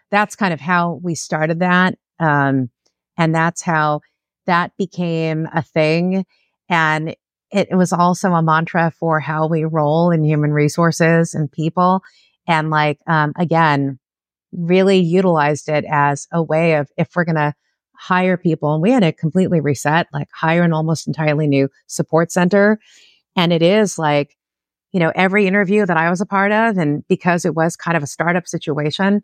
that's 0.09 0.35
kind 0.35 0.53
of 0.53 0.59
how 0.59 0.99
we 1.03 1.15
started 1.15 1.59
that. 1.59 1.97
Um, 2.19 2.69
and 3.17 3.33
that's 3.33 3.61
how 3.61 4.01
that 4.45 4.75
became 4.77 5.47
a 5.53 5.61
thing. 5.61 6.25
And 6.69 7.09
it, 7.51 7.67
it 7.71 7.75
was 7.75 7.93
also 7.93 8.33
a 8.33 8.41
mantra 8.41 8.91
for 8.99 9.19
how 9.19 9.47
we 9.47 9.63
roll 9.63 10.11
in 10.11 10.23
human 10.23 10.51
resources 10.51 11.33
and 11.33 11.51
people. 11.51 12.01
And 12.47 12.69
like, 12.69 12.99
um, 13.07 13.33
again, 13.37 13.99
really 14.51 14.99
utilized 14.99 15.69
it 15.69 15.85
as 15.89 16.27
a 16.31 16.41
way 16.41 16.75
of 16.75 16.89
if 16.97 17.09
we're 17.15 17.25
going 17.25 17.35
to 17.35 17.53
hire 17.95 18.37
people 18.37 18.73
and 18.73 18.81
we 18.81 18.91
had 18.91 19.01
to 19.01 19.11
completely 19.11 19.61
reset, 19.61 20.07
like 20.11 20.27
hire 20.33 20.63
an 20.63 20.73
almost 20.73 21.07
entirely 21.07 21.47
new 21.47 21.69
support 21.87 22.31
center. 22.31 22.79
And 23.35 23.53
it 23.53 23.61
is 23.61 23.97
like, 23.97 24.35
you 24.91 24.99
know, 24.99 25.11
every 25.15 25.47
interview 25.47 25.85
that 25.85 25.97
I 25.97 26.09
was 26.09 26.21
a 26.21 26.25
part 26.25 26.51
of, 26.51 26.77
and 26.77 27.03
because 27.07 27.45
it 27.45 27.55
was 27.55 27.75
kind 27.75 27.97
of 27.97 28.03
a 28.03 28.07
startup 28.07 28.47
situation, 28.47 29.21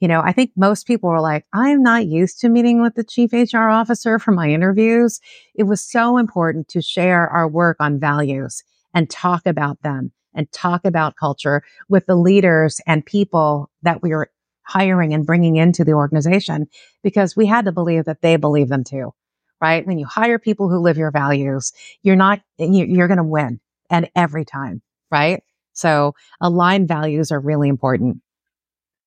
you 0.00 0.08
know, 0.08 0.20
I 0.20 0.32
think 0.32 0.52
most 0.56 0.86
people 0.86 1.10
were 1.10 1.20
like, 1.20 1.44
I'm 1.52 1.82
not 1.82 2.06
used 2.06 2.40
to 2.40 2.48
meeting 2.48 2.80
with 2.80 2.94
the 2.94 3.04
chief 3.04 3.32
HR 3.32 3.68
officer 3.68 4.18
for 4.18 4.32
my 4.32 4.48
interviews. 4.48 5.20
It 5.54 5.64
was 5.64 5.80
so 5.80 6.18
important 6.18 6.68
to 6.68 6.82
share 6.82 7.28
our 7.28 7.48
work 7.48 7.76
on 7.80 7.98
values 7.98 8.62
and 8.94 9.10
talk 9.10 9.46
about 9.46 9.82
them 9.82 10.12
and 10.34 10.50
talk 10.52 10.84
about 10.84 11.16
culture 11.16 11.62
with 11.88 12.06
the 12.06 12.14
leaders 12.14 12.80
and 12.86 13.04
people 13.04 13.70
that 13.82 14.02
we 14.02 14.10
were 14.10 14.30
hiring 14.62 15.14
and 15.14 15.26
bringing 15.26 15.56
into 15.56 15.84
the 15.84 15.92
organization 15.92 16.66
because 17.02 17.34
we 17.36 17.46
had 17.46 17.64
to 17.64 17.72
believe 17.72 18.04
that 18.04 18.22
they 18.22 18.36
believe 18.36 18.68
them 18.68 18.84
too, 18.84 19.12
right? 19.60 19.86
When 19.86 19.98
you 19.98 20.06
hire 20.06 20.38
people 20.38 20.68
who 20.68 20.78
live 20.78 20.98
your 20.98 21.10
values, 21.10 21.72
you're 22.02 22.16
not, 22.16 22.40
you're 22.58 23.08
going 23.08 23.18
to 23.18 23.24
win 23.24 23.60
and 23.90 24.10
every 24.14 24.44
time, 24.44 24.82
right? 25.10 25.42
So 25.72 26.14
aligned 26.40 26.86
values 26.86 27.32
are 27.32 27.40
really 27.40 27.68
important. 27.68 28.20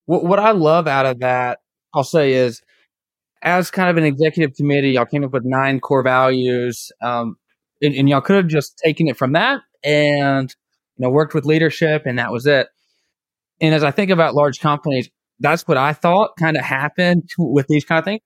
What, 0.06 0.24
what 0.24 0.40
I 0.40 0.52
love 0.52 0.88
out 0.88 1.06
of 1.06 1.20
that, 1.20 1.60
I'll 1.94 2.04
say, 2.04 2.34
is 2.34 2.62
as 3.42 3.72
kind 3.72 3.90
of 3.90 3.98
an 3.98 4.04
executive 4.04 4.56
committee, 4.56 4.92
y'all 4.92 5.06
came 5.06 5.24
up 5.24 5.34
with 5.34 5.46
nine 5.46 5.80
core 5.80 6.04
values, 6.04 6.92
um, 7.02 7.38
and, 7.82 7.96
and 7.96 8.10
y'all 8.10 8.22
could 8.22 8.36
have 8.36 8.48
just 8.48 8.80
taken 8.84 9.08
it 9.08 9.18
from 9.18 9.34
that 9.34 9.62
and 9.84 10.54
you 10.98 11.04
know 11.04 11.10
worked 11.10 11.34
with 11.34 11.46
leadership, 11.46 12.04
and 12.06 12.20
that 12.20 12.32
was 12.32 12.46
it. 12.46 12.68
And 13.60 13.74
as 13.74 13.84
I 13.84 13.92
think 13.92 14.12
about 14.12 14.36
large 14.36 14.60
companies, 14.60 15.10
that's 15.40 15.68
what 15.68 15.78
I 15.78 15.94
thought 15.94 16.38
kind 16.38 16.58
of 16.58 16.64
happened 16.64 17.30
with 17.38 17.68
these 17.68 17.86
kind 17.86 18.00
of 18.00 18.06
things. 18.06 18.22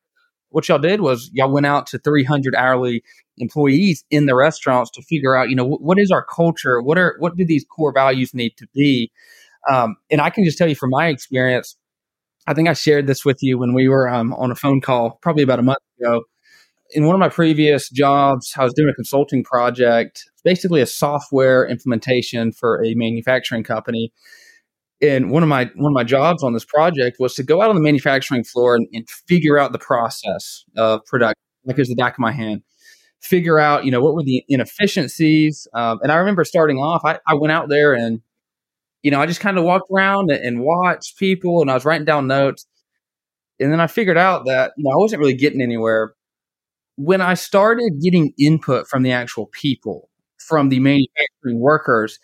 What 0.49 0.69
y'all 0.69 0.79
did 0.79 1.01
was 1.01 1.29
y'all 1.33 1.51
went 1.51 1.65
out 1.65 1.87
to 1.87 1.99
300 1.99 2.55
hourly 2.55 3.03
employees 3.37 4.05
in 4.09 4.25
the 4.25 4.35
restaurants 4.35 4.91
to 4.91 5.01
figure 5.01 5.35
out, 5.35 5.49
you 5.49 5.55
know, 5.55 5.65
what 5.65 5.99
is 5.99 6.11
our 6.11 6.23
culture? 6.23 6.81
What 6.81 6.97
are 6.97 7.15
what 7.19 7.35
do 7.35 7.45
these 7.45 7.65
core 7.65 7.91
values 7.93 8.33
need 8.33 8.55
to 8.57 8.67
be? 8.73 9.11
Um, 9.71 9.95
and 10.11 10.21
I 10.21 10.29
can 10.29 10.43
just 10.43 10.57
tell 10.57 10.67
you 10.67 10.75
from 10.75 10.91
my 10.91 11.07
experience, 11.07 11.75
I 12.47 12.53
think 12.53 12.69
I 12.69 12.73
shared 12.73 13.07
this 13.07 13.25
with 13.25 13.41
you 13.41 13.57
when 13.57 13.73
we 13.73 13.87
were 13.87 14.07
um, 14.07 14.33
on 14.33 14.51
a 14.51 14.55
phone 14.55 14.81
call 14.81 15.17
probably 15.21 15.43
about 15.43 15.59
a 15.59 15.63
month 15.63 15.79
ago. 15.99 16.23
In 16.91 17.05
one 17.05 17.15
of 17.15 17.19
my 17.19 17.29
previous 17.29 17.89
jobs, 17.89 18.53
I 18.57 18.63
was 18.63 18.73
doing 18.73 18.89
a 18.89 18.93
consulting 18.93 19.43
project, 19.43 20.23
basically 20.43 20.81
a 20.81 20.85
software 20.85 21.67
implementation 21.67 22.51
for 22.51 22.83
a 22.85 22.93
manufacturing 22.93 23.63
company. 23.63 24.13
And 25.01 25.31
one 25.31 25.43
of 25.43 25.49
my 25.49 25.65
one 25.75 25.91
of 25.91 25.95
my 25.95 26.03
jobs 26.03 26.43
on 26.43 26.53
this 26.53 26.63
project 26.63 27.17
was 27.19 27.33
to 27.35 27.43
go 27.43 27.61
out 27.61 27.69
on 27.69 27.75
the 27.75 27.81
manufacturing 27.81 28.43
floor 28.43 28.75
and, 28.75 28.87
and 28.93 29.09
figure 29.09 29.57
out 29.57 29.71
the 29.71 29.79
process 29.79 30.63
of 30.77 31.03
production, 31.05 31.35
like 31.65 31.79
it's 31.79 31.89
the 31.89 31.95
back 31.95 32.13
of 32.13 32.19
my 32.19 32.31
hand. 32.31 32.61
Figure 33.19 33.57
out, 33.57 33.85
you 33.85 33.91
know, 33.91 33.99
what 33.99 34.13
were 34.13 34.23
the 34.23 34.45
inefficiencies. 34.47 35.67
Um, 35.73 35.99
and 36.03 36.11
I 36.11 36.17
remember 36.17 36.43
starting 36.43 36.77
off, 36.77 37.01
I, 37.03 37.17
I 37.27 37.33
went 37.33 37.51
out 37.51 37.69
there 37.69 37.93
and 37.93 38.21
you 39.05 39.11
know, 39.11 39.21
I 39.21 39.27
just 39.27 39.39
kind 39.39 39.59
of 39.59 39.63
walked 39.63 39.91
around 39.91 40.31
and 40.31 40.61
watched 40.61 41.19
people 41.19 41.61
and 41.61 41.69
I 41.69 41.75
was 41.75 41.85
writing 41.85 42.05
down 42.05 42.25
notes. 42.25 42.65
And 43.59 43.71
then 43.71 43.79
I 43.79 43.85
figured 43.85 44.17
out 44.17 44.47
that, 44.47 44.71
you 44.77 44.83
know, 44.83 44.89
I 44.89 44.97
wasn't 44.97 45.19
really 45.19 45.35
getting 45.35 45.61
anywhere. 45.61 46.15
When 46.95 47.21
I 47.21 47.35
started 47.35 48.01
getting 48.01 48.33
input 48.39 48.87
from 48.87 49.03
the 49.03 49.11
actual 49.11 49.45
people, 49.45 50.09
from 50.39 50.69
the 50.69 50.79
manufacturing 50.79 51.59
workers, 51.59 52.17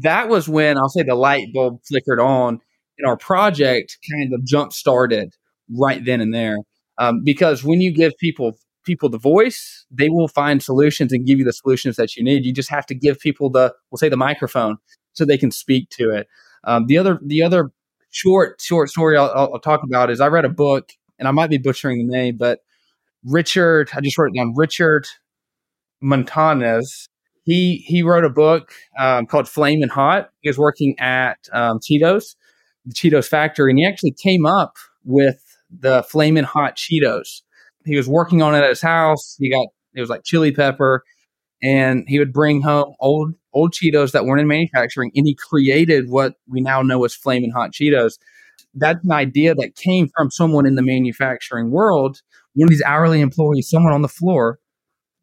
that 0.00 0.28
was 0.28 0.50
when 0.50 0.76
I'll 0.76 0.90
say 0.90 1.02
the 1.02 1.14
light 1.14 1.46
bulb 1.54 1.80
flickered 1.88 2.20
on 2.20 2.60
and 2.98 3.08
our 3.08 3.16
project 3.16 3.96
kind 4.12 4.34
of 4.34 4.44
jump 4.44 4.74
started 4.74 5.32
right 5.78 6.04
then 6.04 6.20
and 6.20 6.34
there. 6.34 6.58
Um, 6.98 7.22
because 7.24 7.64
when 7.64 7.80
you 7.80 7.90
give 7.90 8.12
people 8.18 8.58
people 8.84 9.08
the 9.08 9.18
voice, 9.18 9.86
they 9.90 10.10
will 10.10 10.28
find 10.28 10.62
solutions 10.62 11.10
and 11.10 11.26
give 11.26 11.38
you 11.38 11.44
the 11.46 11.54
solutions 11.54 11.96
that 11.96 12.16
you 12.16 12.22
need. 12.22 12.44
You 12.44 12.52
just 12.52 12.70
have 12.70 12.84
to 12.86 12.94
give 12.94 13.18
people 13.18 13.48
the, 13.48 13.74
we'll 13.90 13.98
say, 13.98 14.08
the 14.10 14.16
microphone 14.16 14.76
so 15.18 15.24
they 15.24 15.36
can 15.36 15.50
speak 15.50 15.90
to 15.90 16.10
it. 16.10 16.28
Um, 16.64 16.86
the 16.86 16.96
other, 16.96 17.18
the 17.22 17.42
other 17.42 17.70
short, 18.10 18.60
short 18.60 18.88
story 18.88 19.16
I'll, 19.16 19.30
I'll, 19.34 19.60
talk 19.60 19.82
about 19.82 20.10
is 20.10 20.20
I 20.20 20.28
read 20.28 20.44
a 20.44 20.50
book, 20.50 20.92
and 21.18 21.28
I 21.28 21.30
might 21.32 21.50
be 21.50 21.58
butchering 21.58 22.06
the 22.06 22.12
name, 22.12 22.36
but 22.36 22.60
Richard, 23.24 23.90
I 23.94 24.00
just 24.00 24.16
wrote 24.16 24.30
it 24.32 24.38
down. 24.38 24.54
Richard 24.56 25.06
Montañez. 26.02 27.08
He 27.42 27.82
he 27.86 28.02
wrote 28.02 28.24
a 28.24 28.30
book 28.30 28.72
um, 28.98 29.26
called 29.26 29.48
Flamin' 29.48 29.88
Hot. 29.88 30.30
He 30.40 30.48
was 30.48 30.58
working 30.58 30.94
at 30.98 31.38
um, 31.52 31.78
Cheetos, 31.78 32.36
the 32.84 32.92
Cheetos 32.92 33.26
factory, 33.26 33.72
and 33.72 33.78
he 33.78 33.86
actually 33.86 34.12
came 34.12 34.44
up 34.44 34.76
with 35.04 35.42
the 35.70 36.02
Flamin' 36.02 36.44
Hot 36.44 36.76
Cheetos. 36.76 37.42
He 37.84 37.96
was 37.96 38.06
working 38.06 38.42
on 38.42 38.54
it 38.54 38.58
at 38.58 38.68
his 38.68 38.82
house. 38.82 39.36
He 39.38 39.50
got 39.50 39.66
it 39.94 40.00
was 40.00 40.10
like 40.10 40.24
chili 40.24 40.52
pepper, 40.52 41.02
and 41.62 42.04
he 42.06 42.18
would 42.18 42.32
bring 42.32 42.62
home 42.62 42.94
old 43.00 43.34
old 43.52 43.72
Cheetos 43.72 44.12
that 44.12 44.24
weren't 44.24 44.40
in 44.40 44.46
manufacturing, 44.46 45.10
and 45.14 45.26
he 45.26 45.34
created 45.34 46.08
what 46.08 46.34
we 46.48 46.60
now 46.60 46.82
know 46.82 47.04
as 47.04 47.14
Flamin' 47.14 47.50
Hot 47.50 47.72
Cheetos. 47.72 48.18
That's 48.74 49.02
an 49.04 49.12
idea 49.12 49.54
that 49.54 49.74
came 49.74 50.08
from 50.16 50.30
someone 50.30 50.66
in 50.66 50.74
the 50.74 50.82
manufacturing 50.82 51.70
world, 51.70 52.20
one 52.54 52.66
of 52.66 52.70
these 52.70 52.82
hourly 52.82 53.20
employees, 53.20 53.68
someone 53.68 53.92
on 53.92 54.02
the 54.02 54.08
floor. 54.08 54.58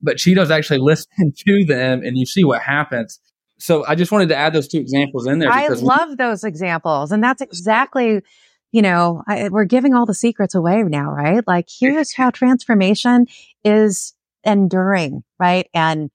But 0.02 0.18
Cheetos 0.18 0.50
actually 0.50 0.80
listened 0.82 1.38
to 1.48 1.66
them, 1.66 2.02
and 2.04 2.18
you 2.18 2.26
see 2.26 2.44
what 2.44 2.62
happens. 2.62 3.20
So 3.58 3.86
I 3.88 3.96
just 3.96 4.12
wanted 4.12 4.30
to 4.30 4.36
add 4.36 4.52
those 4.52 4.68
two 4.68 4.80
examples 4.80 5.28
in 5.28 5.40
there. 5.40 5.50
I 5.50 5.68
love 5.68 6.18
those 6.18 6.44
examples, 6.44 7.12
and 7.12 7.24
that's 7.24 7.42
exactly 7.42 8.22
you 8.76 8.82
know, 8.82 9.24
I, 9.26 9.48
we're 9.48 9.64
giving 9.64 9.94
all 9.94 10.06
the 10.06 10.14
secrets 10.14 10.54
away 10.54 10.84
now, 10.84 11.10
right? 11.10 11.42
Like 11.48 11.70
here's 11.80 12.14
how 12.14 12.30
transformation 12.30 13.26
is 13.64 14.14
enduring, 14.44 15.24
right? 15.40 15.70
And 15.74 16.12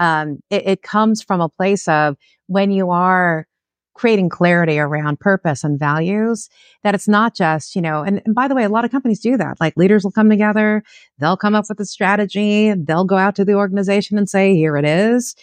um, 0.00 0.40
it, 0.50 0.66
it 0.66 0.82
comes 0.82 1.22
from 1.22 1.40
a 1.40 1.48
place 1.48 1.86
of 1.86 2.16
when 2.48 2.72
you 2.72 2.90
are 2.90 3.46
creating 3.94 4.30
clarity 4.30 4.78
around 4.78 5.20
purpose 5.20 5.62
and 5.62 5.78
values 5.78 6.48
that 6.82 6.94
it's 6.94 7.06
not 7.06 7.36
just, 7.36 7.76
you 7.76 7.82
know, 7.82 8.02
and, 8.02 8.22
and, 8.24 8.34
by 8.34 8.48
the 8.48 8.54
way, 8.54 8.64
a 8.64 8.68
lot 8.68 8.84
of 8.84 8.90
companies 8.90 9.20
do 9.20 9.36
that. 9.36 9.60
Like 9.60 9.76
leaders 9.76 10.02
will 10.02 10.10
come 10.10 10.30
together, 10.30 10.82
they'll 11.18 11.36
come 11.36 11.54
up 11.54 11.66
with 11.68 11.78
a 11.80 11.84
strategy, 11.84 12.72
they'll 12.72 13.04
go 13.04 13.18
out 13.18 13.36
to 13.36 13.44
the 13.44 13.52
organization 13.52 14.16
and 14.16 14.28
say, 14.28 14.54
here 14.54 14.76
it 14.76 14.86
is. 14.86 15.36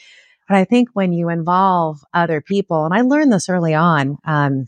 But 0.50 0.58
I 0.58 0.66
think 0.66 0.90
when 0.94 1.14
you 1.14 1.30
involve 1.30 2.00
other 2.14 2.42
people, 2.42 2.84
and 2.86 2.94
I 2.96 3.02
learned 3.02 3.32
this 3.32 3.48
early 3.48 3.76
on, 3.76 4.18
um, 4.26 4.66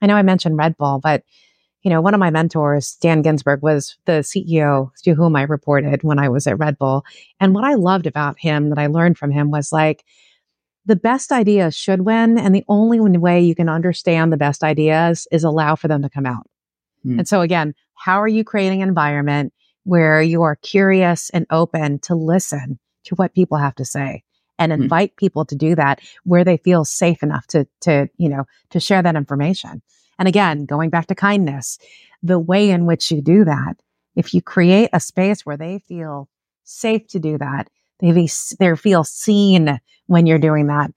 I 0.00 0.06
know 0.06 0.14
I 0.14 0.22
mentioned 0.22 0.56
Red 0.56 0.76
Bull, 0.76 1.00
but 1.02 1.24
you 1.82 1.90
know, 1.90 2.00
one 2.00 2.14
of 2.14 2.20
my 2.20 2.30
mentors, 2.30 2.96
Dan 3.00 3.22
Ginsberg, 3.22 3.62
was 3.62 3.96
the 4.04 4.20
CEO 4.20 4.90
to 5.02 5.14
whom 5.14 5.34
I 5.34 5.42
reported 5.42 6.02
when 6.02 6.18
I 6.18 6.28
was 6.28 6.46
at 6.46 6.58
Red 6.58 6.78
Bull. 6.78 7.04
And 7.40 7.54
what 7.54 7.64
I 7.64 7.74
loved 7.74 8.06
about 8.06 8.38
him 8.38 8.70
that 8.70 8.78
I 8.78 8.86
learned 8.86 9.18
from 9.18 9.32
him 9.32 9.50
was 9.50 9.72
like, 9.72 10.04
the 10.84 10.96
best 10.96 11.32
ideas 11.32 11.76
should 11.76 12.02
win. 12.02 12.38
And 12.38 12.54
the 12.54 12.64
only 12.68 13.00
way 13.00 13.40
you 13.40 13.54
can 13.54 13.68
understand 13.68 14.32
the 14.32 14.36
best 14.36 14.64
ideas 14.64 15.26
is 15.30 15.44
allow 15.44 15.76
for 15.76 15.88
them 15.88 16.02
to 16.02 16.10
come 16.10 16.26
out. 16.26 16.46
Hmm. 17.02 17.20
And 17.20 17.28
so 17.28 17.40
again, 17.40 17.74
how 17.94 18.20
are 18.20 18.28
you 18.28 18.44
creating 18.44 18.82
an 18.82 18.88
environment 18.88 19.52
where 19.84 20.22
you 20.22 20.42
are 20.42 20.56
curious 20.56 21.30
and 21.30 21.46
open 21.50 21.98
to 22.00 22.14
listen 22.14 22.78
to 23.04 23.14
what 23.16 23.34
people 23.34 23.58
have 23.58 23.74
to 23.76 23.84
say? 23.84 24.22
and 24.58 24.70
hmm. 24.70 24.82
invite 24.82 25.16
people 25.16 25.46
to 25.46 25.56
do 25.56 25.74
that 25.74 26.00
where 26.24 26.44
they 26.44 26.58
feel 26.58 26.84
safe 26.84 27.22
enough 27.22 27.46
to 27.46 27.66
to 27.80 28.06
you 28.18 28.28
know 28.28 28.44
to 28.68 28.78
share 28.78 29.02
that 29.02 29.16
information 29.16 29.80
and 30.18 30.28
again 30.28 30.64
going 30.64 30.90
back 30.90 31.06
to 31.06 31.14
kindness 31.14 31.78
the 32.22 32.38
way 32.38 32.70
in 32.70 32.86
which 32.86 33.10
you 33.10 33.20
do 33.20 33.44
that 33.44 33.76
if 34.16 34.34
you 34.34 34.42
create 34.42 34.90
a 34.92 35.00
space 35.00 35.44
where 35.44 35.56
they 35.56 35.78
feel 35.78 36.28
safe 36.64 37.06
to 37.08 37.18
do 37.18 37.38
that 37.38 37.68
they 38.00 38.12
be, 38.12 38.30
they 38.58 38.74
feel 38.76 39.04
seen 39.04 39.80
when 40.06 40.26
you're 40.26 40.38
doing 40.38 40.66
that 40.66 40.90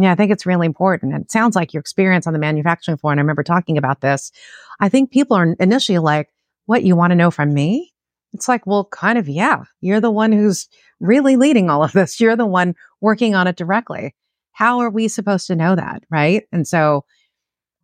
yeah, 0.00 0.12
I 0.12 0.14
think 0.14 0.32
it's 0.32 0.46
really 0.46 0.66
important. 0.66 1.12
And 1.12 1.24
it 1.24 1.30
sounds 1.30 1.54
like 1.54 1.74
your 1.74 1.80
experience 1.80 2.26
on 2.26 2.32
the 2.32 2.38
manufacturing 2.38 2.96
floor, 2.96 3.12
and 3.12 3.20
I 3.20 3.22
remember 3.22 3.42
talking 3.42 3.76
about 3.76 4.00
this. 4.00 4.32
I 4.80 4.88
think 4.88 5.10
people 5.10 5.36
are 5.36 5.54
initially 5.60 5.98
like, 5.98 6.30
what, 6.66 6.84
you 6.84 6.96
want 6.96 7.10
to 7.10 7.16
know 7.16 7.30
from 7.30 7.52
me? 7.52 7.92
It's 8.32 8.48
like, 8.48 8.66
well, 8.66 8.86
kind 8.86 9.18
of, 9.18 9.28
yeah. 9.28 9.64
You're 9.80 10.00
the 10.00 10.10
one 10.10 10.32
who's 10.32 10.68
really 11.00 11.36
leading 11.36 11.68
all 11.68 11.82
of 11.82 11.92
this. 11.92 12.18
You're 12.20 12.36
the 12.36 12.46
one 12.46 12.74
working 13.00 13.34
on 13.34 13.46
it 13.46 13.56
directly. 13.56 14.14
How 14.52 14.78
are 14.78 14.90
we 14.90 15.08
supposed 15.08 15.46
to 15.48 15.56
know 15.56 15.76
that? 15.76 16.04
Right. 16.10 16.44
And 16.52 16.66
so 16.66 17.04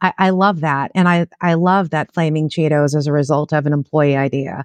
I, 0.02 0.12
I 0.18 0.30
love 0.30 0.60
that. 0.60 0.90
And 0.94 1.08
I, 1.08 1.26
I 1.40 1.54
love 1.54 1.90
that 1.90 2.12
flaming 2.12 2.48
Cheetos 2.48 2.94
as 2.96 3.06
a 3.06 3.12
result 3.12 3.52
of 3.52 3.66
an 3.66 3.72
employee 3.72 4.16
idea. 4.16 4.64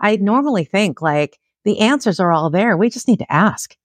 I 0.00 0.16
normally 0.16 0.64
think 0.64 1.00
like 1.00 1.38
the 1.64 1.80
answers 1.80 2.20
are 2.20 2.32
all 2.32 2.50
there. 2.50 2.76
We 2.76 2.90
just 2.90 3.08
need 3.08 3.20
to 3.20 3.32
ask. 3.32 3.76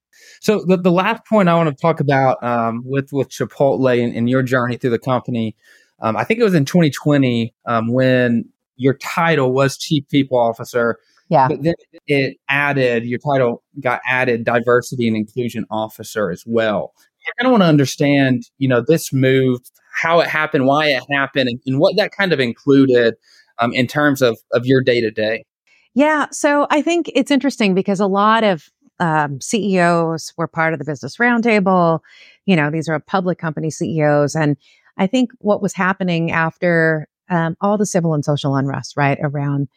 So 0.42 0.64
the, 0.66 0.78
the 0.78 0.92
last 0.92 1.26
point 1.26 1.50
I 1.50 1.56
want 1.56 1.70
to 1.70 1.82
talk 1.82 2.00
about 2.00 2.42
um, 2.44 2.84
with 2.86 3.10
with 3.12 3.30
Chipotle 3.30 4.04
and, 4.04 4.16
and, 4.16 4.30
your 4.30 4.44
journey 4.44 4.78
through 4.78 4.90
the 4.92 5.00
company, 5.00 5.56
um, 6.02 6.16
I 6.16 6.24
think 6.24 6.40
it 6.40 6.44
was 6.44 6.54
in 6.54 6.66
2020 6.66 7.54
um, 7.66 7.92
when 7.92 8.46
your 8.76 8.96
title 8.96 9.52
was 9.54 9.78
Chief 9.78 10.08
People 10.10 10.38
Officer. 10.38 10.98
Yeah. 11.30 11.48
But 11.48 11.62
then 11.62 11.76
it 12.08 12.38
added, 12.50 13.06
your 13.06 13.20
title 13.20 13.64
got 13.80 14.02
added 14.08 14.44
diversity 14.44 15.08
and 15.08 15.16
inclusion 15.16 15.66
officer 15.70 16.32
as 16.32 16.44
well. 16.46 16.94
I 17.28 17.32
kind 17.42 17.48
of 17.48 17.52
want 17.52 17.62
to 17.62 17.68
understand, 17.68 18.44
you 18.58 18.68
know, 18.68 18.82
this 18.82 19.14
move, 19.14 19.60
how 20.02 20.20
it 20.20 20.28
happened, 20.28 20.66
why 20.66 20.88
it 20.88 21.04
happened, 21.12 21.50
and, 21.50 21.60
and 21.66 21.80
what 21.80 21.96
that 21.98 22.12
kind 22.12 22.34
of 22.34 22.40
included 22.40 23.16
um, 23.60 23.74
in 23.74 23.88
terms 23.88 24.22
of, 24.22 24.38
of 24.54 24.66
your 24.66 24.82
day 24.82 25.02
to 25.02 25.12
day. 25.12 25.46
Yeah. 25.94 26.28
So 26.32 26.68
I 26.70 26.82
think 26.82 27.12
it's 27.14 27.32
interesting 27.32 27.74
because 27.74 28.00
a 28.00 28.08
lot 28.08 28.44
of 28.44 28.70
um, 29.00 29.42
CEOs 29.42 30.34
were 30.38 30.48
part 30.48 30.74
of 30.74 30.80
the 30.80 30.86
business 30.86 31.18
roundtable. 31.18 32.00
You 32.46 32.56
know, 32.56 32.70
these 32.70 32.90
are 32.90 33.00
public 33.00 33.38
company 33.38 33.70
CEOs. 33.70 34.36
And 34.36 34.58
I 34.98 35.08
think 35.08 35.32
what 35.40 35.62
was 35.62 35.74
happening 35.74 36.32
after 36.32 37.08
um, 37.30 37.56
all 37.62 37.78
the 37.78 37.86
civil 37.86 38.14
and 38.14 38.26
social 38.26 38.56
unrest, 38.56 38.96
right, 38.98 39.18
around 39.22 39.68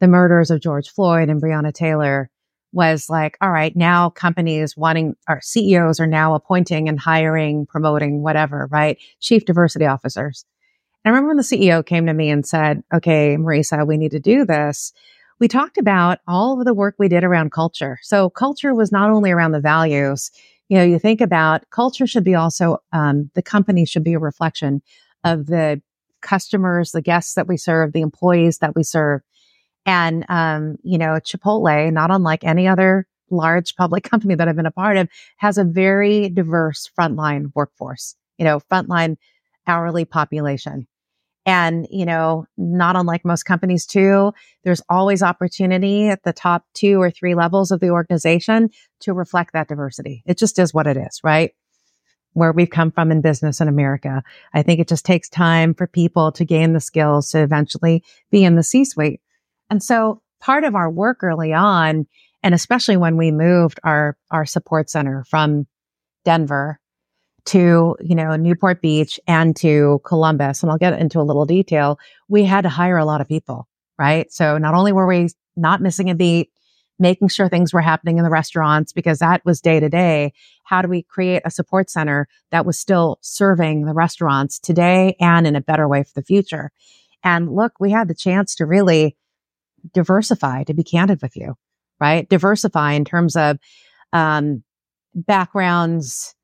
the 0.00 0.08
murders 0.08 0.50
of 0.50 0.60
George 0.60 0.88
Floyd 0.90 1.28
and 1.28 1.42
Breonna 1.42 1.72
Taylor 1.72 2.30
was 2.72 3.08
like, 3.08 3.36
all 3.40 3.50
right, 3.50 3.74
now 3.74 4.10
companies 4.10 4.76
wanting, 4.76 5.16
our 5.26 5.40
CEOs 5.40 6.00
are 6.00 6.06
now 6.06 6.34
appointing 6.34 6.88
and 6.88 7.00
hiring, 7.00 7.66
promoting, 7.66 8.22
whatever, 8.22 8.68
right? 8.70 8.98
Chief 9.20 9.44
diversity 9.44 9.86
officers. 9.86 10.44
And 11.04 11.14
I 11.14 11.16
remember 11.16 11.28
when 11.28 11.36
the 11.38 11.42
CEO 11.42 11.84
came 11.84 12.06
to 12.06 12.12
me 12.12 12.28
and 12.28 12.46
said, 12.46 12.82
okay, 12.92 13.36
Marissa, 13.38 13.86
we 13.86 13.96
need 13.96 14.10
to 14.10 14.20
do 14.20 14.44
this. 14.44 14.92
We 15.38 15.48
talked 15.48 15.78
about 15.78 16.18
all 16.26 16.58
of 16.58 16.66
the 16.66 16.74
work 16.74 16.96
we 16.98 17.08
did 17.08 17.24
around 17.24 17.52
culture. 17.52 17.98
So 18.02 18.28
culture 18.28 18.74
was 18.74 18.92
not 18.92 19.10
only 19.10 19.30
around 19.30 19.52
the 19.52 19.60
values, 19.60 20.30
you 20.68 20.76
know, 20.76 20.84
you 20.84 20.98
think 20.98 21.20
about 21.20 21.70
culture 21.70 22.06
should 22.06 22.24
be 22.24 22.34
also, 22.34 22.78
um, 22.92 23.30
the 23.34 23.42
company 23.42 23.86
should 23.86 24.04
be 24.04 24.14
a 24.14 24.18
reflection 24.18 24.82
of 25.24 25.46
the 25.46 25.80
customers, 26.20 26.92
the 26.92 27.02
guests 27.02 27.34
that 27.34 27.46
we 27.46 27.56
serve, 27.56 27.92
the 27.92 28.00
employees 28.00 28.58
that 28.58 28.74
we 28.74 28.82
serve. 28.82 29.22
And, 29.88 30.26
um, 30.28 30.76
you 30.82 30.98
know, 30.98 31.18
Chipotle, 31.18 31.90
not 31.90 32.10
unlike 32.10 32.44
any 32.44 32.68
other 32.68 33.06
large 33.30 33.74
public 33.74 34.04
company 34.10 34.34
that 34.34 34.46
I've 34.46 34.54
been 34.54 34.66
a 34.66 34.70
part 34.70 34.98
of, 34.98 35.08
has 35.38 35.56
a 35.56 35.64
very 35.64 36.28
diverse 36.28 36.90
frontline 36.96 37.52
workforce, 37.54 38.14
you 38.36 38.44
know, 38.44 38.60
frontline 38.70 39.16
hourly 39.66 40.04
population. 40.04 40.86
And, 41.46 41.88
you 41.90 42.04
know, 42.04 42.44
not 42.58 42.96
unlike 42.96 43.24
most 43.24 43.44
companies 43.44 43.86
too, 43.86 44.34
there's 44.62 44.82
always 44.90 45.22
opportunity 45.22 46.08
at 46.08 46.22
the 46.22 46.34
top 46.34 46.66
two 46.74 47.00
or 47.00 47.10
three 47.10 47.34
levels 47.34 47.70
of 47.70 47.80
the 47.80 47.88
organization 47.88 48.68
to 49.00 49.14
reflect 49.14 49.54
that 49.54 49.68
diversity. 49.68 50.22
It 50.26 50.36
just 50.36 50.58
is 50.58 50.74
what 50.74 50.86
it 50.86 50.98
is, 50.98 51.22
right? 51.24 51.52
Where 52.34 52.52
we've 52.52 52.68
come 52.68 52.90
from 52.90 53.10
in 53.10 53.22
business 53.22 53.62
in 53.62 53.68
America. 53.68 54.22
I 54.52 54.62
think 54.62 54.80
it 54.80 54.88
just 54.88 55.06
takes 55.06 55.30
time 55.30 55.72
for 55.72 55.86
people 55.86 56.30
to 56.32 56.44
gain 56.44 56.74
the 56.74 56.80
skills 56.80 57.30
to 57.30 57.40
eventually 57.40 58.04
be 58.30 58.44
in 58.44 58.56
the 58.56 58.62
C 58.62 58.84
suite. 58.84 59.22
And 59.70 59.82
so 59.82 60.22
part 60.40 60.64
of 60.64 60.74
our 60.74 60.90
work 60.90 61.22
early 61.22 61.52
on, 61.52 62.06
and 62.42 62.54
especially 62.54 62.96
when 62.96 63.16
we 63.16 63.30
moved 63.30 63.80
our, 63.84 64.16
our 64.30 64.46
support 64.46 64.90
center 64.90 65.24
from 65.28 65.66
Denver 66.24 66.78
to, 67.46 67.96
you 68.00 68.14
know, 68.14 68.36
Newport 68.36 68.80
Beach 68.82 69.18
and 69.26 69.56
to 69.56 70.00
Columbus, 70.04 70.62
and 70.62 70.70
I'll 70.70 70.78
get 70.78 70.98
into 70.98 71.20
a 71.20 71.22
little 71.22 71.46
detail, 71.46 71.98
we 72.28 72.44
had 72.44 72.62
to 72.62 72.68
hire 72.68 72.98
a 72.98 73.04
lot 73.04 73.20
of 73.20 73.28
people, 73.28 73.66
right? 73.98 74.30
So 74.32 74.58
not 74.58 74.74
only 74.74 74.92
were 74.92 75.06
we 75.06 75.28
not 75.56 75.80
missing 75.80 76.10
a 76.10 76.14
beat, 76.14 76.50
making 76.98 77.28
sure 77.28 77.48
things 77.48 77.72
were 77.72 77.80
happening 77.80 78.18
in 78.18 78.24
the 78.24 78.30
restaurants 78.30 78.92
because 78.92 79.20
that 79.20 79.44
was 79.44 79.60
day 79.60 79.80
to 79.80 79.88
day. 79.88 80.32
How 80.64 80.82
do 80.82 80.88
we 80.88 81.02
create 81.02 81.42
a 81.44 81.50
support 81.50 81.90
center 81.90 82.26
that 82.50 82.66
was 82.66 82.78
still 82.78 83.18
serving 83.20 83.84
the 83.84 83.94
restaurants 83.94 84.58
today 84.58 85.16
and 85.20 85.46
in 85.46 85.56
a 85.56 85.60
better 85.60 85.88
way 85.88 86.02
for 86.02 86.12
the 86.14 86.24
future? 86.24 86.70
And 87.22 87.54
look, 87.54 87.74
we 87.80 87.90
had 87.90 88.08
the 88.08 88.14
chance 88.14 88.54
to 88.56 88.66
really 88.66 89.16
diversify, 89.92 90.64
to 90.64 90.74
be 90.74 90.84
candid 90.84 91.20
with 91.22 91.36
you, 91.36 91.54
right? 92.00 92.28
Diversify 92.28 92.92
in 92.92 93.04
terms 93.04 93.36
of 93.36 93.58
um, 94.12 94.62
backgrounds, 95.14 96.34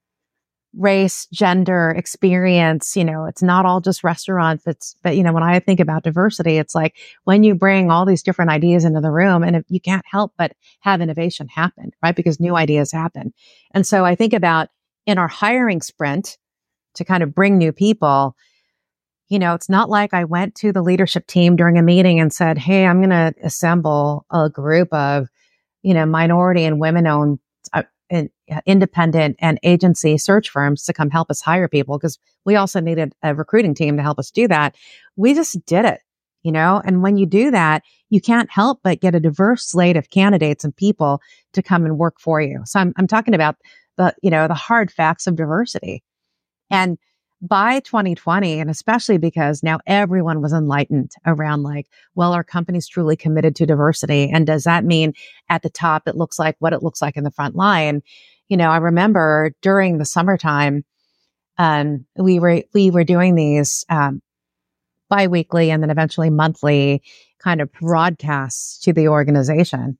race, 0.76 1.26
gender, 1.32 1.90
experience. 1.96 2.96
You 2.96 3.04
know, 3.04 3.26
it's 3.26 3.42
not 3.42 3.66
all 3.66 3.80
just 3.80 4.04
restaurants. 4.04 4.66
It's, 4.66 4.96
but 5.02 5.16
you 5.16 5.22
know, 5.22 5.32
when 5.32 5.42
I 5.42 5.60
think 5.60 5.80
about 5.80 6.02
diversity, 6.02 6.58
it's 6.58 6.74
like 6.74 6.96
when 7.24 7.44
you 7.44 7.54
bring 7.54 7.90
all 7.90 8.04
these 8.04 8.22
different 8.22 8.50
ideas 8.50 8.84
into 8.84 9.00
the 9.00 9.10
room 9.10 9.42
and 9.42 9.56
if 9.56 9.64
you 9.68 9.80
can't 9.80 10.04
help 10.06 10.32
but 10.36 10.52
have 10.80 11.00
innovation 11.00 11.48
happen, 11.48 11.92
right? 12.02 12.16
Because 12.16 12.40
new 12.40 12.56
ideas 12.56 12.92
happen. 12.92 13.32
And 13.72 13.86
so 13.86 14.04
I 14.04 14.14
think 14.14 14.32
about 14.32 14.68
in 15.06 15.18
our 15.18 15.28
hiring 15.28 15.80
sprint 15.80 16.38
to 16.94 17.04
kind 17.04 17.22
of 17.22 17.34
bring 17.34 17.58
new 17.58 17.72
people, 17.72 18.36
you 19.28 19.38
know, 19.38 19.54
it's 19.54 19.68
not 19.68 19.88
like 19.88 20.12
I 20.12 20.24
went 20.24 20.54
to 20.56 20.72
the 20.72 20.82
leadership 20.82 21.26
team 21.26 21.56
during 21.56 21.78
a 21.78 21.82
meeting 21.82 22.20
and 22.20 22.32
said, 22.32 22.58
Hey, 22.58 22.86
I'm 22.86 22.98
going 22.98 23.10
to 23.10 23.34
assemble 23.42 24.26
a 24.30 24.50
group 24.50 24.92
of, 24.92 25.28
you 25.82 25.94
know, 25.94 26.06
minority 26.06 26.64
and 26.64 26.80
women 26.80 27.06
owned 27.06 27.38
uh, 27.72 28.60
independent 28.66 29.36
and 29.38 29.58
agency 29.62 30.18
search 30.18 30.50
firms 30.50 30.84
to 30.84 30.92
come 30.92 31.10
help 31.10 31.30
us 31.30 31.40
hire 31.40 31.68
people 31.68 31.98
because 31.98 32.18
we 32.44 32.56
also 32.56 32.80
needed 32.80 33.14
a 33.22 33.34
recruiting 33.34 33.74
team 33.74 33.96
to 33.96 34.02
help 34.02 34.18
us 34.18 34.30
do 34.30 34.46
that. 34.46 34.76
We 35.16 35.34
just 35.34 35.64
did 35.64 35.86
it, 35.86 36.00
you 36.42 36.52
know, 36.52 36.82
and 36.84 37.02
when 37.02 37.16
you 37.16 37.24
do 37.24 37.50
that, 37.50 37.82
you 38.10 38.20
can't 38.20 38.50
help 38.50 38.80
but 38.84 39.00
get 39.00 39.14
a 39.14 39.20
diverse 39.20 39.64
slate 39.66 39.96
of 39.96 40.10
candidates 40.10 40.62
and 40.62 40.76
people 40.76 41.20
to 41.54 41.62
come 41.62 41.86
and 41.86 41.98
work 41.98 42.20
for 42.20 42.40
you. 42.40 42.60
So 42.66 42.78
I'm, 42.78 42.92
I'm 42.96 43.06
talking 43.06 43.34
about 43.34 43.56
the, 43.96 44.14
you 44.22 44.30
know, 44.30 44.46
the 44.46 44.54
hard 44.54 44.92
facts 44.92 45.26
of 45.26 45.36
diversity. 45.36 46.02
And 46.70 46.98
by 47.42 47.80
2020, 47.80 48.60
and 48.60 48.70
especially 48.70 49.18
because 49.18 49.62
now 49.62 49.78
everyone 49.86 50.40
was 50.40 50.52
enlightened 50.52 51.12
around 51.26 51.62
like, 51.62 51.86
well, 52.14 52.32
our 52.32 52.44
company's 52.44 52.88
truly 52.88 53.16
committed 53.16 53.54
to 53.56 53.66
diversity. 53.66 54.30
And 54.30 54.46
does 54.46 54.64
that 54.64 54.84
mean 54.84 55.12
at 55.48 55.62
the 55.62 55.70
top, 55.70 56.06
it 56.06 56.16
looks 56.16 56.38
like 56.38 56.56
what 56.58 56.72
it 56.72 56.82
looks 56.82 57.02
like 57.02 57.16
in 57.16 57.24
the 57.24 57.30
front 57.30 57.54
line? 57.54 58.02
You 58.48 58.56
know, 58.56 58.70
I 58.70 58.78
remember 58.78 59.52
during 59.62 59.98
the 59.98 60.04
summertime, 60.04 60.84
um, 61.58 62.06
we 62.16 62.38
were, 62.38 62.62
we 62.72 62.90
were 62.90 63.04
doing 63.04 63.34
these, 63.34 63.84
um, 63.88 64.22
biweekly 65.10 65.70
and 65.70 65.82
then 65.82 65.90
eventually 65.90 66.30
monthly 66.30 67.02
kind 67.42 67.60
of 67.60 67.70
broadcasts 67.72 68.78
to 68.80 68.92
the 68.92 69.08
organization. 69.08 69.98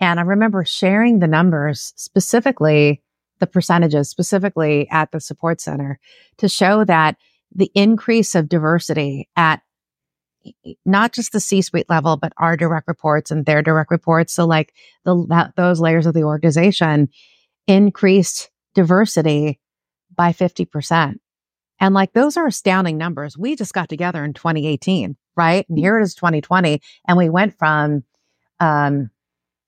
And 0.00 0.18
I 0.18 0.22
remember 0.22 0.64
sharing 0.64 1.18
the 1.18 1.26
numbers 1.26 1.92
specifically 1.96 3.02
the 3.40 3.46
percentages 3.46 4.08
specifically 4.08 4.88
at 4.90 5.10
the 5.12 5.20
support 5.20 5.60
center 5.60 5.98
to 6.38 6.48
show 6.48 6.84
that 6.84 7.16
the 7.54 7.70
increase 7.74 8.34
of 8.34 8.48
diversity 8.48 9.28
at 9.36 9.62
not 10.86 11.12
just 11.12 11.32
the 11.32 11.40
C-suite 11.40 11.90
level, 11.90 12.16
but 12.16 12.32
our 12.38 12.56
direct 12.56 12.88
reports 12.88 13.30
and 13.30 13.44
their 13.44 13.62
direct 13.62 13.90
reports. 13.90 14.32
So 14.32 14.46
like 14.46 14.72
the, 15.04 15.26
that, 15.28 15.56
those 15.56 15.80
layers 15.80 16.06
of 16.06 16.14
the 16.14 16.22
organization 16.22 17.08
increased 17.66 18.50
diversity 18.74 19.60
by 20.14 20.32
50%. 20.32 21.16
And 21.78 21.94
like 21.94 22.12
those 22.12 22.36
are 22.36 22.46
astounding 22.46 22.98
numbers. 22.98 23.36
We 23.36 23.56
just 23.56 23.74
got 23.74 23.88
together 23.88 24.24
in 24.24 24.34
2018, 24.34 25.16
right? 25.36 25.66
And 25.68 25.78
here 25.78 25.98
it 25.98 26.02
is 26.02 26.14
2020. 26.14 26.80
And 27.08 27.18
we 27.18 27.30
went 27.30 27.58
from, 27.58 28.04
um, 28.60 29.10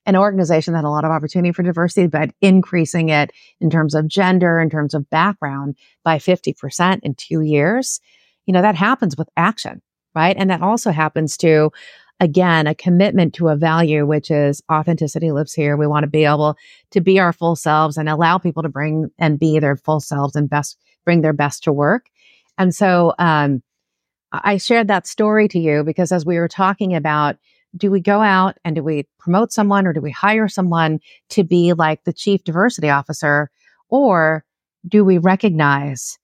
an 0.06 0.16
organization 0.16 0.72
that 0.72 0.78
had 0.78 0.84
a 0.84 0.90
lot 0.90 1.04
of 1.04 1.10
opportunity 1.10 1.52
for 1.52 1.62
diversity, 1.62 2.06
but 2.06 2.30
increasing 2.40 3.08
it 3.08 3.30
in 3.60 3.70
terms 3.70 3.94
of 3.94 4.08
gender, 4.08 4.60
in 4.60 4.70
terms 4.70 4.94
of 4.94 5.08
background 5.10 5.76
by 6.04 6.18
50% 6.18 7.00
in 7.02 7.14
two 7.14 7.42
years. 7.42 8.00
You 8.46 8.52
know, 8.52 8.62
that 8.62 8.74
happens 8.74 9.16
with 9.16 9.28
action, 9.36 9.80
right? 10.14 10.36
And 10.36 10.50
that 10.50 10.62
also 10.62 10.90
happens 10.90 11.36
to, 11.38 11.70
again, 12.18 12.66
a 12.66 12.74
commitment 12.74 13.34
to 13.34 13.48
a 13.48 13.56
value, 13.56 14.04
which 14.04 14.30
is 14.30 14.62
authenticity 14.70 15.30
lives 15.30 15.54
here. 15.54 15.76
We 15.76 15.86
want 15.86 16.02
to 16.02 16.10
be 16.10 16.24
able 16.24 16.56
to 16.90 17.00
be 17.00 17.20
our 17.20 17.32
full 17.32 17.54
selves 17.54 17.96
and 17.96 18.08
allow 18.08 18.38
people 18.38 18.64
to 18.64 18.68
bring 18.68 19.10
and 19.18 19.38
be 19.38 19.60
their 19.60 19.76
full 19.76 20.00
selves 20.00 20.34
and 20.34 20.50
best, 20.50 20.78
bring 21.04 21.20
their 21.20 21.32
best 21.32 21.62
to 21.64 21.72
work. 21.72 22.06
And 22.58 22.74
so, 22.74 23.14
um, 23.18 23.62
I 24.32 24.56
shared 24.56 24.88
that 24.88 25.06
story 25.06 25.46
to 25.48 25.58
you 25.58 25.84
because 25.84 26.10
as 26.10 26.24
we 26.24 26.38
were 26.38 26.48
talking 26.48 26.94
about 26.94 27.36
do 27.76 27.90
we 27.90 28.00
go 28.00 28.20
out 28.20 28.58
and 28.64 28.76
do 28.76 28.82
we 28.82 29.06
promote 29.18 29.52
someone 29.52 29.86
or 29.86 29.92
do 29.92 30.00
we 30.00 30.10
hire 30.10 30.48
someone 30.48 31.00
to 31.30 31.44
be 31.44 31.72
like 31.72 32.04
the 32.04 32.12
chief 32.12 32.44
diversity 32.44 32.90
officer? 32.90 33.50
Or 33.88 34.44
do 34.86 35.04
we 35.04 35.18
recognize 35.18 36.18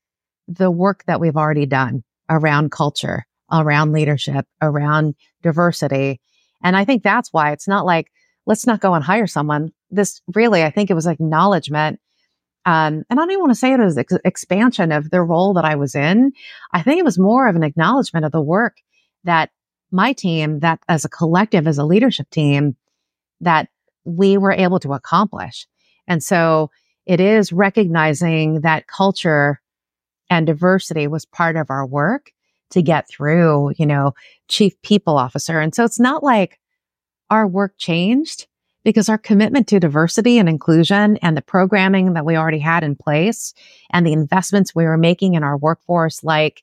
the 0.46 0.70
work 0.70 1.04
that 1.06 1.20
we've 1.20 1.36
already 1.36 1.66
done 1.66 2.02
around 2.28 2.70
culture, 2.70 3.26
around 3.50 3.92
leadership, 3.92 4.46
around 4.60 5.14
diversity? 5.42 6.20
And 6.62 6.76
I 6.76 6.84
think 6.84 7.02
that's 7.02 7.32
why 7.32 7.52
it's 7.52 7.68
not 7.68 7.86
like, 7.86 8.10
let's 8.46 8.66
not 8.66 8.80
go 8.80 8.94
and 8.94 9.04
hire 9.04 9.26
someone. 9.26 9.72
This 9.90 10.20
really, 10.34 10.64
I 10.64 10.70
think 10.70 10.90
it 10.90 10.94
was 10.94 11.06
acknowledgement. 11.06 12.00
Um, 12.66 13.04
and 13.08 13.18
I 13.18 13.22
don't 13.22 13.30
even 13.30 13.40
want 13.40 13.52
to 13.52 13.58
say 13.58 13.72
it 13.72 13.80
as 13.80 13.96
ex- 13.96 14.12
expansion 14.24 14.92
of 14.92 15.10
the 15.10 15.22
role 15.22 15.54
that 15.54 15.64
I 15.64 15.76
was 15.76 15.94
in. 15.94 16.32
I 16.72 16.82
think 16.82 16.98
it 16.98 17.04
was 17.04 17.18
more 17.18 17.48
of 17.48 17.56
an 17.56 17.62
acknowledgement 17.62 18.26
of 18.26 18.32
the 18.32 18.42
work 18.42 18.76
that 19.24 19.50
my 19.90 20.12
team 20.12 20.60
that 20.60 20.80
as 20.88 21.04
a 21.04 21.08
collective, 21.08 21.66
as 21.66 21.78
a 21.78 21.84
leadership 21.84 22.28
team, 22.30 22.76
that 23.40 23.68
we 24.04 24.36
were 24.36 24.52
able 24.52 24.80
to 24.80 24.92
accomplish. 24.92 25.66
And 26.06 26.22
so 26.22 26.70
it 27.06 27.20
is 27.20 27.52
recognizing 27.52 28.62
that 28.62 28.86
culture 28.86 29.60
and 30.30 30.46
diversity 30.46 31.06
was 31.06 31.24
part 31.24 31.56
of 31.56 31.70
our 31.70 31.86
work 31.86 32.32
to 32.70 32.82
get 32.82 33.08
through, 33.08 33.72
you 33.78 33.86
know, 33.86 34.14
chief 34.48 34.80
people 34.82 35.16
officer. 35.16 35.58
And 35.58 35.74
so 35.74 35.84
it's 35.84 36.00
not 36.00 36.22
like 36.22 36.58
our 37.30 37.46
work 37.46 37.74
changed 37.78 38.46
because 38.84 39.08
our 39.08 39.18
commitment 39.18 39.66
to 39.68 39.80
diversity 39.80 40.38
and 40.38 40.48
inclusion 40.48 41.16
and 41.18 41.36
the 41.36 41.42
programming 41.42 42.14
that 42.14 42.24
we 42.24 42.36
already 42.36 42.58
had 42.58 42.84
in 42.84 42.94
place 42.96 43.52
and 43.90 44.06
the 44.06 44.12
investments 44.12 44.74
we 44.74 44.84
were 44.84 44.96
making 44.98 45.34
in 45.34 45.42
our 45.42 45.56
workforce, 45.56 46.22
like 46.22 46.62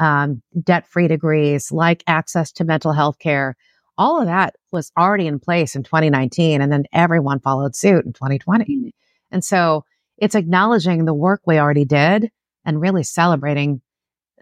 um, 0.00 0.42
debt 0.60 0.88
free 0.88 1.06
degrees, 1.06 1.70
like 1.70 2.02
access 2.06 2.50
to 2.52 2.64
mental 2.64 2.92
health 2.92 3.18
care. 3.20 3.54
All 3.98 4.18
of 4.18 4.26
that 4.26 4.56
was 4.72 4.90
already 4.98 5.26
in 5.26 5.38
place 5.38 5.76
in 5.76 5.82
2019. 5.84 6.62
And 6.62 6.72
then 6.72 6.84
everyone 6.92 7.38
followed 7.38 7.76
suit 7.76 8.06
in 8.06 8.14
2020. 8.14 8.94
And 9.30 9.44
so 9.44 9.84
it's 10.16 10.34
acknowledging 10.34 11.04
the 11.04 11.14
work 11.14 11.42
we 11.46 11.58
already 11.58 11.84
did 11.84 12.30
and 12.64 12.80
really 12.80 13.02
celebrating 13.02 13.82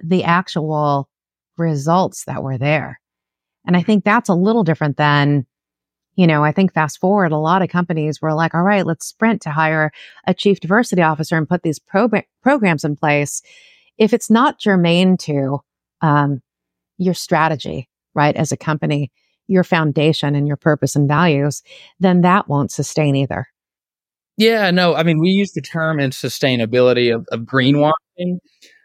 the 0.02 0.24
actual 0.24 1.08
results 1.56 2.24
that 2.26 2.42
were 2.42 2.56
there. 2.56 3.00
And 3.66 3.76
I 3.76 3.82
think 3.82 4.04
that's 4.04 4.28
a 4.28 4.34
little 4.34 4.62
different 4.62 4.96
than, 4.96 5.44
you 6.14 6.26
know, 6.26 6.44
I 6.44 6.52
think 6.52 6.72
fast 6.72 7.00
forward, 7.00 7.32
a 7.32 7.36
lot 7.36 7.62
of 7.62 7.68
companies 7.68 8.22
were 8.22 8.32
like, 8.32 8.54
all 8.54 8.62
right, 8.62 8.86
let's 8.86 9.06
sprint 9.06 9.42
to 9.42 9.50
hire 9.50 9.90
a 10.26 10.34
chief 10.34 10.60
diversity 10.60 11.02
officer 11.02 11.36
and 11.36 11.48
put 11.48 11.64
these 11.64 11.80
pro- 11.80 12.08
programs 12.42 12.84
in 12.84 12.94
place 12.94 13.42
if 13.98 14.12
it's 14.12 14.30
not 14.30 14.60
germane 14.60 15.16
to 15.18 15.60
um, 16.00 16.40
your 16.96 17.14
strategy, 17.14 17.88
right, 18.14 18.36
as 18.36 18.52
a 18.52 18.56
company, 18.56 19.10
your 19.48 19.64
foundation 19.64 20.34
and 20.34 20.46
your 20.46 20.56
purpose 20.56 20.94
and 20.94 21.08
values, 21.08 21.62
then 21.98 22.20
that 22.20 22.48
won't 22.48 22.70
sustain 22.70 23.16
either. 23.16 23.46
Yeah, 24.36 24.70
no, 24.70 24.94
I 24.94 25.02
mean, 25.02 25.18
we 25.18 25.30
use 25.30 25.52
the 25.52 25.60
term 25.60 25.98
in 25.98 26.10
sustainability 26.10 27.12
of, 27.12 27.26
of 27.32 27.40
greenwashing. 27.40 28.38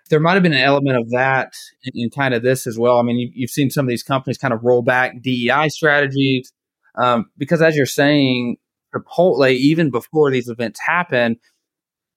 There 0.10 0.20
might 0.20 0.34
have 0.34 0.44
been 0.44 0.54
an 0.54 0.62
element 0.62 0.98
of 0.98 1.10
that 1.12 1.54
in, 1.84 1.92
in 1.96 2.10
kind 2.10 2.34
of 2.34 2.42
this 2.42 2.66
as 2.66 2.80
well. 2.80 2.98
I 2.98 3.04
mean, 3.04 3.32
you, 3.36 3.44
have 3.46 3.52
seen 3.52 3.70
some 3.70 3.86
of 3.86 3.90
these 3.90 4.04
companies 4.04 4.38
kind 4.38 4.54
of 4.54 4.64
roll 4.64 4.82
back 4.82 5.22
DEI 5.22 5.70
strategies 5.70 6.52
um, 7.00 7.26
because, 7.38 7.62
as 7.62 7.76
you're 7.76 7.86
saying, 7.86 8.58
Chipotle, 8.96 9.52
even 9.52 9.92
before 9.92 10.32
these 10.32 10.50
events 10.50 10.80
happen, 10.80 11.38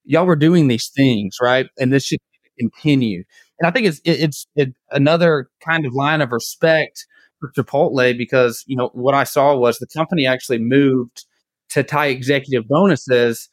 y'all 0.04 0.26
were 0.26 0.36
doing 0.36 0.68
these 0.68 0.88
things, 0.88 1.36
right? 1.40 1.66
And 1.78 1.92
this 1.92 2.04
should 2.04 2.20
continue. 2.58 3.24
And 3.58 3.66
I 3.66 3.70
think 3.70 3.86
it's 3.86 4.00
it, 4.00 4.20
it's 4.20 4.46
it, 4.56 4.74
another 4.90 5.48
kind 5.60 5.86
of 5.86 5.94
line 5.94 6.20
of 6.20 6.32
respect 6.32 7.06
for 7.40 7.52
Chipotle 7.52 8.16
because 8.16 8.64
you 8.66 8.76
know 8.76 8.90
what 8.92 9.14
I 9.14 9.24
saw 9.24 9.56
was 9.56 9.78
the 9.78 9.86
company 9.86 10.26
actually 10.26 10.58
moved 10.58 11.24
to 11.70 11.82
tie 11.82 12.06
executive 12.06 12.68
bonuses 12.68 13.48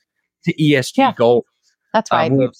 to 0.45 0.53
ESG 0.55 0.97
yeah, 0.97 1.13
goals. 1.13 1.45
That's 1.93 2.11
right. 2.11 2.31
Um, 2.31 2.51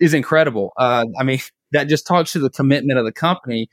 is 0.00 0.14
incredible. 0.14 0.72
Uh, 0.76 1.04
I 1.18 1.24
mean, 1.24 1.40
that 1.72 1.84
just 1.84 2.06
talks 2.06 2.32
to 2.32 2.38
the 2.38 2.50
commitment 2.50 2.98
of 2.98 3.04
the 3.04 3.12
company. 3.12 3.68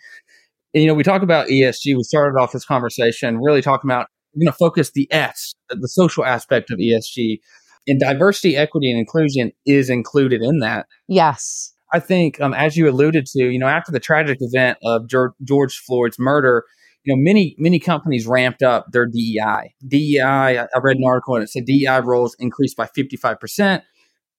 And, 0.73 0.83
you 0.83 0.87
know, 0.87 0.93
we 0.93 1.03
talk 1.03 1.21
about 1.21 1.47
ESG. 1.47 1.95
We 1.95 2.03
started 2.03 2.37
off 2.37 2.51
this 2.51 2.65
conversation 2.65 3.39
really 3.39 3.61
talking 3.61 3.89
about 3.89 4.07
we're 4.35 4.41
going 4.45 4.51
to 4.51 4.57
focus 4.57 4.91
the 4.91 5.07
S, 5.11 5.55
the 5.69 5.87
social 5.87 6.23
aspect 6.23 6.69
of 6.69 6.77
ESG, 6.77 7.39
and 7.87 7.99
diversity, 7.99 8.55
equity, 8.55 8.91
and 8.91 8.99
inclusion 8.99 9.51
is 9.65 9.89
included 9.89 10.41
in 10.41 10.59
that. 10.59 10.85
Yes. 11.07 11.73
I 11.93 11.99
think, 11.99 12.41
um, 12.41 12.53
as 12.53 12.75
you 12.75 12.89
alluded 12.89 13.25
to, 13.27 13.43
you 13.43 13.59
know, 13.59 13.67
after 13.67 13.91
the 13.91 13.99
tragic 13.99 14.37
event 14.41 14.77
of 14.83 15.07
George 15.07 15.77
Floyd's 15.85 16.17
murder, 16.19 16.65
you 17.03 17.15
know, 17.15 17.21
many 17.21 17.55
many 17.57 17.79
companies 17.79 18.27
ramped 18.27 18.61
up 18.61 18.87
their 18.91 19.05
DEI. 19.05 19.73
DEI, 19.87 20.59
I 20.59 20.79
read 20.81 20.97
an 20.97 21.03
article 21.05 21.35
and 21.35 21.43
it 21.43 21.49
said 21.49 21.65
DEI 21.65 22.01
roles 22.01 22.35
increased 22.39 22.75
by 22.75 22.87
fifty 22.87 23.15
five 23.15 23.39
percent. 23.39 23.83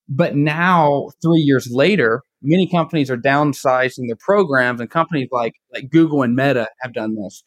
But 0.09 0.37
now, 0.37 1.09
three 1.23 1.41
years 1.41 1.69
later, 1.71 2.23
many 2.43 2.69
companies 2.69 3.11
are 3.11 3.17
downsizing 3.17 4.07
their 4.07 4.17
programs, 4.19 4.81
and 4.81 4.91
companies 4.91 5.29
like 5.33 5.55
like 5.73 5.91
Google 5.91 6.23
and 6.23 6.37
Meta 6.37 6.69
have 6.83 6.93
done 6.93 7.15
this. 7.15 7.43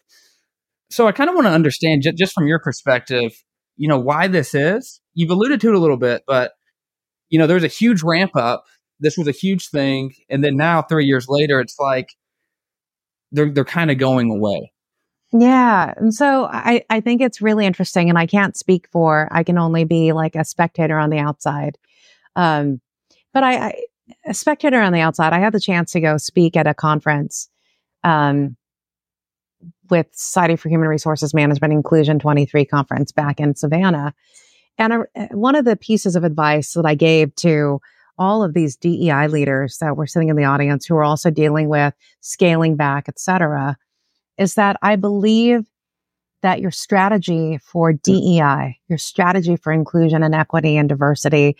So 0.89 1.07
I 1.07 1.11
kind 1.11 1.29
of 1.29 1.35
want 1.35 1.47
to 1.47 1.53
understand, 1.53 2.01
j- 2.01 2.11
just 2.11 2.33
from 2.33 2.47
your 2.47 2.59
perspective, 2.59 3.31
you 3.77 3.87
know, 3.87 3.99
why 3.99 4.27
this 4.27 4.53
is. 4.55 5.01
You've 5.13 5.29
alluded 5.29 5.61
to 5.61 5.69
it 5.69 5.75
a 5.75 5.79
little 5.79 5.97
bit, 5.97 6.23
but 6.25 6.53
you 7.29 7.39
know, 7.39 7.47
there's 7.47 7.63
a 7.63 7.67
huge 7.67 8.03
ramp 8.03 8.31
up 8.35 8.65
this 9.01 9.17
was 9.17 9.27
a 9.27 9.31
huge 9.31 9.69
thing, 9.69 10.13
and 10.29 10.43
then 10.43 10.55
now 10.55 10.81
three 10.81 11.05
years 11.05 11.27
later, 11.27 11.59
it's 11.59 11.77
like 11.79 12.09
they're 13.31 13.51
they're 13.51 13.65
kind 13.65 13.91
of 13.91 13.97
going 13.97 14.31
away. 14.31 14.71
Yeah. 15.33 15.93
And 15.95 16.13
so 16.13 16.45
I, 16.45 16.83
I 16.89 16.99
think 16.99 17.21
it's 17.21 17.41
really 17.41 17.65
interesting 17.65 18.09
and 18.09 18.17
I 18.17 18.25
can't 18.25 18.57
speak 18.57 18.89
for, 18.91 19.29
I 19.31 19.43
can 19.43 19.57
only 19.57 19.85
be 19.85 20.11
like 20.11 20.35
a 20.35 20.43
spectator 20.43 20.97
on 20.99 21.09
the 21.09 21.19
outside. 21.19 21.77
Um, 22.35 22.81
but 23.33 23.43
I, 23.43 23.67
I 23.67 23.73
a 24.25 24.33
spectator 24.33 24.81
on 24.81 24.91
the 24.91 24.99
outside, 24.99 25.31
I 25.31 25.39
had 25.39 25.53
the 25.53 25.59
chance 25.59 25.93
to 25.93 26.01
go 26.01 26.17
speak 26.17 26.57
at 26.57 26.67
a 26.67 26.73
conference, 26.73 27.49
um, 28.03 28.57
with 29.89 30.07
Society 30.11 30.57
for 30.57 30.67
Human 30.67 30.89
Resources 30.89 31.33
Management 31.33 31.73
Inclusion 31.73 32.19
23 32.19 32.65
conference 32.65 33.13
back 33.13 33.39
in 33.39 33.55
Savannah. 33.55 34.13
And 34.77 35.05
one 35.31 35.55
of 35.55 35.63
the 35.63 35.77
pieces 35.77 36.15
of 36.15 36.25
advice 36.25 36.73
that 36.73 36.85
I 36.85 36.95
gave 36.95 37.33
to 37.35 37.79
all 38.17 38.43
of 38.43 38.53
these 38.53 38.75
DEI 38.75 39.27
leaders 39.27 39.77
that 39.79 39.97
were 39.97 40.07
sitting 40.07 40.29
in 40.29 40.35
the 40.35 40.43
audience 40.43 40.85
who 40.85 40.95
are 40.95 41.03
also 41.03 41.29
dealing 41.29 41.69
with 41.69 41.93
scaling 42.21 42.75
back, 42.75 43.05
et 43.07 43.19
cetera, 43.19 43.77
is 44.37 44.55
that 44.55 44.77
I 44.81 44.95
believe 44.95 45.65
that 46.41 46.61
your 46.61 46.71
strategy 46.71 47.59
for 47.63 47.91
hmm. 47.91 47.97
DEI, 48.03 48.77
your 48.87 48.97
strategy 48.97 49.55
for 49.55 49.71
inclusion 49.71 50.23
and 50.23 50.35
equity 50.35 50.77
and 50.77 50.89
diversity 50.89 51.55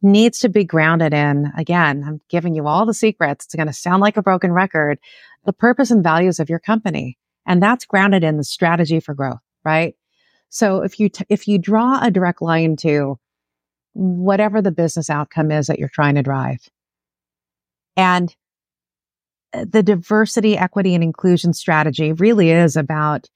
needs 0.00 0.38
to 0.40 0.48
be 0.48 0.64
grounded 0.64 1.12
in, 1.12 1.52
again, 1.56 2.04
I'm 2.06 2.20
giving 2.28 2.54
you 2.54 2.66
all 2.66 2.86
the 2.86 2.94
secrets. 2.94 3.46
It's 3.46 3.54
going 3.54 3.66
to 3.66 3.72
sound 3.72 4.00
like 4.00 4.16
a 4.16 4.22
broken 4.22 4.52
record, 4.52 4.98
the 5.44 5.52
purpose 5.52 5.90
and 5.90 6.04
values 6.04 6.38
of 6.38 6.48
your 6.48 6.60
company. 6.60 7.18
And 7.46 7.62
that's 7.62 7.84
grounded 7.84 8.22
in 8.22 8.36
the 8.36 8.44
strategy 8.44 9.00
for 9.00 9.14
growth, 9.14 9.40
right? 9.64 9.96
So 10.50 10.82
if 10.82 11.00
you, 11.00 11.08
t- 11.08 11.24
if 11.28 11.48
you 11.48 11.58
draw 11.58 12.00
a 12.00 12.10
direct 12.10 12.40
line 12.40 12.76
to 12.76 13.18
whatever 13.98 14.62
the 14.62 14.70
business 14.70 15.10
outcome 15.10 15.50
is 15.50 15.66
that 15.66 15.78
you're 15.78 15.88
trying 15.88 16.14
to 16.14 16.22
drive 16.22 16.60
and 17.96 18.34
uh, 19.52 19.64
the 19.68 19.82
diversity, 19.82 20.56
equity, 20.56 20.94
and 20.94 21.02
inclusion 21.02 21.52
strategy 21.52 22.12
really 22.12 22.50
is 22.50 22.76
about 22.76 23.28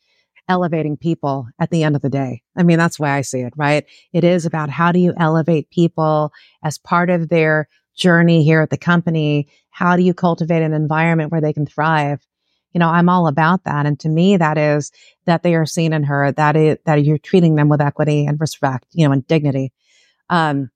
elevating 0.49 0.97
people 0.97 1.49
at 1.59 1.71
the 1.71 1.83
end 1.83 1.97
of 1.97 2.03
the 2.03 2.09
day. 2.09 2.43
I 2.57 2.63
mean, 2.63 2.79
that's 2.79 2.99
why 2.99 3.11
I 3.11 3.23
see 3.23 3.41
it, 3.41 3.53
right? 3.57 3.85
It 4.13 4.23
is 4.23 4.47
about 4.47 4.71
how 4.71 4.93
do 4.93 5.01
you 5.01 5.15
elevate 5.17 5.71
people 5.71 6.33
as 6.63 6.79
part 6.79 7.11
of 7.11 7.29
their 7.29 7.69
journey 7.97 8.45
here 8.45 8.61
at 8.61 8.71
the 8.71 8.77
company? 8.77 9.49
How 9.71 9.97
do 9.97 10.03
you 10.03 10.15
cultivate 10.15 10.63
an 10.63 10.75
environment 10.75 11.33
where 11.33 11.41
they 11.41 11.53
can 11.53 11.67
thrive? 11.67 12.25
You 12.73 12.79
know, 12.79 12.89
I'm 12.89 13.09
all 13.09 13.27
about 13.27 13.65
that. 13.65 13.85
And 13.85 13.99
to 14.01 14.09
me, 14.09 14.37
that 14.37 14.59
is 14.59 14.93
that 15.27 15.43
they 15.43 15.55
are 15.55 15.67
seen 15.67 15.93
and 15.93 16.07
heard, 16.07 16.37
that 16.37 16.57
is, 16.57 16.79
that 16.87 17.05
you're 17.05 17.19
treating 17.19 17.57
them 17.57 17.69
with 17.69 17.81
equity 17.81 18.27
and 18.27 18.41
respect, 18.41 18.87
you 18.93 19.07
know, 19.07 19.13
and 19.13 19.27
dignity. 19.27 19.73
Um, 20.33 20.71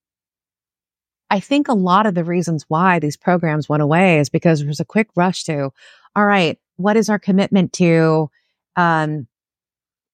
I 1.31 1.41
think 1.41 1.67
a 1.67 1.73
lot 1.73 2.07
of 2.07 2.15
the 2.15 2.23
reasons 2.23 2.67
why 2.69 2.99
these 2.99 3.17
programs 3.17 3.69
went 3.69 3.83
away 3.83 4.21
is 4.21 4.29
because 4.29 4.61
there 4.61 4.69
was 4.69 4.81
a 4.81 4.85
quick 4.85 5.09
rush 5.17 5.45
to, 5.45 5.71
all 6.15 6.27
right, 6.27 6.59
what 6.77 6.97
is 6.97 7.09
our 7.09 7.19
commitment 7.19 7.73
to, 7.73 8.31
um, 8.77 9.27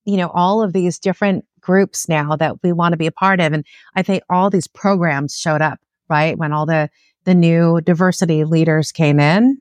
you 0.05 0.16
know, 0.16 0.28
all 0.28 0.62
of 0.62 0.72
these 0.72 0.99
different 0.99 1.45
groups 1.61 2.09
now 2.09 2.36
that 2.36 2.62
we 2.62 2.72
want 2.72 2.93
to 2.93 2.97
be 2.97 3.09
a 3.09 3.12
part 3.12 3.40
of. 3.40 3.53
And 3.53 3.66
I 3.97 4.03
think 4.03 4.22
all 4.30 4.49
these 4.49 4.68
programs 4.68 5.36
showed 5.36 5.61
up, 5.61 5.80
right? 6.09 6.38
When 6.38 6.53
all 6.53 6.64
the, 6.64 6.88
the 7.24 7.34
new 7.34 7.80
diversity 7.80 8.45
leaders 8.45 8.93
came 8.93 9.18
in. 9.18 9.61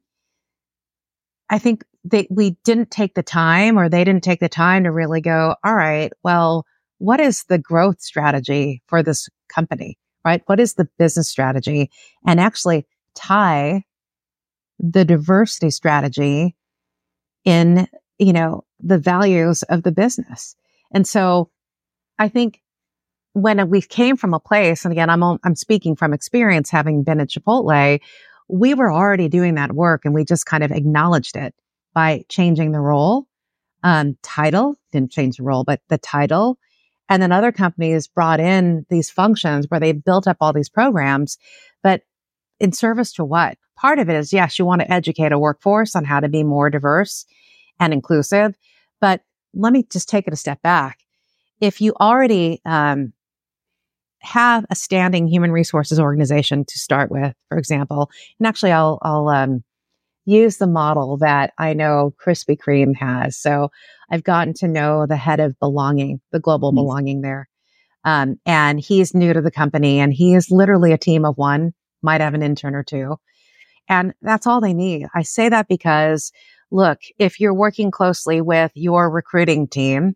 I 1.50 1.58
think 1.58 1.84
they, 2.04 2.28
we 2.30 2.52
didn't 2.64 2.92
take 2.92 3.16
the 3.16 3.24
time 3.24 3.78
or 3.78 3.90
they 3.90 4.04
didn't 4.04 4.24
take 4.24 4.40
the 4.40 4.50
time 4.50 4.84
to 4.84 4.92
really 4.92 5.22
go, 5.22 5.56
all 5.64 5.76
right, 5.76 6.14
well, 6.24 6.66
what 7.02 7.20
is 7.20 7.44
the 7.50 7.58
growth 7.58 8.02
strategy 8.02 8.82
for 8.88 9.04
this 9.04 9.28
company? 9.50 9.98
right? 10.24 10.42
What 10.46 10.60
is 10.60 10.76
the 10.76 10.88
business 10.98 11.30
strategy? 11.30 11.90
And 12.26 12.40
actually 12.40 12.86
tie 13.16 13.84
the 14.80 15.06
diversity 15.06 15.70
strategy 15.70 16.56
in, 17.46 17.88
you 18.18 18.34
know, 18.34 18.64
the 18.80 18.98
values 18.98 19.64
of 19.64 19.84
the 19.84 19.92
business. 19.92 20.56
And 20.94 21.08
so 21.08 21.50
I 22.20 22.30
think 22.30 22.62
when 23.34 23.70
we 23.70 23.82
came 23.82 24.18
from 24.18 24.34
a 24.34 24.40
place, 24.40 24.84
and 24.86 24.92
again, 24.92 25.10
I'm, 25.10 25.24
I'm 25.24 25.56
speaking 25.56 25.96
from 25.96 26.14
experience 26.14 26.70
having 26.70 27.04
been 27.04 27.20
at 27.20 27.30
Chipotle, 27.30 28.00
we 28.50 28.74
were 28.74 28.92
already 28.92 29.30
doing 29.30 29.56
that 29.56 29.72
work 29.72 30.02
and 30.04 30.14
we 30.14 30.26
just 30.26 30.46
kind 30.46 30.64
of 30.64 30.72
acknowledged 30.72 31.38
it 31.38 31.56
by 31.94 32.26
changing 32.28 32.72
the 32.72 32.80
role, 32.80 33.28
um, 33.84 34.18
title, 34.22 34.76
didn't 34.92 35.12
change 35.12 35.38
the 35.38 35.44
role, 35.44 35.64
but 35.64 35.82
the 35.88 35.98
title 35.98 36.58
and 37.12 37.22
then 37.22 37.34
other 37.34 37.52
companies 37.52 38.08
brought 38.08 38.40
in 38.40 38.86
these 38.90 39.10
functions 39.10 39.66
where 39.68 39.82
they 39.82 39.92
built 39.92 40.30
up 40.30 40.38
all 40.40 40.54
these 40.54 40.70
programs, 40.70 41.38
but 41.84 42.04
in 42.62 42.72
service 42.72 43.12
to 43.12 43.26
what? 43.26 43.58
Part 43.76 44.00
of 44.00 44.10
it 44.10 44.16
is, 44.16 44.32
yes, 44.32 44.58
you 44.58 44.64
want 44.64 44.80
to 44.80 44.90
educate 44.90 45.34
a 45.34 45.38
workforce 45.38 45.94
on 45.94 46.06
how 46.06 46.22
to 46.22 46.30
be 46.30 46.44
more 46.46 46.70
diverse 46.70 47.26
and 47.82 47.92
inclusive. 47.92 48.56
But 49.02 49.24
let 49.54 49.74
me 49.74 49.84
just 49.92 50.08
take 50.08 50.26
it 50.26 50.34
a 50.34 50.38
step 50.38 50.62
back. 50.62 51.00
If 51.60 51.82
you 51.82 51.94
already, 52.00 52.62
um, 52.64 53.12
have 54.22 54.66
a 54.70 54.76
standing 54.76 55.28
human 55.28 55.52
resources 55.52 56.00
organization 56.00 56.64
to 56.64 56.80
start 56.80 57.12
with, 57.12 57.36
for 57.50 57.58
example, 57.58 58.10
and 58.40 58.48
actually 58.48 58.72
I'll, 58.72 59.00
I'll, 59.02 59.28
um, 59.28 59.66
use 60.26 60.58
the 60.58 60.68
model 60.68 61.18
that 61.18 61.54
I 61.58 61.74
know 61.74 62.14
Krispy 62.24 62.58
Kreme 62.58 62.96
has. 62.96 63.38
So 63.38 63.70
I've 64.10 64.24
gotten 64.24 64.54
to 64.56 64.68
know 64.68 65.06
the 65.06 65.18
head 65.18 65.40
of 65.40 65.60
belonging, 65.60 66.22
the 66.32 66.40
global 66.40 66.72
mm-hmm. 66.72 66.78
belonging 66.78 67.22
there. 67.22 67.48
Um, 68.04 68.40
and 68.46 68.80
he's 68.80 69.14
new 69.14 69.34
to 69.34 69.42
the 69.42 69.52
company 69.52 70.00
and 70.00 70.12
he 70.14 70.34
is 70.34 70.50
literally 70.50 70.92
a 70.92 70.98
team 70.98 71.24
of 71.24 71.38
one, 71.38 71.74
might 72.02 72.22
have 72.22 72.34
an 72.34 72.42
intern 72.44 72.76
or 72.76 72.84
two. 72.84 73.18
And 73.88 74.14
that's 74.22 74.48
all 74.48 74.62
they 74.62 74.74
need. 74.74 75.08
I 75.14 75.22
say 75.24 75.50
that 75.50 75.68
because 75.68 76.32
look, 76.72 77.00
if 77.20 77.40
you're 77.40 77.54
working 77.54 77.92
closely 77.92 78.42
with 78.42 78.72
your 78.74 79.10
recruiting 79.10 79.68
team 79.68 80.16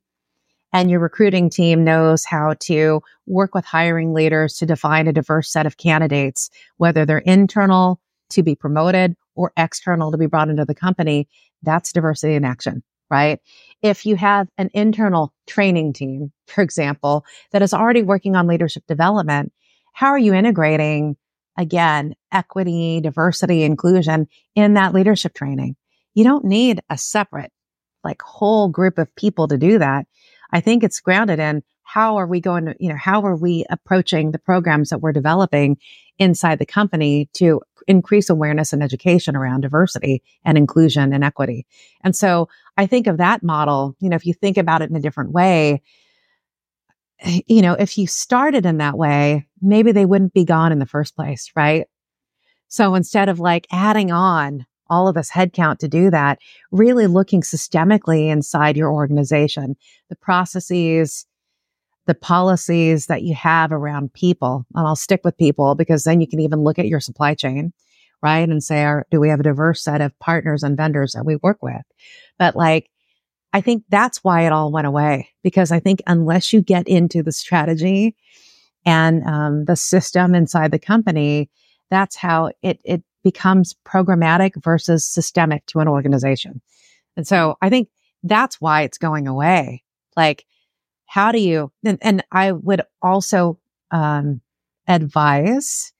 and 0.73 0.89
your 0.89 0.99
recruiting 0.99 1.49
team 1.49 1.83
knows 1.83 2.25
how 2.25 2.55
to 2.61 3.01
work 3.27 3.53
with 3.53 3.65
hiring 3.65 4.13
leaders 4.13 4.55
to 4.57 4.65
define 4.65 5.07
a 5.07 5.13
diverse 5.13 5.51
set 5.51 5.65
of 5.65 5.77
candidates, 5.77 6.49
whether 6.77 7.05
they're 7.05 7.19
internal 7.19 7.99
to 8.29 8.41
be 8.41 8.55
promoted 8.55 9.15
or 9.35 9.51
external 9.57 10.11
to 10.11 10.17
be 10.17 10.25
brought 10.25 10.49
into 10.49 10.65
the 10.65 10.75
company, 10.75 11.27
that's 11.61 11.91
diversity 11.91 12.35
in 12.35 12.45
action, 12.45 12.83
right? 13.09 13.39
If 13.81 14.05
you 14.05 14.15
have 14.15 14.47
an 14.57 14.69
internal 14.73 15.33
training 15.47 15.93
team, 15.93 16.31
for 16.47 16.61
example, 16.61 17.25
that 17.51 17.61
is 17.61 17.73
already 17.73 18.01
working 18.01 18.35
on 18.35 18.47
leadership 18.47 18.83
development, 18.87 19.51
how 19.93 20.07
are 20.07 20.19
you 20.19 20.33
integrating 20.33 21.15
again, 21.57 22.15
equity, 22.31 22.99
diversity, 23.01 23.63
inclusion 23.63 24.27
in 24.55 24.73
that 24.73 24.93
leadership 24.93 25.33
training? 25.33 25.75
You 26.13 26.23
don't 26.23 26.45
need 26.45 26.81
a 26.89 26.97
separate, 26.97 27.51
like 28.03 28.21
whole 28.21 28.67
group 28.69 28.97
of 28.97 29.13
people 29.15 29.47
to 29.47 29.57
do 29.57 29.79
that. 29.79 30.05
I 30.55 30.61
think 30.61 30.85
it's 30.85 31.01
grounded 31.01 31.37
in 31.37 31.63
how 31.83 32.15
are 32.15 32.25
we 32.25 32.39
going 32.39 32.63
to, 32.67 32.75
you 32.79 32.87
know, 32.87 32.95
how 32.95 33.21
are 33.23 33.35
we 33.35 33.65
approaching 33.69 34.31
the 34.31 34.39
programs 34.39 34.89
that 34.89 35.01
we're 35.01 35.11
developing 35.11 35.75
inside 36.17 36.59
the 36.59 36.65
company 36.65 37.29
to 37.33 37.59
increase 37.87 38.29
awareness 38.29 38.71
and 38.71 38.81
education 38.81 39.35
around 39.35 39.61
diversity 39.61 40.23
and 40.45 40.57
inclusion 40.57 41.11
and 41.11 41.25
equity. 41.25 41.65
And 42.05 42.15
so 42.15 42.47
I 42.77 42.85
think 42.85 43.05
of 43.07 43.17
that 43.17 43.43
model, 43.43 43.97
you 43.99 44.07
know, 44.07 44.15
if 44.15 44.25
you 44.25 44.33
think 44.33 44.57
about 44.57 44.81
it 44.81 44.89
in 44.89 44.95
a 44.95 45.01
different 45.01 45.33
way, 45.33 45.81
eh, 47.19 47.41
you 47.47 47.61
know, 47.61 47.73
if 47.73 47.97
you 47.97 48.07
started 48.07 48.65
in 48.65 48.77
that 48.77 48.97
way, 48.97 49.45
maybe 49.61 49.91
they 49.91 50.05
wouldn't 50.05 50.33
be 50.33 50.45
gone 50.45 50.71
in 50.71 50.79
the 50.79 50.85
first 50.85 51.17
place, 51.17 51.51
right? 51.53 51.85
So 52.69 52.95
instead 52.95 53.27
of 53.27 53.41
like 53.41 53.67
adding 53.73 54.09
on 54.09 54.65
all 54.89 55.07
of 55.07 55.15
this 55.15 55.31
headcount 55.31 55.79
to 55.79 55.87
do 55.87 56.09
that, 56.11 56.39
really 56.71 57.07
looking 57.07 57.41
systemically 57.41 58.29
inside 58.29 58.77
your 58.77 58.91
organization, 58.91 59.75
the 60.09 60.15
processes, 60.15 61.25
the 62.05 62.15
policies 62.15 63.07
that 63.07 63.23
you 63.23 63.33
have 63.33 63.71
around 63.71 64.13
people. 64.13 64.65
And 64.75 64.87
I'll 64.87 64.95
stick 64.95 65.21
with 65.23 65.37
people 65.37 65.75
because 65.75 66.03
then 66.03 66.21
you 66.21 66.27
can 66.27 66.39
even 66.39 66.63
look 66.63 66.77
at 66.77 66.87
your 66.87 66.99
supply 66.99 67.33
chain, 67.33 67.73
right? 68.21 68.47
And 68.47 68.63
say, 68.63 68.83
are, 68.83 69.05
do 69.11 69.19
we 69.19 69.29
have 69.29 69.39
a 69.39 69.43
diverse 69.43 69.83
set 69.83 70.01
of 70.01 70.17
partners 70.19 70.63
and 70.63 70.77
vendors 70.77 71.13
that 71.13 71.25
we 71.25 71.37
work 71.37 71.57
with? 71.61 71.81
But 72.37 72.55
like, 72.55 72.89
I 73.53 73.61
think 73.61 73.83
that's 73.89 74.23
why 74.23 74.45
it 74.45 74.51
all 74.51 74.71
went 74.71 74.87
away 74.87 75.29
because 75.41 75.71
I 75.71 75.79
think 75.79 76.01
unless 76.07 76.51
you 76.51 76.61
get 76.61 76.87
into 76.87 77.23
the 77.23 77.31
strategy 77.31 78.15
and 78.85 79.23
um, 79.23 79.65
the 79.65 79.75
system 79.75 80.35
inside 80.35 80.71
the 80.71 80.79
company, 80.79 81.49
that's 81.89 82.15
how 82.15 82.51
it, 82.61 82.81
it 82.83 83.03
becomes 83.25 83.75
programmatic 83.85 84.51
versus 84.63 85.05
systemic 85.05 85.65
to 85.65 85.79
an 85.79 85.89
organization. 85.89 86.61
And 87.17 87.27
so 87.27 87.57
I 87.61 87.69
think 87.69 87.89
that's 88.23 88.61
why 88.61 88.83
it's 88.83 88.97
going 88.97 89.27
away. 89.27 89.83
Like, 90.15 90.45
how 91.05 91.33
do 91.33 91.39
you, 91.39 91.73
and, 91.83 91.97
and 92.01 92.23
I 92.31 92.53
would 92.53 92.83
also, 93.01 93.59
um, 93.91 94.39
advise 94.87 95.91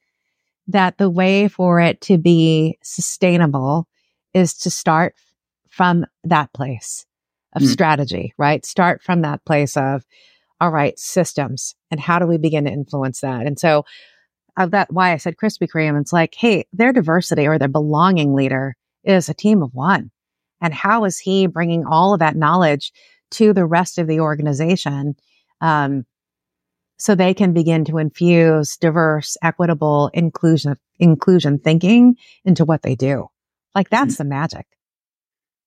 that 0.68 0.98
the 0.98 1.10
way 1.10 1.48
for 1.48 1.80
it 1.80 2.00
to 2.02 2.18
be 2.18 2.78
sustainable 2.84 3.88
is 4.34 4.54
to 4.60 4.70
start 4.70 5.16
from 5.70 6.06
that 6.24 6.54
place 6.54 7.06
of 7.54 7.64
mm. 7.64 7.68
strategy, 7.68 8.34
right? 8.38 8.66
Start 8.66 9.02
from 9.02 9.22
that 9.24 9.44
place 9.46 9.76
of, 9.76 10.06
all 10.62 10.70
right, 10.70 10.98
systems 11.00 11.76
and 11.90 12.00
how 12.00 12.20
do 12.20 12.28
we 12.28 12.38
begin 12.38 12.66
to 12.66 12.72
influence 12.72 13.22
that? 13.22 13.46
And 13.46 13.60
so 13.60 13.86
uh, 14.58 14.68
that 14.68 14.92
why 14.92 15.12
I 15.12 15.18
said 15.18 15.36
Krispy 15.38 15.68
Kreme. 15.68 16.00
It's 16.00 16.14
like, 16.14 16.36
hey, 16.36 16.66
their 16.74 16.94
diversity 16.94 17.48
or 17.48 17.58
their 17.58 17.68
belonging 17.68 18.34
leader 18.34 18.76
is 19.04 19.30
a 19.30 19.34
team 19.34 19.62
of 19.62 19.74
one. 19.74 20.12
And 20.62 20.74
how 20.74 21.06
is 21.06 21.20
he 21.20 21.48
bringing 21.48 21.86
all 21.86 22.14
of 22.14 22.20
that 22.20 22.36
knowledge 22.36 22.92
to 23.32 23.54
the 23.54 23.66
rest 23.66 23.98
of 23.98 24.08
the 24.08 24.22
organization? 24.22 25.16
Um, 25.62 26.06
so 26.98 27.14
they 27.14 27.34
can 27.34 27.54
begin 27.54 27.84
to 27.86 27.98
infuse 27.98 28.78
diverse, 28.78 29.36
equitable 29.44 30.10
inclusion, 30.14 30.78
inclusion 31.00 31.60
thinking 31.60 32.16
into 32.46 32.64
what 32.64 32.84
they 32.84 32.96
do. 32.96 33.28
Like 33.74 33.90
that's 33.90 34.16
the 34.16 34.24
magic. 34.24 34.66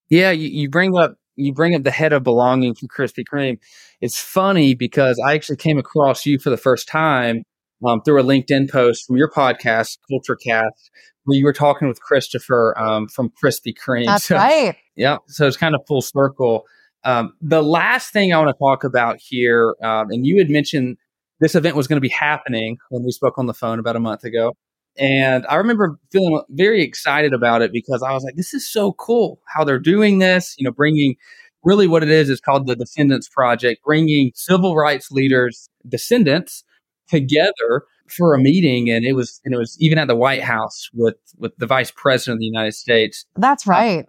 Yeah, 0.08 0.30
you, 0.30 0.48
you 0.48 0.70
bring 0.70 0.96
up 0.96 1.16
you 1.36 1.52
bring 1.52 1.74
up 1.74 1.84
the 1.84 1.90
head 1.90 2.12
of 2.12 2.24
belonging 2.24 2.74
from 2.74 2.88
Krispy 2.88 3.24
Kreme. 3.30 3.58
It's 4.00 4.20
funny 4.20 4.74
because 4.74 5.20
I 5.24 5.34
actually 5.34 5.56
came 5.56 5.78
across 5.78 6.26
you 6.26 6.38
for 6.38 6.50
the 6.50 6.56
first 6.56 6.88
time 6.88 7.44
um, 7.86 8.02
through 8.02 8.20
a 8.20 8.24
LinkedIn 8.24 8.70
post 8.70 9.06
from 9.06 9.16
your 9.16 9.30
podcast, 9.30 9.98
Culture 10.10 10.36
Cast, 10.36 10.90
where 11.24 11.38
you 11.38 11.44
were 11.44 11.52
talking 11.52 11.88
with 11.88 12.00
Christopher 12.00 12.74
um, 12.78 13.08
from 13.08 13.30
Krispy 13.42 13.74
Kreme. 13.74 14.06
That's 14.06 14.24
so, 14.24 14.36
right. 14.36 14.76
Yeah, 14.96 15.18
so 15.26 15.46
it's 15.46 15.56
kind 15.56 15.74
of 15.74 15.82
full 15.86 16.02
circle. 16.02 16.64
Um, 17.04 17.34
the 17.40 17.62
last 17.62 18.12
thing 18.12 18.32
I 18.32 18.38
want 18.38 18.48
to 18.48 18.58
talk 18.58 18.84
about 18.84 19.18
here, 19.20 19.74
um, 19.82 20.10
and 20.10 20.26
you 20.26 20.38
had 20.38 20.50
mentioned 20.50 20.96
this 21.40 21.54
event 21.54 21.76
was 21.76 21.86
going 21.86 21.98
to 21.98 22.00
be 22.00 22.08
happening 22.08 22.78
when 22.90 23.04
we 23.04 23.12
spoke 23.12 23.38
on 23.38 23.46
the 23.46 23.54
phone 23.54 23.78
about 23.78 23.96
a 23.96 24.00
month 24.00 24.24
ago. 24.24 24.54
And 24.98 25.46
I 25.48 25.54
remember 25.56 25.98
feeling 26.10 26.42
very 26.50 26.82
excited 26.82 27.32
about 27.32 27.62
it 27.62 27.72
because 27.72 28.02
I 28.02 28.12
was 28.12 28.24
like, 28.24 28.34
this 28.34 28.52
is 28.52 28.68
so 28.68 28.94
cool 28.94 29.40
how 29.46 29.62
they're 29.62 29.78
doing 29.78 30.18
this, 30.18 30.56
you 30.58 30.64
know, 30.64 30.72
bringing 30.72 31.14
really 31.62 31.86
what 31.86 32.02
it 32.02 32.10
is 32.10 32.28
is 32.28 32.40
called 32.40 32.66
the 32.66 32.74
Descendants 32.74 33.28
Project, 33.28 33.84
bringing 33.84 34.32
civil 34.34 34.74
rights 34.74 35.12
leaders, 35.12 35.68
descendants 35.88 36.64
together 37.08 37.84
for 38.08 38.34
a 38.34 38.38
meeting. 38.38 38.90
And 38.90 39.04
it 39.04 39.12
was, 39.12 39.40
and 39.44 39.54
it 39.54 39.58
was 39.58 39.76
even 39.80 39.98
at 39.98 40.08
the 40.08 40.16
White 40.16 40.42
House 40.42 40.88
with, 40.94 41.16
with 41.38 41.56
the 41.56 41.66
vice 41.66 41.90
president 41.90 42.36
of 42.36 42.40
the 42.40 42.46
United 42.46 42.72
States. 42.72 43.26
That's 43.36 43.66
right. 43.66 44.06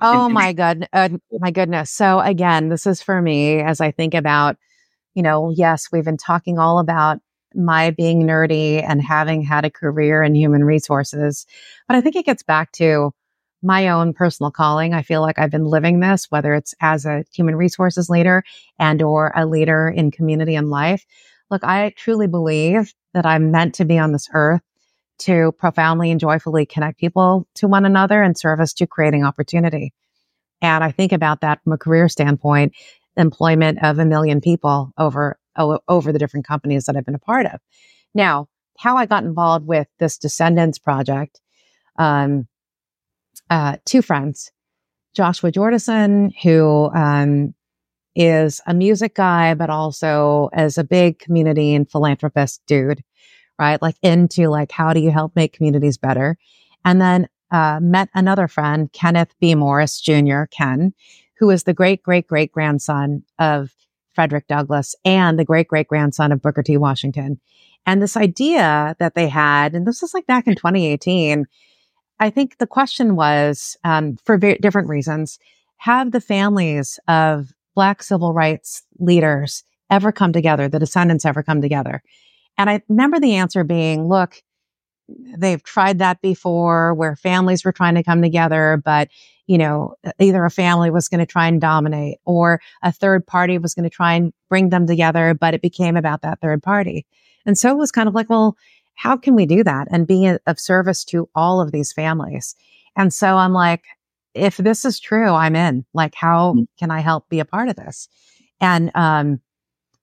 Oh 0.00 0.28
my 0.28 0.52
god, 0.52 0.88
uh, 0.92 1.10
my 1.32 1.50
goodness. 1.50 1.90
So 1.90 2.18
again, 2.20 2.70
this 2.70 2.86
is 2.86 3.02
for 3.02 3.20
me 3.20 3.60
as 3.60 3.80
I 3.80 3.90
think 3.90 4.14
about, 4.14 4.56
you 5.14 5.22
know, 5.22 5.52
yes, 5.54 5.88
we've 5.92 6.04
been 6.04 6.16
talking 6.16 6.58
all 6.58 6.78
about 6.78 7.20
my 7.54 7.90
being 7.90 8.22
nerdy 8.22 8.82
and 8.82 9.02
having 9.02 9.42
had 9.42 9.64
a 9.64 9.70
career 9.70 10.22
in 10.22 10.34
human 10.34 10.64
resources. 10.64 11.46
But 11.86 11.96
I 11.96 12.00
think 12.00 12.16
it 12.16 12.24
gets 12.24 12.42
back 12.42 12.72
to 12.72 13.12
my 13.62 13.88
own 13.88 14.12
personal 14.12 14.50
calling. 14.50 14.92
I 14.92 15.02
feel 15.02 15.20
like 15.20 15.38
I've 15.38 15.50
been 15.50 15.66
living 15.66 16.00
this, 16.00 16.30
whether 16.30 16.54
it's 16.54 16.74
as 16.80 17.06
a 17.06 17.24
human 17.32 17.54
resources 17.54 18.10
leader 18.10 18.42
and 18.78 19.02
or 19.02 19.32
a 19.36 19.46
leader 19.46 19.88
in 19.88 20.10
community 20.10 20.56
and 20.56 20.70
life. 20.70 21.06
Look, 21.52 21.64
I 21.64 21.92
truly 21.98 22.26
believe 22.26 22.94
that 23.12 23.26
I'm 23.26 23.50
meant 23.50 23.74
to 23.74 23.84
be 23.84 23.98
on 23.98 24.12
this 24.12 24.26
earth 24.32 24.62
to 25.18 25.52
profoundly 25.58 26.10
and 26.10 26.18
joyfully 26.18 26.64
connect 26.64 26.98
people 26.98 27.46
to 27.56 27.68
one 27.68 27.84
another 27.84 28.22
and 28.22 28.36
service 28.38 28.72
to 28.72 28.86
creating 28.86 29.22
opportunity. 29.22 29.92
And 30.62 30.82
I 30.82 30.90
think 30.92 31.12
about 31.12 31.42
that 31.42 31.62
from 31.62 31.74
a 31.74 31.78
career 31.78 32.08
standpoint, 32.08 32.72
employment 33.18 33.80
of 33.82 33.98
a 33.98 34.06
million 34.06 34.40
people 34.40 34.94
over 34.96 35.38
over 35.54 36.10
the 36.10 36.18
different 36.18 36.46
companies 36.46 36.86
that 36.86 36.96
I've 36.96 37.04
been 37.04 37.14
a 37.14 37.18
part 37.18 37.44
of. 37.44 37.60
Now, 38.14 38.48
how 38.78 38.96
I 38.96 39.04
got 39.04 39.22
involved 39.22 39.66
with 39.66 39.86
this 39.98 40.16
Descendants 40.16 40.78
project, 40.78 41.38
um, 41.98 42.48
uh, 43.50 43.76
two 43.84 44.00
friends, 44.00 44.50
Joshua 45.14 45.52
Jordison, 45.52 46.32
who 46.42 46.90
um, 46.94 47.52
is 48.14 48.60
a 48.66 48.74
music 48.74 49.14
guy, 49.14 49.54
but 49.54 49.70
also 49.70 50.50
as 50.52 50.78
a 50.78 50.84
big 50.84 51.18
community 51.18 51.74
and 51.74 51.90
philanthropist 51.90 52.62
dude, 52.66 53.02
right? 53.58 53.80
Like 53.80 53.96
into 54.02 54.48
like, 54.48 54.72
how 54.72 54.92
do 54.92 55.00
you 55.00 55.10
help 55.10 55.34
make 55.34 55.52
communities 55.52 55.98
better? 55.98 56.36
And 56.84 57.00
then 57.00 57.28
uh, 57.50 57.80
met 57.80 58.08
another 58.14 58.48
friend, 58.48 58.92
Kenneth 58.92 59.34
B. 59.40 59.54
Morris 59.54 60.00
Jr., 60.00 60.44
Ken, 60.50 60.94
who 61.38 61.50
is 61.50 61.64
the 61.64 61.74
great, 61.74 62.02
great, 62.02 62.26
great 62.26 62.52
grandson 62.52 63.22
of 63.38 63.70
Frederick 64.14 64.46
Douglass 64.46 64.94
and 65.04 65.38
the 65.38 65.44
great 65.44 65.68
great 65.68 65.88
grandson 65.88 66.32
of 66.32 66.42
Booker 66.42 66.62
T. 66.62 66.76
Washington. 66.76 67.40
And 67.86 68.00
this 68.00 68.16
idea 68.16 68.94
that 68.98 69.14
they 69.14 69.28
had, 69.28 69.74
and 69.74 69.86
this 69.86 70.02
was 70.02 70.14
like 70.14 70.26
back 70.26 70.46
in 70.46 70.54
2018, 70.54 71.46
I 72.20 72.30
think 72.30 72.58
the 72.58 72.66
question 72.66 73.16
was 73.16 73.76
um, 73.84 74.16
for 74.24 74.38
very 74.38 74.58
different 74.58 74.88
reasons 74.88 75.38
have 75.78 76.12
the 76.12 76.20
families 76.20 77.00
of 77.08 77.52
Black 77.74 78.02
civil 78.02 78.32
rights 78.32 78.82
leaders 78.98 79.64
ever 79.90 80.12
come 80.12 80.32
together, 80.32 80.68
the 80.68 80.78
descendants 80.78 81.24
ever 81.24 81.42
come 81.42 81.60
together? 81.60 82.02
And 82.58 82.68
I 82.68 82.82
remember 82.88 83.18
the 83.18 83.34
answer 83.34 83.64
being, 83.64 84.08
look, 84.08 84.42
they've 85.36 85.62
tried 85.62 85.98
that 85.98 86.20
before 86.20 86.94
where 86.94 87.16
families 87.16 87.64
were 87.64 87.72
trying 87.72 87.94
to 87.94 88.02
come 88.02 88.22
together, 88.22 88.80
but 88.84 89.08
you 89.46 89.58
know, 89.58 89.94
either 90.18 90.44
a 90.44 90.50
family 90.50 90.90
was 90.90 91.08
going 91.08 91.18
to 91.18 91.26
try 91.26 91.48
and 91.48 91.60
dominate 91.60 92.18
or 92.24 92.60
a 92.82 92.92
third 92.92 93.26
party 93.26 93.58
was 93.58 93.74
going 93.74 93.88
to 93.88 93.94
try 93.94 94.14
and 94.14 94.32
bring 94.48 94.70
them 94.70 94.86
together, 94.86 95.34
but 95.34 95.52
it 95.52 95.60
became 95.60 95.96
about 95.96 96.22
that 96.22 96.40
third 96.40 96.62
party. 96.62 97.04
And 97.44 97.58
so 97.58 97.70
it 97.70 97.76
was 97.76 97.90
kind 97.90 98.08
of 98.08 98.14
like, 98.14 98.30
well, 98.30 98.56
how 98.94 99.16
can 99.16 99.34
we 99.34 99.46
do 99.46 99.64
that 99.64 99.88
and 99.90 100.06
be 100.06 100.36
of 100.46 100.60
service 100.60 101.04
to 101.06 101.28
all 101.34 101.60
of 101.60 101.72
these 101.72 101.92
families? 101.92 102.54
And 102.96 103.12
so 103.12 103.36
I'm 103.36 103.52
like, 103.52 103.82
if 104.34 104.56
this 104.56 104.84
is 104.84 105.00
true, 105.00 105.30
I'm 105.30 105.56
in. 105.56 105.84
Like, 105.94 106.14
how 106.14 106.54
mm. 106.54 106.66
can 106.78 106.90
I 106.90 107.00
help 107.00 107.28
be 107.28 107.40
a 107.40 107.44
part 107.44 107.68
of 107.68 107.76
this? 107.76 108.08
And, 108.60 108.90
um, 108.94 109.40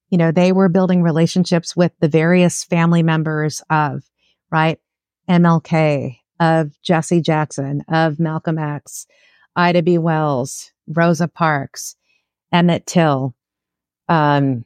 you 0.10 0.18
know, 0.18 0.32
they 0.32 0.52
were 0.52 0.70
building 0.70 1.04
relationships 1.04 1.76
with 1.76 1.92
the 2.00 2.08
various 2.08 2.64
family 2.64 3.04
members 3.04 3.62
of, 3.70 4.04
right? 4.52 4.80
MLK, 5.30 6.18
of 6.40 6.82
Jesse 6.82 7.22
Jackson, 7.22 7.84
of 7.90 8.20
Malcolm 8.20 8.58
X, 8.58 9.06
Ida 9.56 9.84
B. 9.84 9.98
Wells, 9.98 10.72
Rosa 10.88 11.28
Parks, 11.28 11.96
Emmett 12.52 12.86
Till, 12.86 13.36
um, 14.08 14.66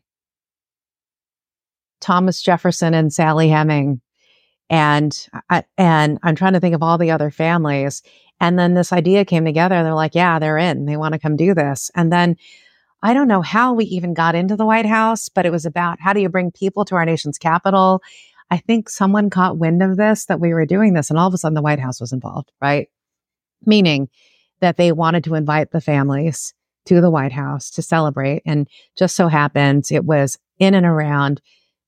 Thomas 1.99 2.41
Jefferson 2.41 2.93
and 2.93 3.13
Sally 3.13 3.49
Heming. 3.49 4.01
And 4.69 5.15
I, 5.49 5.63
and 5.77 6.19
I'm 6.23 6.35
trying 6.35 6.53
to 6.53 6.59
think 6.59 6.75
of 6.75 6.83
all 6.83 6.97
the 6.97 7.11
other 7.11 7.29
families. 7.29 8.01
And 8.39 8.57
then 8.57 8.73
this 8.73 8.91
idea 8.91 9.25
came 9.25 9.45
together. 9.45 9.83
They're 9.83 9.93
like, 9.93 10.15
yeah, 10.15 10.39
they're 10.39 10.57
in. 10.57 10.85
They 10.85 10.97
want 10.97 11.13
to 11.13 11.19
come 11.19 11.35
do 11.35 11.53
this. 11.53 11.91
And 11.95 12.11
then 12.11 12.35
I 13.01 13.13
don't 13.13 13.27
know 13.27 13.41
how 13.41 13.73
we 13.73 13.85
even 13.85 14.13
got 14.13 14.33
into 14.33 14.55
the 14.55 14.65
White 14.65 14.85
House, 14.85 15.27
but 15.29 15.45
it 15.45 15.51
was 15.51 15.65
about 15.65 15.99
how 15.99 16.13
do 16.13 16.21
you 16.21 16.29
bring 16.29 16.51
people 16.51 16.85
to 16.85 16.95
our 16.95 17.05
nation's 17.05 17.37
capital? 17.37 18.01
I 18.49 18.57
think 18.57 18.89
someone 18.89 19.29
caught 19.29 19.57
wind 19.57 19.83
of 19.83 19.97
this, 19.97 20.25
that 20.25 20.39
we 20.39 20.53
were 20.53 20.65
doing 20.65 20.93
this, 20.93 21.09
and 21.09 21.19
all 21.19 21.27
of 21.27 21.33
a 21.33 21.37
sudden 21.37 21.55
the 21.55 21.61
White 21.61 21.79
House 21.79 21.99
was 21.99 22.13
involved, 22.13 22.51
right? 22.61 22.87
Meaning 23.65 24.09
that 24.61 24.77
they 24.77 24.91
wanted 24.91 25.23
to 25.25 25.35
invite 25.35 25.71
the 25.71 25.81
families 25.81 26.53
to 26.85 27.01
the 27.01 27.09
White 27.09 27.31
House 27.31 27.69
to 27.71 27.81
celebrate. 27.81 28.41
And 28.45 28.67
just 28.97 29.15
so 29.15 29.27
happens 29.27 29.91
it 29.91 30.05
was 30.05 30.37
in 30.59 30.73
and 30.73 30.85
around 30.85 31.41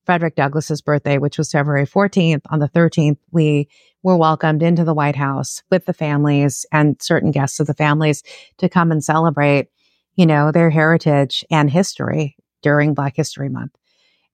Frederick 0.06 0.36
Douglass's 0.36 0.80
birthday, 0.80 1.18
which 1.18 1.36
was 1.36 1.50
February 1.50 1.84
14th. 1.84 2.42
On 2.50 2.60
the 2.60 2.68
13th, 2.68 3.18
we 3.32 3.68
were 4.02 4.16
welcomed 4.16 4.62
into 4.62 4.84
the 4.84 4.94
White 4.94 5.16
House 5.16 5.62
with 5.70 5.84
the 5.84 5.92
families 5.92 6.64
and 6.72 6.96
certain 7.02 7.32
guests 7.32 7.58
of 7.58 7.66
the 7.66 7.74
families 7.74 8.22
to 8.58 8.68
come 8.68 8.92
and 8.92 9.02
celebrate, 9.02 9.68
you 10.14 10.24
know, 10.24 10.52
their 10.52 10.70
heritage 10.70 11.44
and 11.50 11.68
history 11.68 12.36
during 12.62 12.94
Black 12.94 13.16
History 13.16 13.48
Month. 13.48 13.72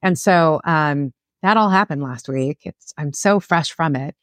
And 0.03 0.19
so, 0.19 0.61
um, 0.65 1.13
that 1.43 1.57
all 1.57 1.71
happened 1.71 2.03
last 2.03 2.29
week. 2.29 2.61
It's, 2.65 2.93
I'm 2.97 3.13
so 3.13 3.41
fresh 3.41 3.73
from 3.73 3.97
it. 3.97 4.15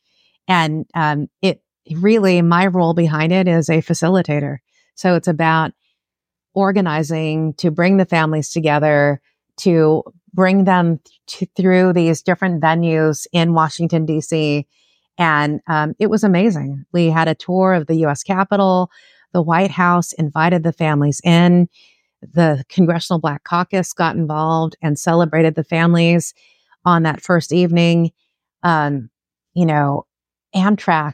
And, 0.47 0.85
um, 0.93 1.27
it 1.41 1.61
really, 1.91 2.41
my 2.41 2.67
role 2.67 2.93
behind 2.93 3.33
it 3.33 3.47
is 3.47 3.69
a 3.69 3.81
facilitator. 3.81 4.57
So 4.95 5.15
it's 5.15 5.27
about 5.27 5.71
organizing 6.53 7.53
to 7.55 7.71
bring 7.71 7.97
the 7.97 8.05
families 8.05 8.51
together, 8.51 9.21
to 9.57 10.03
bring 10.33 10.65
them 10.65 10.99
to, 11.27 11.45
through 11.55 11.93
these 11.93 12.21
different 12.21 12.61
venues 12.61 13.25
in 13.31 13.53
Washington, 13.53 14.05
D.C. 14.05 14.67
And 15.17 15.59
um, 15.67 15.93
it 15.99 16.09
was 16.09 16.23
amazing. 16.23 16.85
We 16.91 17.07
had 17.07 17.27
a 17.27 17.35
tour 17.35 17.73
of 17.73 17.87
the 17.87 17.95
U.S. 17.97 18.23
Capitol. 18.23 18.89
The 19.33 19.41
White 19.41 19.71
House 19.71 20.13
invited 20.13 20.63
the 20.63 20.73
families 20.73 21.21
in. 21.23 21.67
The 22.21 22.63
Congressional 22.69 23.19
Black 23.19 23.43
Caucus 23.43 23.93
got 23.93 24.15
involved 24.15 24.75
and 24.81 24.97
celebrated 24.99 25.55
the 25.55 25.63
families 25.63 26.33
on 26.85 27.03
that 27.03 27.21
first 27.21 27.53
evening. 27.53 28.11
Um, 28.63 29.09
you 29.53 29.65
know, 29.65 30.05
Amtrak 30.55 31.13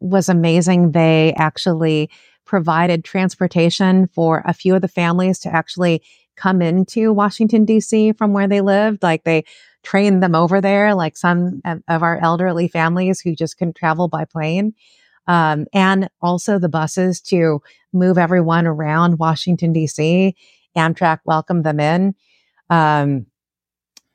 was 0.00 0.28
amazing. 0.28 0.92
They 0.92 1.34
actually 1.36 2.10
provided 2.44 3.04
transportation 3.04 4.06
for 4.08 4.42
a 4.46 4.54
few 4.54 4.74
of 4.74 4.82
the 4.82 4.88
families 4.88 5.38
to 5.40 5.54
actually 5.54 6.02
come 6.36 6.62
into 6.62 7.12
Washington, 7.12 7.64
D.C. 7.64 8.12
from 8.12 8.32
where 8.32 8.48
they 8.48 8.60
lived. 8.60 9.02
Like 9.02 9.24
they 9.24 9.44
trained 9.82 10.22
them 10.22 10.34
over 10.34 10.60
there, 10.60 10.94
like 10.94 11.16
some 11.16 11.62
of 11.88 12.02
our 12.02 12.18
elderly 12.18 12.68
families 12.68 13.20
who 13.20 13.34
just 13.34 13.58
couldn't 13.58 13.76
travel 13.76 14.08
by 14.08 14.24
plane. 14.24 14.74
Um, 15.26 15.66
and 15.72 16.08
also 16.20 16.58
the 16.58 16.68
buses 16.68 17.20
to 17.22 17.60
move 17.92 18.18
everyone 18.18 18.66
around 18.66 19.18
Washington, 19.18 19.72
D.C. 19.72 20.36
Amtrak 20.76 21.20
welcomed 21.24 21.64
them 21.64 21.80
in. 21.80 22.14
Um, 22.70 23.26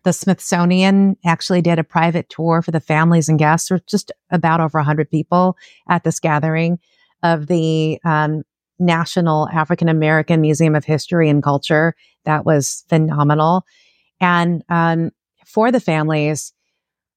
The 0.04 0.14
Smithsonian 0.14 1.16
actually 1.26 1.62
did 1.62 1.80
a 1.80 1.84
private 1.84 2.30
tour 2.30 2.62
for 2.62 2.72
the 2.72 2.80
families 2.80 3.30
and 3.30 3.38
guests. 3.38 3.70
There 3.70 3.80
just 3.88 4.12
about 4.30 4.60
over 4.62 4.80
100 4.80 5.10
people 5.10 5.58
at 5.90 6.04
this 6.04 6.20
gathering 6.20 6.80
of 7.24 7.48
the 7.48 8.00
um, 8.04 8.44
National 8.82 9.48
African 9.50 9.88
American 9.88 10.42
Museum 10.42 10.76
of 10.76 10.84
History 10.84 11.30
and 11.30 11.42
Culture. 11.42 11.96
That 12.26 12.46
was 12.46 12.84
phenomenal. 12.90 13.64
And 14.20 14.64
um, 14.70 15.12
for 15.46 15.72
the 15.72 15.80
families, 15.80 16.54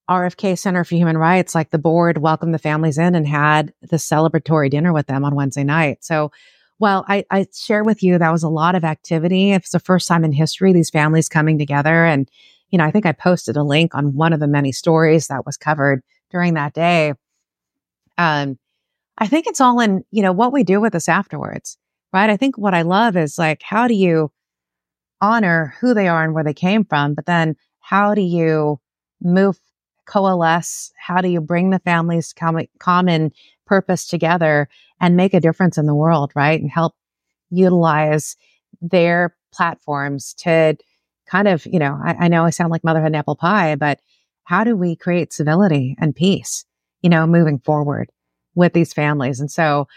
RFK 0.09 0.59
Center 0.59 0.85
for 0.85 0.95
Human 0.95 1.19
Rights, 1.19 1.55
like 1.55 1.71
the 1.71 1.79
board 1.79 2.19
welcomed 2.19 2.55
the 2.55 2.59
families 2.59 2.99
in 2.99 3.15
and 3.15 3.27
had 3.27 3.73
the 3.83 3.97
celebratory 3.97 4.71
dinner 4.71 4.93
with 4.93 5.07
them 5.07 5.25
on 5.25 5.35
Wednesday 5.35 5.65
night. 5.65 6.05
So, 6.05 6.31
well, 6.79 7.05
I, 7.09 7.25
I 7.31 7.47
share 7.55 7.83
with 7.83 8.03
you 8.03 8.19
that 8.19 8.33
was 8.33 8.43
a 8.43 8.49
lot 8.49 8.75
of 8.75 8.85
activity. 8.85 9.53
It's 9.53 9.71
the 9.71 9.81
first 9.81 10.07
time 10.07 10.25
in 10.25 10.33
history 10.33 10.73
these 10.73 10.91
families 10.91 11.29
coming 11.29 11.59
together 11.59 12.05
and 12.05 12.29
you 12.75 12.79
know, 12.79 12.85
I 12.85 12.91
think 12.91 13.07
I 13.07 13.13
posted 13.13 13.57
a 13.57 13.63
link 13.63 13.95
on 13.95 14.15
one 14.15 14.33
of 14.33 14.41
the 14.41 14.49
many 14.49 14.73
stories 14.73 15.29
that 15.29 15.47
was 15.47 15.57
covered 15.57 16.03
during 16.33 16.55
that 16.55 16.73
day. 16.73 17.13
Um, 18.19 18.59
I 19.19 19.27
think 19.27 19.47
it's 19.47 19.61
all 19.61 19.81
in, 19.81 20.05
you 20.11 20.23
know, 20.23 20.33
what 20.33 20.53
we 20.53 20.65
do 20.65 20.81
with 20.81 20.93
this 20.93 21.09
afterwards, 21.09 21.79
right? 22.13 22.31
I 22.31 22.37
think 22.37 22.59
what 22.59 22.75
I 22.75 22.83
love 22.83 23.17
is 23.17 23.39
like, 23.39 23.63
how 23.63 23.87
do 23.87 23.95
you 23.95 24.31
honor 25.21 25.75
who 25.81 25.95
they 25.95 26.09
are 26.09 26.25
and 26.25 26.35
where 26.35 26.45
they 26.45 26.55
came 26.55 26.85
from? 26.85 27.15
But 27.15 27.27
then 27.27 27.57
how 27.81 28.15
do 28.15 28.23
you 28.23 28.81
move, 29.23 29.59
coalesce? 30.07 30.93
How 30.99 31.21
do 31.21 31.29
you 31.29 31.41
bring 31.41 31.71
the 31.71 31.79
families' 31.79 32.33
common, 32.33 32.67
common 32.79 33.33
purpose 33.67 34.07
together 34.07 34.69
and 35.01 35.17
make 35.17 35.33
a 35.33 35.41
difference 35.41 35.79
in 35.79 35.87
the 35.87 35.95
world, 35.95 36.33
right? 36.35 36.61
And 36.61 36.71
help 36.71 36.95
utilize 37.51 38.37
their 38.83 39.37
platforms 39.53 40.35
to 40.35 40.77
kind 41.27 41.49
of, 41.49 41.65
you 41.67 41.79
know, 41.79 41.99
I, 42.05 42.25
I 42.25 42.29
know 42.29 42.45
I 42.45 42.51
sound 42.51 42.71
like 42.71 42.85
motherhood 42.85 43.09
and 43.09 43.17
apple 43.17 43.37
pie, 43.37 43.77
but 43.77 44.01
how 44.45 44.65
do 44.65 44.77
we 44.77 44.97
create 44.97 45.33
civility 45.33 45.97
and 45.99 46.15
peace, 46.15 46.65
you 47.01 47.09
know, 47.09 47.27
moving 47.27 47.61
forward 47.61 48.11
with 48.55 48.73
these 48.73 48.93
families? 48.93 49.41
And 49.41 49.51
so 49.51 49.89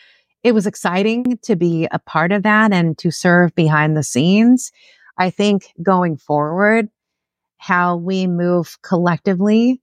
it 0.43 0.53
was 0.53 0.67
exciting 0.67 1.37
to 1.41 1.55
be 1.55 1.87
a 1.91 1.99
part 1.99 2.31
of 2.31 2.43
that 2.43 2.71
and 2.71 2.97
to 2.99 3.11
serve 3.11 3.53
behind 3.55 3.97
the 3.97 4.03
scenes. 4.03 4.71
I 5.17 5.29
think 5.29 5.73
going 5.81 6.17
forward, 6.17 6.89
how 7.57 7.97
we 7.97 8.27
move 8.27 8.77
collectively 8.81 9.81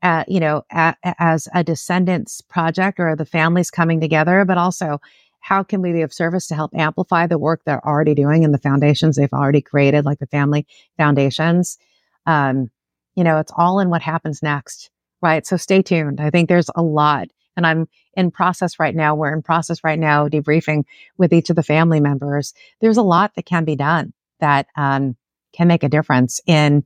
at, 0.00 0.28
you 0.28 0.40
know, 0.40 0.62
at, 0.70 0.96
as 1.18 1.48
a 1.54 1.62
descendants 1.62 2.40
project 2.40 2.98
or 2.98 3.14
the 3.14 3.26
families 3.26 3.70
coming 3.70 4.00
together, 4.00 4.44
but 4.44 4.58
also 4.58 5.00
how 5.40 5.62
can 5.62 5.82
we 5.82 5.92
be 5.92 6.02
of 6.02 6.12
service 6.12 6.46
to 6.46 6.54
help 6.54 6.74
amplify 6.74 7.26
the 7.26 7.38
work 7.38 7.62
they're 7.64 7.86
already 7.86 8.14
doing 8.14 8.44
and 8.44 8.54
the 8.54 8.58
foundations 8.58 9.16
they've 9.16 9.32
already 9.32 9.60
created, 9.60 10.04
like 10.04 10.18
the 10.18 10.26
family 10.26 10.66
foundations? 10.96 11.78
Um, 12.26 12.70
you 13.16 13.24
know, 13.24 13.38
it's 13.38 13.52
all 13.56 13.80
in 13.80 13.90
what 13.90 14.02
happens 14.02 14.42
next, 14.42 14.90
right? 15.20 15.46
So 15.46 15.56
stay 15.56 15.82
tuned. 15.82 16.20
I 16.20 16.30
think 16.30 16.48
there's 16.48 16.70
a 16.74 16.82
lot. 16.82 17.28
And 17.56 17.66
I'm 17.66 17.88
in 18.14 18.30
process 18.30 18.78
right 18.78 18.94
now. 18.94 19.14
We're 19.14 19.34
in 19.34 19.42
process 19.42 19.84
right 19.84 19.98
now, 19.98 20.28
debriefing 20.28 20.84
with 21.18 21.32
each 21.32 21.50
of 21.50 21.56
the 21.56 21.62
family 21.62 22.00
members. 22.00 22.54
There's 22.80 22.96
a 22.96 23.02
lot 23.02 23.34
that 23.36 23.46
can 23.46 23.64
be 23.64 23.76
done 23.76 24.12
that 24.40 24.66
um, 24.76 25.16
can 25.52 25.68
make 25.68 25.82
a 25.82 25.88
difference 25.88 26.40
in, 26.46 26.84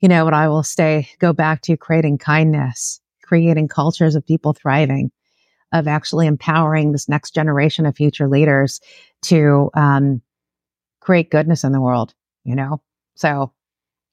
you 0.00 0.08
know, 0.08 0.24
what 0.24 0.34
I 0.34 0.48
will 0.48 0.62
say, 0.62 1.08
go 1.18 1.32
back 1.32 1.62
to 1.62 1.76
creating 1.76 2.18
kindness, 2.18 3.00
creating 3.22 3.68
cultures 3.68 4.14
of 4.14 4.26
people 4.26 4.52
thriving, 4.52 5.10
of 5.72 5.86
actually 5.88 6.26
empowering 6.26 6.92
this 6.92 7.08
next 7.08 7.34
generation 7.34 7.86
of 7.86 7.96
future 7.96 8.28
leaders 8.28 8.80
to 9.22 9.70
um, 9.74 10.22
create 11.00 11.30
goodness 11.30 11.64
in 11.64 11.72
the 11.72 11.80
world, 11.80 12.14
you 12.44 12.54
know? 12.54 12.80
So 13.14 13.52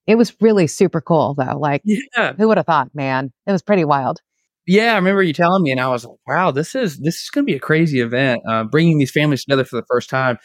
it 0.08 0.16
was 0.16 0.36
really 0.42 0.68
super 0.68 1.02
cool 1.02 1.34
though. 1.36 1.58
Like, 1.58 1.82
yeah. 1.86 2.34
who 2.34 2.48
would 2.48 2.58
have 2.58 2.66
thought, 2.66 2.94
man? 2.94 3.32
It 3.46 3.52
was 3.52 3.62
pretty 3.62 3.86
wild. 3.86 4.22
Yeah, 4.70 4.94
I 4.94 4.98
remember 4.98 5.24
you 5.24 5.34
telling 5.34 5.64
me, 5.64 5.72
and 5.72 5.82
I 5.82 5.88
was 5.88 6.06
like, 6.06 6.18
"Wow, 6.28 6.52
this 6.52 6.76
is 6.76 7.00
this 7.00 7.24
is 7.24 7.30
going 7.32 7.44
to 7.44 7.52
be 7.52 7.58
a 7.58 7.60
crazy 7.60 8.02
event, 8.02 8.42
uh, 8.48 8.64
bringing 8.66 9.00
these 9.00 9.10
families 9.10 9.44
together 9.44 9.66
for 9.66 9.78
the 9.78 9.86
first 9.88 10.12
time." 10.12 10.38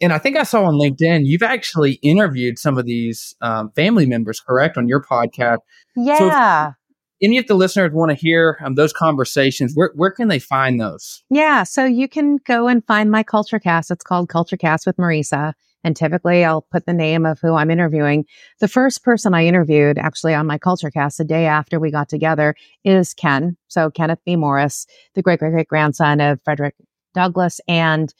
And 0.00 0.12
I 0.12 0.18
think 0.18 0.36
I 0.36 0.44
saw 0.44 0.64
on 0.64 0.74
LinkedIn 0.74 1.22
you've 1.24 1.42
actually 1.42 1.94
interviewed 1.94 2.58
some 2.58 2.78
of 2.78 2.84
these 2.84 3.34
um, 3.40 3.70
family 3.74 4.06
members, 4.06 4.40
correct, 4.40 4.76
on 4.76 4.86
your 4.86 5.02
podcast. 5.02 5.58
Yeah. 5.96 6.18
So 6.18 6.74
any 7.20 7.38
of 7.38 7.48
the 7.48 7.54
listeners 7.54 7.90
want 7.92 8.10
to 8.10 8.16
hear 8.16 8.58
um, 8.64 8.76
those 8.76 8.92
conversations, 8.92 9.72
where, 9.74 9.90
where 9.94 10.10
can 10.10 10.28
they 10.28 10.38
find 10.38 10.80
those? 10.80 11.24
Yeah. 11.30 11.64
So 11.64 11.84
you 11.84 12.08
can 12.08 12.38
go 12.44 12.68
and 12.68 12.84
find 12.86 13.10
my 13.10 13.22
Culture 13.24 13.58
Cast. 13.58 13.90
It's 13.90 14.04
called 14.04 14.28
Culture 14.28 14.56
Cast 14.56 14.86
with 14.86 14.96
Marissa. 14.98 15.52
And 15.84 15.94
typically 15.94 16.44
I'll 16.44 16.62
put 16.62 16.86
the 16.86 16.94
name 16.94 17.26
of 17.26 17.38
who 17.40 17.54
I'm 17.54 17.70
interviewing. 17.70 18.24
The 18.58 18.68
first 18.68 19.04
person 19.04 19.34
I 19.34 19.46
interviewed 19.46 19.98
actually 19.98 20.34
on 20.34 20.46
my 20.46 20.58
Culture 20.58 20.90
Cast 20.90 21.18
the 21.18 21.24
day 21.24 21.46
after 21.46 21.78
we 21.78 21.90
got 21.90 22.08
together 22.08 22.56
is 22.82 23.14
Ken. 23.14 23.56
So 23.68 23.90
Kenneth 23.90 24.20
B. 24.24 24.34
Morris, 24.34 24.86
the 25.14 25.22
great 25.22 25.38
great 25.38 25.52
great 25.52 25.68
grandson 25.68 26.20
of 26.20 26.40
Frederick 26.44 26.74
Douglass 27.14 27.60
and 27.68 28.12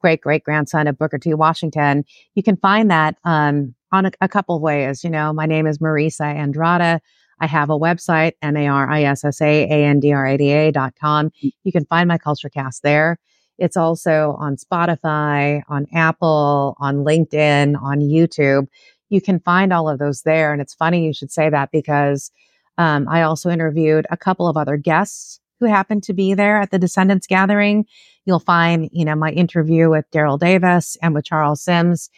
great 0.00 0.22
great 0.22 0.42
grandson 0.42 0.88
of 0.88 0.98
Booker 0.98 1.18
T. 1.18 1.34
Washington. 1.34 2.04
You 2.34 2.42
can 2.42 2.56
find 2.56 2.90
that 2.90 3.16
um, 3.24 3.74
on 3.92 4.06
a, 4.06 4.10
a 4.20 4.28
couple 4.28 4.56
of 4.56 4.62
ways. 4.62 5.04
You 5.04 5.10
know, 5.10 5.32
my 5.32 5.46
name 5.46 5.66
is 5.66 5.78
Marissa 5.78 6.34
Andrada. 6.34 7.00
I 7.40 7.46
have 7.46 7.70
a 7.70 7.78
website, 7.78 8.32
M-A-R-I-S-S-A-A-N-D-R-A-D-A 8.42 10.72
dot 10.72 10.92
com. 11.00 11.30
You 11.40 11.72
can 11.72 11.86
find 11.86 12.06
my 12.06 12.18
culture 12.18 12.50
cast 12.50 12.82
there. 12.82 13.18
It's 13.60 13.76
also 13.76 14.36
on 14.38 14.56
Spotify, 14.56 15.62
on 15.68 15.86
Apple, 15.94 16.76
on 16.80 17.04
LinkedIn, 17.04 17.80
on 17.80 18.00
YouTube. 18.00 18.66
You 19.10 19.20
can 19.20 19.38
find 19.40 19.72
all 19.72 19.88
of 19.88 19.98
those 19.98 20.22
there. 20.22 20.52
And 20.52 20.62
it's 20.62 20.74
funny 20.74 21.06
you 21.06 21.12
should 21.12 21.30
say 21.30 21.50
that 21.50 21.70
because 21.70 22.30
um, 22.78 23.06
I 23.08 23.22
also 23.22 23.50
interviewed 23.50 24.06
a 24.10 24.16
couple 24.16 24.48
of 24.48 24.56
other 24.56 24.76
guests 24.76 25.40
who 25.60 25.66
happened 25.66 26.02
to 26.04 26.14
be 26.14 26.32
there 26.32 26.60
at 26.60 26.70
the 26.70 26.78
Descendants 26.78 27.26
Gathering. 27.26 27.84
You'll 28.24 28.40
find, 28.40 28.88
you 28.92 29.04
know, 29.04 29.14
my 29.14 29.30
interview 29.30 29.90
with 29.90 30.10
Daryl 30.10 30.38
Davis 30.38 30.96
and 31.02 31.14
with 31.14 31.26
Charles 31.26 31.62
Sims 31.62 32.08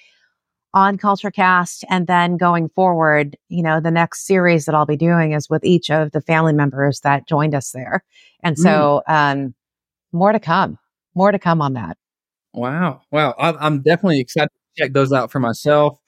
on 0.74 0.97
CultureCast. 0.97 1.84
And 1.90 2.07
then 2.07 2.36
going 2.36 2.68
forward, 2.68 3.36
you 3.49 3.62
know, 3.62 3.80
the 3.80 3.90
next 3.90 4.26
series 4.26 4.64
that 4.66 4.74
I'll 4.74 4.86
be 4.86 4.97
doing 4.97 5.32
is 5.32 5.51
with 5.51 5.64
each 5.64 5.90
of 5.90 6.12
the 6.12 6.20
family 6.20 6.53
members 6.53 7.01
that 7.01 7.26
joined 7.26 7.55
us 7.55 7.72
there. 7.72 8.05
And 8.43 8.57
so, 8.59 9.03
mm. 9.09 9.12
um, 9.12 9.55
more 10.12 10.32
to 10.32 10.40
come, 10.40 10.78
more 11.14 11.32
to 11.32 11.38
come 11.38 11.62
on 11.62 11.74
that. 11.74 11.96
Wow. 12.52 13.02
Wow. 13.10 13.34
I'm 13.38 13.82
definitely 13.82 14.20
excited 14.20 14.50
to 14.50 14.82
check 14.82 14.92
those 14.92 15.12
out 15.12 15.30
for 15.30 15.40
myself. 15.40 15.98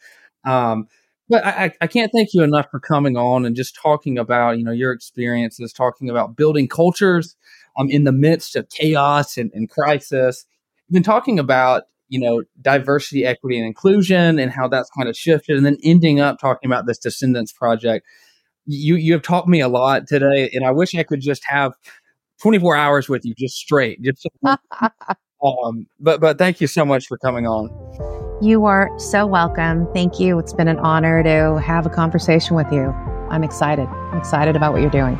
Um, 0.45 0.89
but 1.29 1.45
I, 1.45 1.73
I 1.81 1.87
can't 1.87 2.13
thank 2.13 2.35
you 2.35 2.43
enough 2.43 2.71
for 2.71 2.79
coming 2.79 3.17
on 3.17 3.47
and 3.47 3.57
just 3.57 3.75
talking 3.75 4.19
about, 4.19 4.59
you 4.59 4.65
know, 4.65 4.73
your 4.73 4.93
experiences, 4.93 5.73
talking 5.73 6.11
about 6.11 6.37
building 6.37 6.69
cultures 6.69 7.35
um, 7.79 7.89
in 7.89 8.05
the 8.05 8.13
midst 8.13 8.57
of 8.57 8.69
chaos 8.69 9.39
and, 9.39 9.51
and 9.55 9.71
crisis. 9.71 10.45
You've 10.87 10.95
been 10.95 11.03
talking 11.03 11.39
about 11.39 11.85
you 12.09 12.21
know, 12.21 12.43
diversity, 12.61 13.25
equity, 13.25 13.59
and 13.59 13.67
inclusion 13.67 14.39
and 14.39 14.53
how 14.53 14.69
that's 14.69 14.91
kind 14.91 15.09
of 15.09 15.17
shifted, 15.17 15.57
and 15.57 15.67
then 15.67 15.79
ending 15.83 16.21
up 16.21 16.39
talking 16.39 16.71
about 16.71 16.87
this 16.87 16.99
Descendants 16.99 17.53
project. 17.53 18.07
You 18.67 18.97
you 18.97 19.13
have 19.15 19.23
taught 19.23 19.49
me 19.49 19.61
a 19.61 19.69
lot 19.69 20.07
today, 20.07 20.51
and 20.53 20.65
I 20.65 20.71
wish 20.71 20.95
I 20.95 21.03
could 21.03 21.21
just 21.21 21.45
have 21.47 21.73
24 22.43 22.77
hours 22.77 23.09
with 23.09 23.25
you, 23.25 23.35
just 23.35 23.57
straight. 23.57 24.01
Just, 24.03 24.27
um, 25.43 25.87
but 26.01 26.21
but 26.21 26.39
thank 26.39 26.61
you 26.61 26.67
so 26.67 26.85
much 26.85 27.07
for 27.07 27.19
coming 27.19 27.47
on. 27.47 27.71
You 28.43 28.65
are 28.65 28.91
so 28.99 29.27
welcome. 29.27 29.87
Thank 29.95 30.19
you. 30.19 30.39
It's 30.39 30.53
been 30.53 30.69
an 30.69 30.79
honor 30.79 31.23
to 31.23 31.61
have 31.61 31.87
a 31.87 31.91
conversation 31.91 32.57
with 32.57 32.71
you. 32.73 32.91
I'm 33.31 33.45
excited. 33.45 33.87
I'm 33.87 34.19
excited 34.19 34.57
about 34.57 34.73
what 34.73 34.83
you're 34.83 34.91
doing. 34.91 35.17